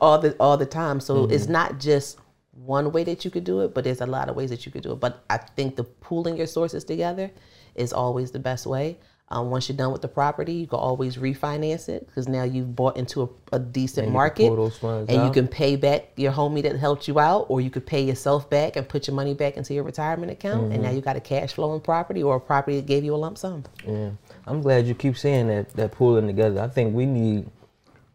all 0.00 0.18
the 0.18 0.36
all 0.38 0.56
the 0.56 0.66
time. 0.66 1.00
So 1.00 1.24
it's 1.24 1.44
Mm-hmm. 1.44 1.52
not 1.52 1.80
just 1.80 2.18
one 2.64 2.92
way 2.92 3.02
that 3.04 3.24
you 3.24 3.30
could 3.30 3.44
do 3.44 3.60
it, 3.60 3.74
but 3.74 3.82
there's 3.82 4.00
a 4.00 4.06
lot 4.06 4.28
of 4.28 4.36
ways 4.36 4.50
that 4.50 4.64
you 4.64 4.70
could 4.70 4.82
do 4.84 4.92
it. 4.92 5.00
But 5.00 5.24
I 5.28 5.38
think 5.38 5.74
the 5.74 5.84
pooling 5.84 6.36
your 6.36 6.46
sources 6.46 6.84
together 6.84 7.30
is 7.74 7.92
always 7.92 8.30
the 8.30 8.38
best 8.38 8.66
way. 8.66 8.98
Um, 9.32 9.50
once 9.50 9.68
you're 9.68 9.76
done 9.78 9.92
with 9.92 10.02
the 10.02 10.08
property, 10.08 10.52
you 10.52 10.66
can 10.66 10.78
always 10.78 11.16
refinance 11.16 11.88
it 11.88 12.06
because 12.06 12.28
now 12.28 12.42
you've 12.44 12.76
bought 12.76 12.96
into 12.98 13.22
a, 13.22 13.56
a 13.56 13.58
decent 13.58 14.06
can 14.06 14.12
market, 14.12 14.48
pull 14.48 14.56
those 14.56 14.76
funds 14.78 15.10
and 15.10 15.24
you 15.24 15.30
can 15.32 15.48
pay 15.48 15.74
back 15.76 16.10
your 16.16 16.32
homie 16.32 16.62
that 16.62 16.76
helped 16.76 17.08
you 17.08 17.18
out, 17.18 17.46
or 17.48 17.60
you 17.60 17.70
could 17.70 17.86
pay 17.86 18.02
yourself 18.02 18.50
back 18.50 18.76
and 18.76 18.86
put 18.88 19.06
your 19.06 19.16
money 19.16 19.32
back 19.32 19.56
into 19.56 19.72
your 19.72 19.84
retirement 19.84 20.30
account, 20.30 20.72
and 20.72 20.82
now 20.82 20.88
Mm-hmm. 20.88 20.96
you 20.96 21.02
got 21.02 21.16
a 21.16 21.20
cash 21.20 21.54
flowing 21.54 21.80
property 21.80 22.22
or 22.22 22.36
a 22.36 22.40
property 22.40 22.76
that 22.76 22.86
gave 22.86 23.04
you 23.04 23.14
a 23.14 23.16
lump 23.16 23.38
sum. 23.38 23.64
Yeah, 23.86 24.10
I'm 24.46 24.60
glad 24.60 24.86
you 24.86 24.94
keep 24.94 25.16
saying 25.16 25.48
that 25.48 25.72
that 25.74 25.92
pulling 25.92 26.26
together. 26.26 26.60
I 26.60 26.68
think 26.68 26.94
we 26.94 27.06
need 27.06 27.48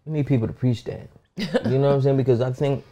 we 0.05 0.13
need 0.13 0.27
people 0.27 0.45
to 0.47 0.53
preach 0.53 0.83
that. 0.83 1.07
you 1.37 1.77
know 1.79 1.87
what 1.89 1.95
I'm 1.95 2.01
saying? 2.01 2.17
Because 2.17 2.41
I 2.41 2.51
think 2.51 2.83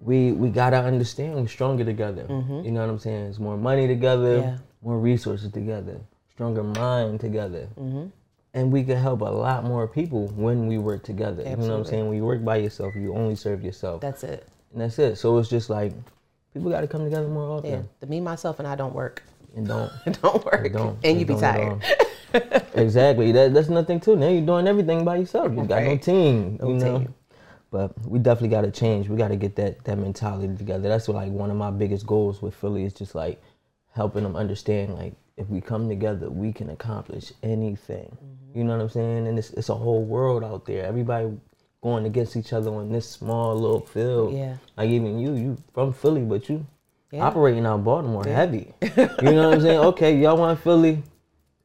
we 0.00 0.32
we 0.32 0.48
gotta 0.48 0.78
understand 0.78 1.34
we're 1.36 1.46
stronger 1.46 1.84
together. 1.84 2.24
You 2.28 2.70
know 2.72 2.80
what 2.80 2.90
I'm 2.90 2.98
saying? 2.98 3.26
It's 3.26 3.38
more 3.38 3.56
money 3.56 3.86
together, 3.86 4.38
Yeah. 4.38 4.58
more 4.82 4.98
resources 4.98 5.50
together, 5.52 6.00
stronger 6.34 6.62
mind 6.62 7.20
together. 7.20 7.68
Mm-hmm. 7.78 8.06
And 8.54 8.70
we 8.70 8.84
can 8.84 8.98
help 8.98 9.22
a 9.22 9.24
lot 9.24 9.64
more 9.64 9.88
people 9.88 10.28
when 10.28 10.66
we 10.66 10.76
work 10.78 11.02
together. 11.04 11.42
You 11.42 11.56
know 11.56 11.68
what 11.68 11.70
I'm 11.78 11.84
saying? 11.86 12.06
When 12.08 12.16
you 12.16 12.24
work 12.24 12.44
by 12.44 12.56
yourself, 12.56 12.94
you 12.94 13.14
only 13.14 13.34
serve 13.34 13.62
yourself. 13.64 14.02
That's 14.02 14.24
it. 14.24 14.46
and 14.72 14.82
that's 14.82 14.98
it. 14.98 15.16
So 15.16 15.38
it's 15.38 15.48
just 15.48 15.70
like 15.70 15.92
people 16.52 16.70
got 16.70 16.82
to 16.82 16.88
come 16.88 17.04
together 17.04 17.28
more 17.28 17.58
often. 17.58 17.70
Yeah, 17.70 17.82
the 18.00 18.06
me, 18.06 18.20
myself, 18.20 18.58
and 18.58 18.68
I 18.68 18.74
don't 18.74 18.94
work. 18.94 19.22
And 19.56 19.66
don't. 19.66 19.90
Don't 20.22 20.42
work, 20.46 20.64
It 20.64 20.72
don't. 20.72 20.98
and 21.04 21.18
you 21.20 21.26
be 21.26 21.34
don't 21.34 21.40
tired. 21.42 21.82
exactly. 22.74 23.32
That, 23.32 23.52
that's 23.52 23.68
nothing 23.68 24.00
too. 24.00 24.16
Now 24.16 24.28
you're 24.28 24.40
doing 24.46 24.66
everything 24.66 25.04
by 25.04 25.16
yourself. 25.16 25.52
You 25.52 25.64
got 25.64 25.82
no 25.82 25.96
team. 25.98 26.56
No 26.60 26.68
you 26.68 26.74
know. 26.76 26.98
team. 27.00 27.14
But 27.70 27.92
we 28.08 28.18
definitely 28.18 28.48
got 28.48 28.62
to 28.62 28.70
change. 28.70 29.08
We 29.08 29.16
got 29.18 29.28
to 29.28 29.36
get 29.36 29.56
that 29.56 29.84
that 29.84 29.98
mentality 29.98 30.56
together. 30.56 30.88
That's 30.88 31.06
what, 31.08 31.16
like 31.16 31.32
one 31.32 31.50
of 31.50 31.56
my 31.58 31.70
biggest 31.70 32.06
goals 32.06 32.40
with 32.40 32.54
Philly 32.54 32.84
is 32.84 32.94
just 32.94 33.14
like 33.14 33.42
helping 33.94 34.22
them 34.22 34.36
understand 34.36 34.94
like 34.94 35.12
if 35.36 35.48
we 35.48 35.60
come 35.60 35.88
together, 35.88 36.30
we 36.30 36.52
can 36.52 36.70
accomplish 36.70 37.32
anything. 37.42 38.16
Mm-hmm. 38.22 38.58
You 38.58 38.64
know 38.64 38.76
what 38.76 38.82
I'm 38.82 38.88
saying? 38.90 39.26
And 39.26 39.38
it's 39.38 39.50
it's 39.50 39.68
a 39.68 39.74
whole 39.74 40.04
world 40.04 40.44
out 40.44 40.66
there. 40.66 40.84
Everybody 40.84 41.30
going 41.82 42.04
against 42.06 42.36
each 42.36 42.52
other 42.52 42.70
on 42.72 42.92
this 42.92 43.08
small 43.08 43.54
little 43.58 43.80
field. 43.80 44.34
Yeah. 44.34 44.56
Like 44.76 44.90
even 44.90 45.18
you, 45.18 45.34
you 45.34 45.56
from 45.74 45.92
Philly, 45.92 46.22
but 46.22 46.48
you 46.48 46.64
Yeah. 47.10 47.24
operating 47.24 47.66
out 47.66 47.82
Baltimore 47.84 48.24
heavy. 48.24 48.72
you 48.82 49.32
know 49.32 49.48
what 49.48 49.54
I'm 49.54 49.60
saying? 49.60 49.78
Okay, 49.78 50.16
y'all 50.18 50.36
want 50.36 50.60
Philly? 50.60 51.02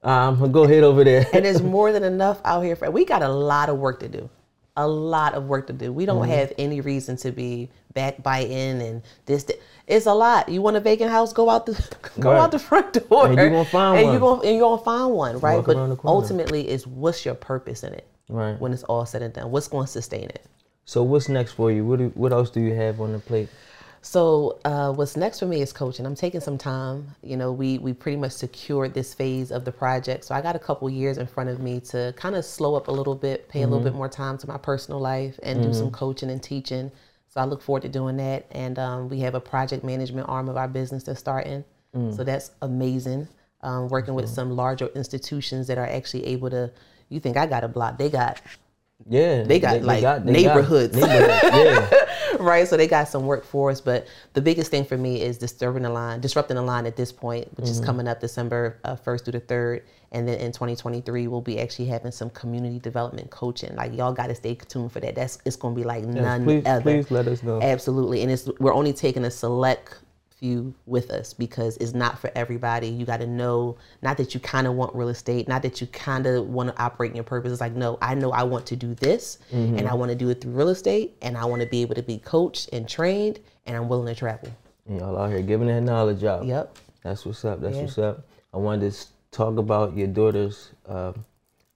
I'm 0.04 0.40
gonna 0.40 0.52
go 0.52 0.64
ahead 0.64 0.84
over 0.84 1.04
there. 1.04 1.28
and 1.34 1.44
there's 1.46 1.62
more 1.78 1.92
than 1.92 2.04
enough 2.04 2.40
out 2.46 2.62
here 2.62 2.76
for 2.76 2.90
we 2.90 3.04
got 3.06 3.22
a 3.22 3.28
lot 3.30 3.70
of 3.70 3.78
work 3.78 4.00
to 4.00 4.08
do 4.08 4.30
a 4.78 4.88
lot 4.88 5.34
of 5.34 5.44
work 5.46 5.68
to 5.68 5.74
do 5.74 5.92
we 5.92 6.06
Mm-hmm. 6.06 6.20
don't 6.20 6.30
have 6.30 6.54
any 6.58 6.80
reason 6.82 7.18
to 7.18 7.32
be 7.32 7.70
back 7.94 8.16
backbiting 8.24 8.82
and 8.82 9.02
this 9.26 9.46
it's 9.88 10.06
a 10.06 10.14
lot 10.14 10.48
you 10.50 10.62
want 10.62 10.78
a 10.78 10.80
vacant 10.80 11.12
house 11.12 11.34
go 11.34 11.50
out 11.50 11.66
the 11.66 11.74
go 12.20 12.32
Right. 12.32 12.40
out 12.40 12.52
the 12.52 12.60
front 12.60 12.94
door 13.10 13.28
And 13.28 13.38
you 13.38 13.50
gonna 13.50 13.66
find 13.66 13.98
and 13.98 14.06
one. 14.06 14.14
you 14.14 14.20
gonna 14.20 14.42
and 14.42 14.52
you're 14.58 14.70
gonna 14.70 14.82
find 14.84 15.12
one 15.14 15.40
right 15.40 15.66
but 15.66 15.76
around 15.76 15.90
the 15.90 15.96
corner. 15.98 16.16
ultimately 16.16 16.70
it's 16.70 16.86
what's 16.88 17.26
your 17.26 17.36
purpose 17.36 17.84
in 17.84 17.94
it 17.94 18.08
Right. 18.30 18.60
when 18.62 18.72
it's 18.72 18.84
all 18.84 19.06
said 19.06 19.22
and 19.24 19.34
done 19.34 19.52
what's 19.52 19.68
going 19.68 19.86
to 19.88 19.92
sustain 19.92 20.26
it 20.26 20.44
So 20.86 21.02
what's 21.04 21.28
next 21.28 21.54
for 21.54 21.72
you? 21.72 21.84
What 21.86 22.00
do, 22.00 22.12
what 22.16 22.32
else 22.32 22.50
do 22.50 22.62
you 22.62 22.74
have 22.76 23.02
on 23.02 23.12
the 23.14 23.20
plate? 23.20 23.50
So 24.08 24.58
uh, 24.64 24.94
what's 24.94 25.18
next 25.18 25.40
for 25.40 25.48
me 25.48 25.62
is 25.62 25.74
coaching. 25.74 26.06
I'm 26.06 26.16
taking 26.16 26.40
some 26.40 26.58
time. 26.58 27.14
You 27.22 27.36
know, 27.36 27.52
we 27.52 27.78
we 27.78 27.92
pretty 27.92 28.16
much 28.16 28.32
secured 28.32 28.94
this 28.94 29.14
phase 29.14 29.52
of 29.52 29.66
the 29.66 29.72
project, 29.74 30.24
so 30.24 30.34
I 30.34 30.40
got 30.42 30.56
a 30.56 30.60
couple 30.60 30.90
years 30.90 31.18
in 31.18 31.28
front 31.28 31.50
of 31.50 31.60
me 31.60 31.82
to 31.92 32.14
kind 32.16 32.34
of 32.34 32.46
slow 32.46 32.76
up 32.76 32.88
a 32.88 32.92
little 32.92 33.16
bit, 33.16 33.50
pay 33.50 33.64
a 33.64 33.68
little 33.68 33.84
bit 33.84 33.94
more 33.94 34.08
time 34.08 34.38
to 34.38 34.48
my 34.48 34.58
personal 34.58 35.02
life, 35.02 35.38
and 35.44 35.62
do 35.62 35.74
some 35.74 35.92
coaching 35.92 36.30
and 36.30 36.42
teaching. 36.42 36.90
So 37.28 37.42
I 37.42 37.44
look 37.44 37.62
forward 37.62 37.82
to 37.82 37.90
doing 37.90 38.16
that. 38.16 38.46
And 38.52 38.80
um, 38.80 39.10
we 39.10 39.20
have 39.20 39.36
a 39.36 39.42
project 39.42 39.84
management 39.84 40.30
arm 40.30 40.48
of 40.48 40.56
our 40.56 40.70
business 40.70 41.04
that's 41.04 41.20
starting, 41.20 41.66
so 42.16 42.24
that's 42.24 42.52
amazing. 42.62 43.28
Um, 43.62 43.90
working 43.90 44.14
with 44.14 44.30
some 44.30 44.52
larger 44.52 44.88
institutions 44.96 45.68
that 45.68 45.78
are 45.78 45.86
actually 45.86 46.26
able 46.28 46.50
to. 46.52 46.72
You 47.10 47.20
think 47.20 47.36
I 47.36 47.46
got 47.46 47.66
a 47.66 47.68
block? 47.68 47.98
They 47.98 48.10
got 48.10 48.42
Yeah, 49.06 49.44
They 49.44 49.60
got, 49.60 49.84
like, 49.84 50.02
neighborhoods. 50.26 50.96
neighborhoods, 50.96 51.44
yeah, 51.44 52.06
right? 52.40 52.68
So 52.68 52.76
they 52.76 52.88
got 52.88 53.08
some 53.08 53.26
work 53.26 53.46
for 53.46 53.70
us, 53.70 53.80
but 53.80 54.08
the 54.34 54.42
biggest 54.42 54.72
thing 54.72 54.84
for 54.84 54.98
me 54.98 55.22
is 55.22 55.38
disturbing 55.38 55.84
the 55.84 55.90
line, 55.90 56.20
disrupting 56.20 56.56
the 56.56 56.64
line 56.64 56.86
at 56.86 56.98
this 56.98 57.12
point, 57.12 57.48
which 57.58 57.70
is 57.70 57.80
coming 57.80 58.08
up 58.08 58.20
December 58.20 58.80
uh, 58.84 58.96
1st 58.96 59.24
through 59.26 59.34
the 59.34 59.42
3rd. 59.42 59.82
And 60.12 60.28
then 60.28 60.40
in 60.40 60.52
2023, 60.52 61.28
we'll 61.28 61.42
be 61.42 61.60
actually 61.60 61.86
having 61.86 62.12
some 62.12 62.30
community 62.32 62.80
development 62.80 63.30
coaching. 63.30 63.76
Like 63.76 63.96
y'all 63.96 64.14
got 64.14 64.28
to 64.28 64.36
stay 64.36 64.56
tuned 64.56 64.92
for 64.92 65.00
that. 65.02 65.16
That's 65.16 65.38
it's 65.46 65.56
going 65.58 65.76
to 65.76 65.80
be 65.80 65.86
like 65.86 66.04
none 66.04 66.44
please- 66.44 66.66
other. 66.66 66.82
please 66.82 67.12
let 67.12 67.28
us 67.28 67.44
know. 67.44 67.62
Absolutely, 67.62 68.24
and 68.24 68.32
it's 68.32 68.50
we're 68.60 68.74
only 68.74 68.94
taking 68.94 69.26
a 69.26 69.32
select 69.32 70.00
few 70.40 70.74
with 70.86 71.10
us 71.10 71.34
because 71.34 71.78
it's 71.78 71.94
not 71.94 72.20
for 72.20 72.32
everybody. 72.36 72.88
You 72.88 73.06
got 73.06 73.18
to 73.22 73.28
know, 73.28 73.78
not 74.02 74.18
that 74.18 74.34
you 74.34 74.40
kind 74.40 74.68
of 74.68 74.74
want 74.76 74.96
real 74.96 75.10
estate, 75.10 75.48
not 75.48 75.64
that 75.64 75.82
you 75.82 75.88
kind 75.88 76.28
of 76.28 76.48
want 76.48 76.70
to 76.76 76.82
operate 76.82 77.10
in 77.12 77.16
your 77.16 77.24
purpose. 77.24 77.52
It's 77.52 77.62
like, 77.62 77.74
no, 77.74 77.98
I 78.02 78.14
know 78.14 78.32
I 78.32 78.44
want 78.44 78.66
to 78.68 78.76
do 78.76 78.94
this 78.96 79.40
Mm-hmm. 79.52 79.78
and 79.80 79.88
I 79.88 79.94
want 79.96 80.10
to 80.10 80.16
do 80.16 80.30
it 80.30 80.42
through 80.42 80.52
real 80.54 80.70
estate 80.70 81.16
and 81.22 81.38
I 81.38 81.46
want 81.46 81.62
to 81.64 81.68
be 81.68 81.82
able 81.82 81.96
to 81.96 82.04
be 82.04 82.20
coached 82.20 82.70
and 82.72 82.88
trained 82.88 83.40
and 83.66 83.76
I'm 83.76 83.90
willing 83.90 84.14
to 84.14 84.18
travel. 84.18 84.50
Y'all 84.90 85.18
out 85.18 85.32
here 85.32 85.42
giving 85.42 85.68
that 85.68 85.82
knowledge 85.82 86.24
out. 86.24 86.46
Yep. 86.46 86.78
That's 87.04 87.26
what's 87.26 87.44
up. 87.44 87.60
That's 87.62 87.76
Yeah. 87.76 87.82
what's 87.84 87.98
up. 87.98 88.26
I 88.54 88.58
wanted 88.58 88.92
to 88.94 89.06
talk 89.32 89.58
about 89.58 89.96
your 89.98 90.08
daughter's 90.08 90.70
uh, 90.88 91.14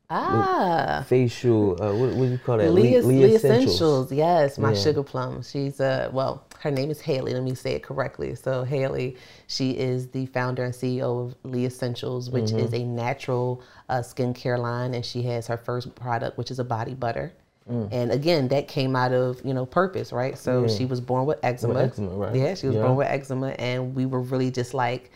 Ah. 0.09 1.05
facial. 1.07 1.81
Uh, 1.81 1.93
what, 1.95 2.09
what 2.15 2.25
do 2.25 2.31
you 2.31 2.37
call 2.37 2.57
that? 2.57 2.71
Leah, 2.73 3.01
Le- 3.01 3.07
Leah 3.07 3.35
Essentials. 3.35 4.11
Yes, 4.11 4.57
my 4.57 4.73
Yeah. 4.73 4.77
sugar 4.79 5.03
plum. 5.03 5.41
She's 5.41 5.79
uh 5.79 6.09
well, 6.11 6.43
her 6.61 6.71
name 6.71 6.91
is 6.91 7.01
Haley. 7.01 7.33
Let 7.33 7.43
me 7.43 7.55
say 7.55 7.73
it 7.73 7.83
correctly. 7.83 8.35
So 8.35 8.63
Haley, 8.63 9.17
she 9.47 9.71
is 9.71 10.07
the 10.09 10.27
founder 10.27 10.63
and 10.63 10.73
CEO 10.73 11.25
of 11.25 11.35
Lee 11.43 11.65
Essentials, 11.65 12.29
which 12.29 12.45
Mm-hmm. 12.45 12.59
is 12.59 12.73
a 12.73 12.83
natural 12.83 13.61
uh, 13.89 13.99
skincare 13.99 14.59
line, 14.59 14.93
and 14.93 15.03
she 15.05 15.23
has 15.23 15.47
her 15.47 15.57
first 15.57 15.93
product, 15.95 16.37
which 16.37 16.51
is 16.51 16.59
a 16.59 16.63
body 16.63 16.93
butter. 16.93 17.33
Mm. 17.69 17.89
And 17.91 18.11
again, 18.11 18.47
that 18.49 18.67
came 18.67 18.95
out 18.95 19.11
of 19.13 19.39
you 19.45 19.53
know 19.53 19.65
purpose, 19.65 20.11
right? 20.11 20.37
So 20.37 20.67
she 20.67 20.85
was 20.85 20.99
born 20.99 21.25
with 21.25 21.39
eczema. 21.43 21.79
eczema, 21.83 22.09
right. 22.11 22.35
Yeah, 22.35 22.53
she 22.55 22.67
was 22.67 22.75
Yeah. 22.75 22.83
born 22.83 22.95
with 22.95 23.07
eczema, 23.07 23.49
and 23.59 23.93
we 23.95 24.05
were 24.07 24.21
really 24.21 24.49
just 24.51 24.73
like 24.73 25.11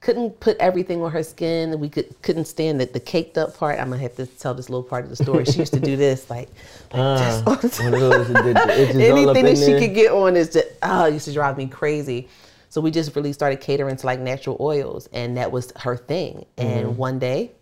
couldn't 0.00 0.38
put 0.38 0.56
everything 0.58 1.02
on 1.02 1.10
her 1.10 1.22
skin. 1.22 1.78
We 1.80 1.88
could 1.88 2.20
couldn't 2.22 2.44
stand 2.46 2.80
the, 2.80 2.86
the 2.86 3.00
caked 3.00 3.36
up 3.36 3.56
part. 3.56 3.78
I'm 3.80 3.90
gonna 3.90 4.00
have 4.02 4.14
to 4.16 4.26
tell 4.26 4.54
this 4.54 4.70
little 4.70 4.82
part 4.84 5.04
of 5.04 5.10
the 5.10 5.16
story. 5.16 5.44
She 5.44 5.58
used 5.58 5.72
to 5.74 5.80
do 5.80 5.96
this 5.96 6.30
like 6.30 6.48
Uh, 6.92 7.42
one 7.42 7.58
those 7.60 8.28
that 8.28 8.44
did 8.44 8.56
the 8.56 8.80
itches 8.82 8.96
all 9.10 9.30
up 9.30 9.36
anything 9.36 9.44
that 9.44 9.56
she 9.58 9.72
there. 9.72 9.80
could 9.80 9.94
get 9.94 10.12
on 10.12 10.36
is 10.36 10.50
just 10.50 10.68
oh, 10.82 11.06
it 11.06 11.14
used 11.14 11.24
to 11.26 11.32
drive 11.32 11.56
me 11.58 11.66
crazy. 11.66 12.28
So 12.70 12.80
we 12.80 12.90
just 12.90 13.16
really 13.16 13.32
started 13.32 13.60
catering 13.60 13.96
to 13.96 14.06
like 14.06 14.20
natural 14.20 14.56
oils, 14.60 15.08
and 15.12 15.36
that 15.36 15.50
was 15.50 15.72
her 15.76 15.96
thing. 15.96 16.44
Mm-hmm. 16.58 16.68
And 16.68 16.96
one 16.98 17.18
day, 17.18 17.52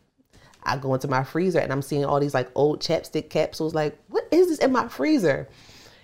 I 0.65 0.77
go 0.77 0.93
into 0.95 1.09
my 1.09 1.23
freezer 1.25 1.61
and 1.61 1.73
I'm 1.73 1.81
seeing 1.83 2.05
all 2.05 2.19
these 2.21 2.35
like 2.35 2.51
old 2.55 2.81
chapstick 2.81 3.31
capsules. 3.31 3.73
Like, 3.73 3.97
what 4.09 4.25
is 4.31 4.49
this 4.49 4.59
in 4.59 4.73
my 4.73 4.89
freezer? 4.89 5.49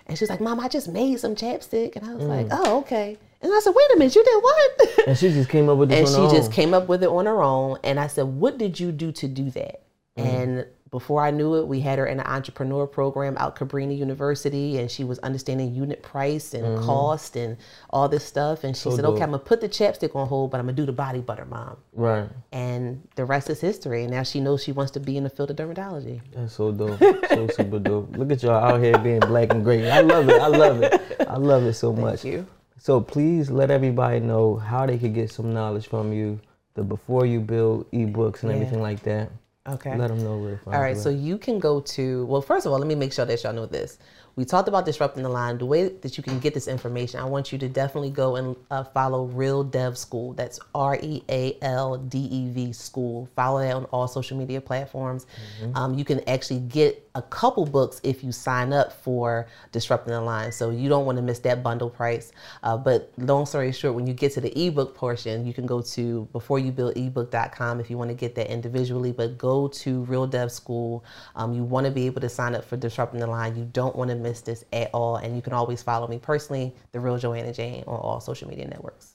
And 0.06 0.16
she's 0.16 0.30
like, 0.30 0.40
"Mom, 0.40 0.60
I 0.60 0.68
just 0.68 0.88
made 0.88 1.18
some 1.20 1.34
chapstick," 1.34 1.96
and 1.96 2.08
I 2.08 2.14
was 2.14 2.24
like, 2.24 2.46
Mm. 2.46 2.58
"Oh, 2.58 2.78
okay." 2.80 3.18
And 3.42 3.52
I 3.52 3.58
said, 3.60 3.74
"Wait 3.74 3.90
a 3.94 3.98
minute, 3.98 4.14
you 4.14 4.24
did 4.24 4.42
what?" 4.42 5.06
And 5.08 5.18
she 5.18 5.30
just 5.32 5.48
came 5.50 5.68
up 5.68 5.78
with 5.78 5.90
it. 5.92 5.98
and 5.98 6.06
she 6.08 6.14
just 6.36 6.48
own. 6.48 6.52
came 6.52 6.74
up 6.74 6.88
with 6.88 7.02
it 7.02 7.08
on 7.08 7.26
her 7.26 7.42
own 7.42 7.76
and 7.82 7.98
i 7.98 8.06
said 8.06 8.22
what 8.24 8.56
did 8.56 8.78
you 8.78 8.92
do 8.92 9.10
to 9.12 9.26
do 9.28 9.50
that 9.50 9.80
Mm. 10.18 10.24
and 10.26 10.66
before 10.90 11.22
i 11.22 11.30
knew 11.30 11.54
it 11.56 11.66
we 11.66 11.80
had 11.80 11.98
her 11.98 12.04
in 12.06 12.20
an 12.20 12.26
entrepreneur 12.26 12.86
program 12.86 13.34
out 13.38 13.56
cabrini 13.56 13.96
university 13.96 14.76
and 14.78 14.90
she 14.90 15.04
was 15.04 15.18
understanding 15.20 15.74
unit 15.74 16.02
price 16.02 16.52
and 16.52 16.78
cost 16.84 17.34
and 17.34 17.56
all 17.90 18.10
this 18.10 18.22
stuff 18.22 18.62
and 18.62 18.76
she 18.76 18.80
Mm-hmm. 18.82 18.90
So 18.90 18.96
said 18.96 19.02
dope. 19.04 19.14
okay 19.14 19.22
i'm 19.24 19.30
gonna 19.30 19.38
put 19.42 19.62
the 19.62 19.70
chapstick 19.70 20.14
on 20.14 20.28
hold 20.28 20.50
but 20.50 20.58
i'm 20.60 20.66
gonna 20.66 20.76
do 20.76 20.84
the 20.84 20.92
body 20.92 21.20
butter 21.20 21.46
mom 21.46 21.78
Right. 21.94 22.28
and 22.52 23.00
the 23.16 23.24
rest 23.24 23.48
is 23.48 23.58
history 23.60 24.02
and 24.04 24.10
now 24.12 24.22
she 24.22 24.38
knows 24.38 24.62
she 24.62 24.72
wants 24.72 24.92
to 24.92 25.00
be 25.00 25.16
in 25.16 25.24
the 25.24 25.30
field 25.30 25.50
of 25.50 25.56
dermatology 25.56 26.20
That's 26.34 26.52
so 26.52 26.70
dope. 26.72 26.98
so 27.30 27.48
super 27.48 27.78
dope. 27.78 28.14
Look 28.18 28.30
at 28.30 28.42
y'all 28.42 28.52
out 28.62 28.80
here 28.82 28.98
being 28.98 29.20
black 29.20 29.50
and 29.50 29.64
great. 29.64 29.88
I 29.88 30.00
love 30.02 30.28
it. 30.28 30.40
I 30.40 30.46
love 30.48 30.82
it. 30.82 31.00
I 31.26 31.36
love 31.38 31.62
it 31.64 31.72
so 31.72 31.92
much. 32.04 32.22
you. 32.24 32.46
So 32.82 33.00
please 33.00 33.48
let 33.48 33.70
everybody 33.70 34.18
know 34.18 34.56
how 34.56 34.86
they 34.86 34.98
could 34.98 35.14
get 35.14 35.30
some 35.30 35.54
knowledge 35.54 35.86
from 35.86 36.12
you, 36.12 36.40
the 36.74 36.82
before 36.82 37.24
you 37.24 37.38
build 37.38 37.88
ebooks 37.92 38.42
and 38.42 38.50
Yeah. 38.50 38.56
everything 38.56 38.82
like 38.82 39.04
that. 39.04 39.30
Okay. 39.68 39.96
Let 39.96 40.08
them 40.08 40.24
know 40.24 40.38
where 40.38 40.56
to 40.56 40.56
find 40.56 40.74
All 40.74 40.82
right, 40.82 40.96
you 40.96 41.00
so 41.00 41.08
you 41.08 41.38
can 41.38 41.60
go 41.60 41.80
to, 41.80 42.26
well, 42.26 42.42
first 42.42 42.66
of 42.66 42.72
all, 42.72 42.80
let 42.80 42.88
me 42.88 42.96
make 42.96 43.12
sure 43.12 43.24
that 43.24 43.40
y'all 43.44 43.52
know 43.52 43.66
this. 43.66 43.98
We 44.34 44.44
talked 44.46 44.68
about 44.68 44.86
disrupting 44.86 45.22
the 45.22 45.28
line. 45.28 45.58
The 45.58 45.66
way 45.66 45.88
that 45.88 46.16
you 46.16 46.22
can 46.22 46.38
get 46.38 46.54
this 46.54 46.66
information, 46.66 47.20
I 47.20 47.24
want 47.24 47.52
you 47.52 47.58
to 47.58 47.68
definitely 47.68 48.10
go 48.10 48.36
and 48.36 48.56
uh, 48.70 48.84
follow 48.84 49.26
Real 49.26 49.62
Dev 49.62 49.98
School. 49.98 50.32
That's 50.32 50.58
R 50.74 50.98
E 51.02 51.22
A 51.28 51.58
L 51.60 51.98
D 51.98 52.18
E 52.18 52.48
V 52.50 52.72
School. 52.72 53.28
Follow 53.36 53.60
that 53.60 53.74
on 53.74 53.84
all 53.86 54.08
social 54.08 54.38
media 54.38 54.60
platforms. 54.60 55.26
Um, 55.74 55.98
you 55.98 56.04
can 56.04 56.26
actually 56.28 56.60
get 56.60 57.06
a 57.14 57.22
couple 57.22 57.66
books 57.66 58.00
if 58.02 58.24
you 58.24 58.32
sign 58.32 58.72
up 58.72 58.92
for 58.92 59.46
Disrupting 59.70 60.12
the 60.12 60.20
Line. 60.20 60.50
So 60.50 60.70
you 60.70 60.88
don't 60.88 61.04
want 61.04 61.16
to 61.16 61.22
miss 61.22 61.40
that 61.40 61.62
bundle 61.62 61.90
price. 61.90 62.32
Uh, 62.62 62.76
but 62.76 63.12
long 63.18 63.44
story 63.44 63.70
short, 63.72 63.94
when 63.94 64.06
you 64.06 64.14
get 64.14 64.32
to 64.32 64.40
the 64.40 64.66
ebook 64.66 64.94
portion, 64.94 65.46
you 65.46 65.52
can 65.52 65.66
go 65.66 65.82
to 65.82 66.26
beforeyoubuildebook.com 66.32 67.80
if 67.80 67.90
you 67.90 67.98
want 67.98 68.08
to 68.08 68.14
get 68.14 68.34
that 68.36 68.50
individually. 68.50 69.12
But 69.12 69.36
go 69.36 69.68
to 69.68 70.00
Real 70.04 70.26
Dev 70.26 70.50
School. 70.50 71.04
Um, 71.36 71.52
you 71.52 71.64
want 71.64 71.84
to 71.84 71.92
be 71.92 72.06
able 72.06 72.22
to 72.22 72.28
sign 72.30 72.54
up 72.54 72.64
for 72.64 72.78
Disrupting 72.78 73.20
the 73.20 73.26
Line. 73.26 73.56
You 73.56 73.64
don't 73.64 73.94
want 73.94 74.10
to 74.10 74.21
miss 74.22 74.40
this 74.40 74.64
at 74.72 74.90
all. 74.92 75.16
And 75.16 75.36
you 75.36 75.42
can 75.42 75.52
always 75.52 75.82
follow 75.82 76.06
me 76.08 76.18
personally, 76.18 76.74
The 76.92 77.00
Real 77.00 77.18
Joanna 77.18 77.52
Jane, 77.52 77.84
on 77.86 77.98
all 77.98 78.20
social 78.20 78.48
media 78.48 78.68
networks. 78.68 79.14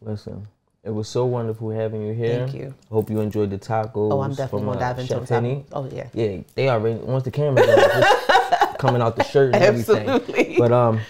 Listen, 0.00 0.46
it 0.84 0.90
was 0.90 1.08
so 1.08 1.24
wonderful 1.24 1.70
having 1.70 2.02
you 2.02 2.12
here. 2.12 2.46
Thank 2.46 2.54
you. 2.54 2.74
Hope 2.90 3.10
you 3.10 3.20
enjoyed 3.20 3.50
the 3.50 3.58
tacos. 3.58 4.12
Oh, 4.12 4.20
I'm 4.20 4.30
definitely 4.30 4.60
from, 4.60 4.66
gonna 4.66 4.76
uh, 4.76 4.80
dive 4.80 4.98
into 5.00 5.26
Chef 5.26 5.72
Oh, 5.72 5.88
yeah. 5.92 6.08
Yeah, 6.12 6.42
they 6.54 6.68
already 6.68 7.00
once 7.00 7.24
the 7.24 7.30
camera's 7.30 7.68
on, 7.68 8.76
coming 8.78 9.02
out 9.02 9.16
the 9.16 9.24
shirt 9.24 9.54
and 9.54 9.64
everything. 9.64 10.08
Absolutely. 10.08 10.56
But 10.58 10.72
um, 10.72 11.00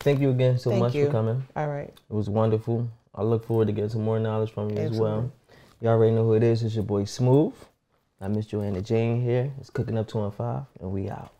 thank 0.00 0.20
you 0.20 0.30
again 0.30 0.58
so 0.58 0.70
Thank 0.70 0.80
much 0.80 0.94
you. 0.94 1.06
for 1.06 1.12
coming. 1.12 1.44
All 1.54 1.68
right. 1.68 1.88
It 1.88 2.14
was 2.14 2.30
wonderful. 2.30 2.88
I 3.14 3.22
look 3.22 3.44
forward 3.46 3.66
to 3.66 3.72
getting 3.72 3.90
some 3.90 4.04
more 4.04 4.18
knowledge 4.18 4.52
from 4.52 4.70
you 4.70 4.78
as 4.78 4.98
well. 4.98 5.30
You 5.80 5.88
already 5.88 6.14
know 6.14 6.24
who 6.24 6.34
it 6.34 6.42
is. 6.42 6.62
It's 6.62 6.74
your 6.74 6.84
boy 6.84 7.04
Smooth. 7.04 7.54
I 8.20 8.28
Miss 8.28 8.46
Joanna 8.46 8.80
Jane 8.80 9.20
here. 9.20 9.52
It's 9.60 9.68
cooking 9.68 9.98
up 9.98 10.08
two 10.08 10.24
and 10.24 10.32
five, 10.32 10.62
and 10.80 10.90
we 10.90 11.10
out. 11.10 11.32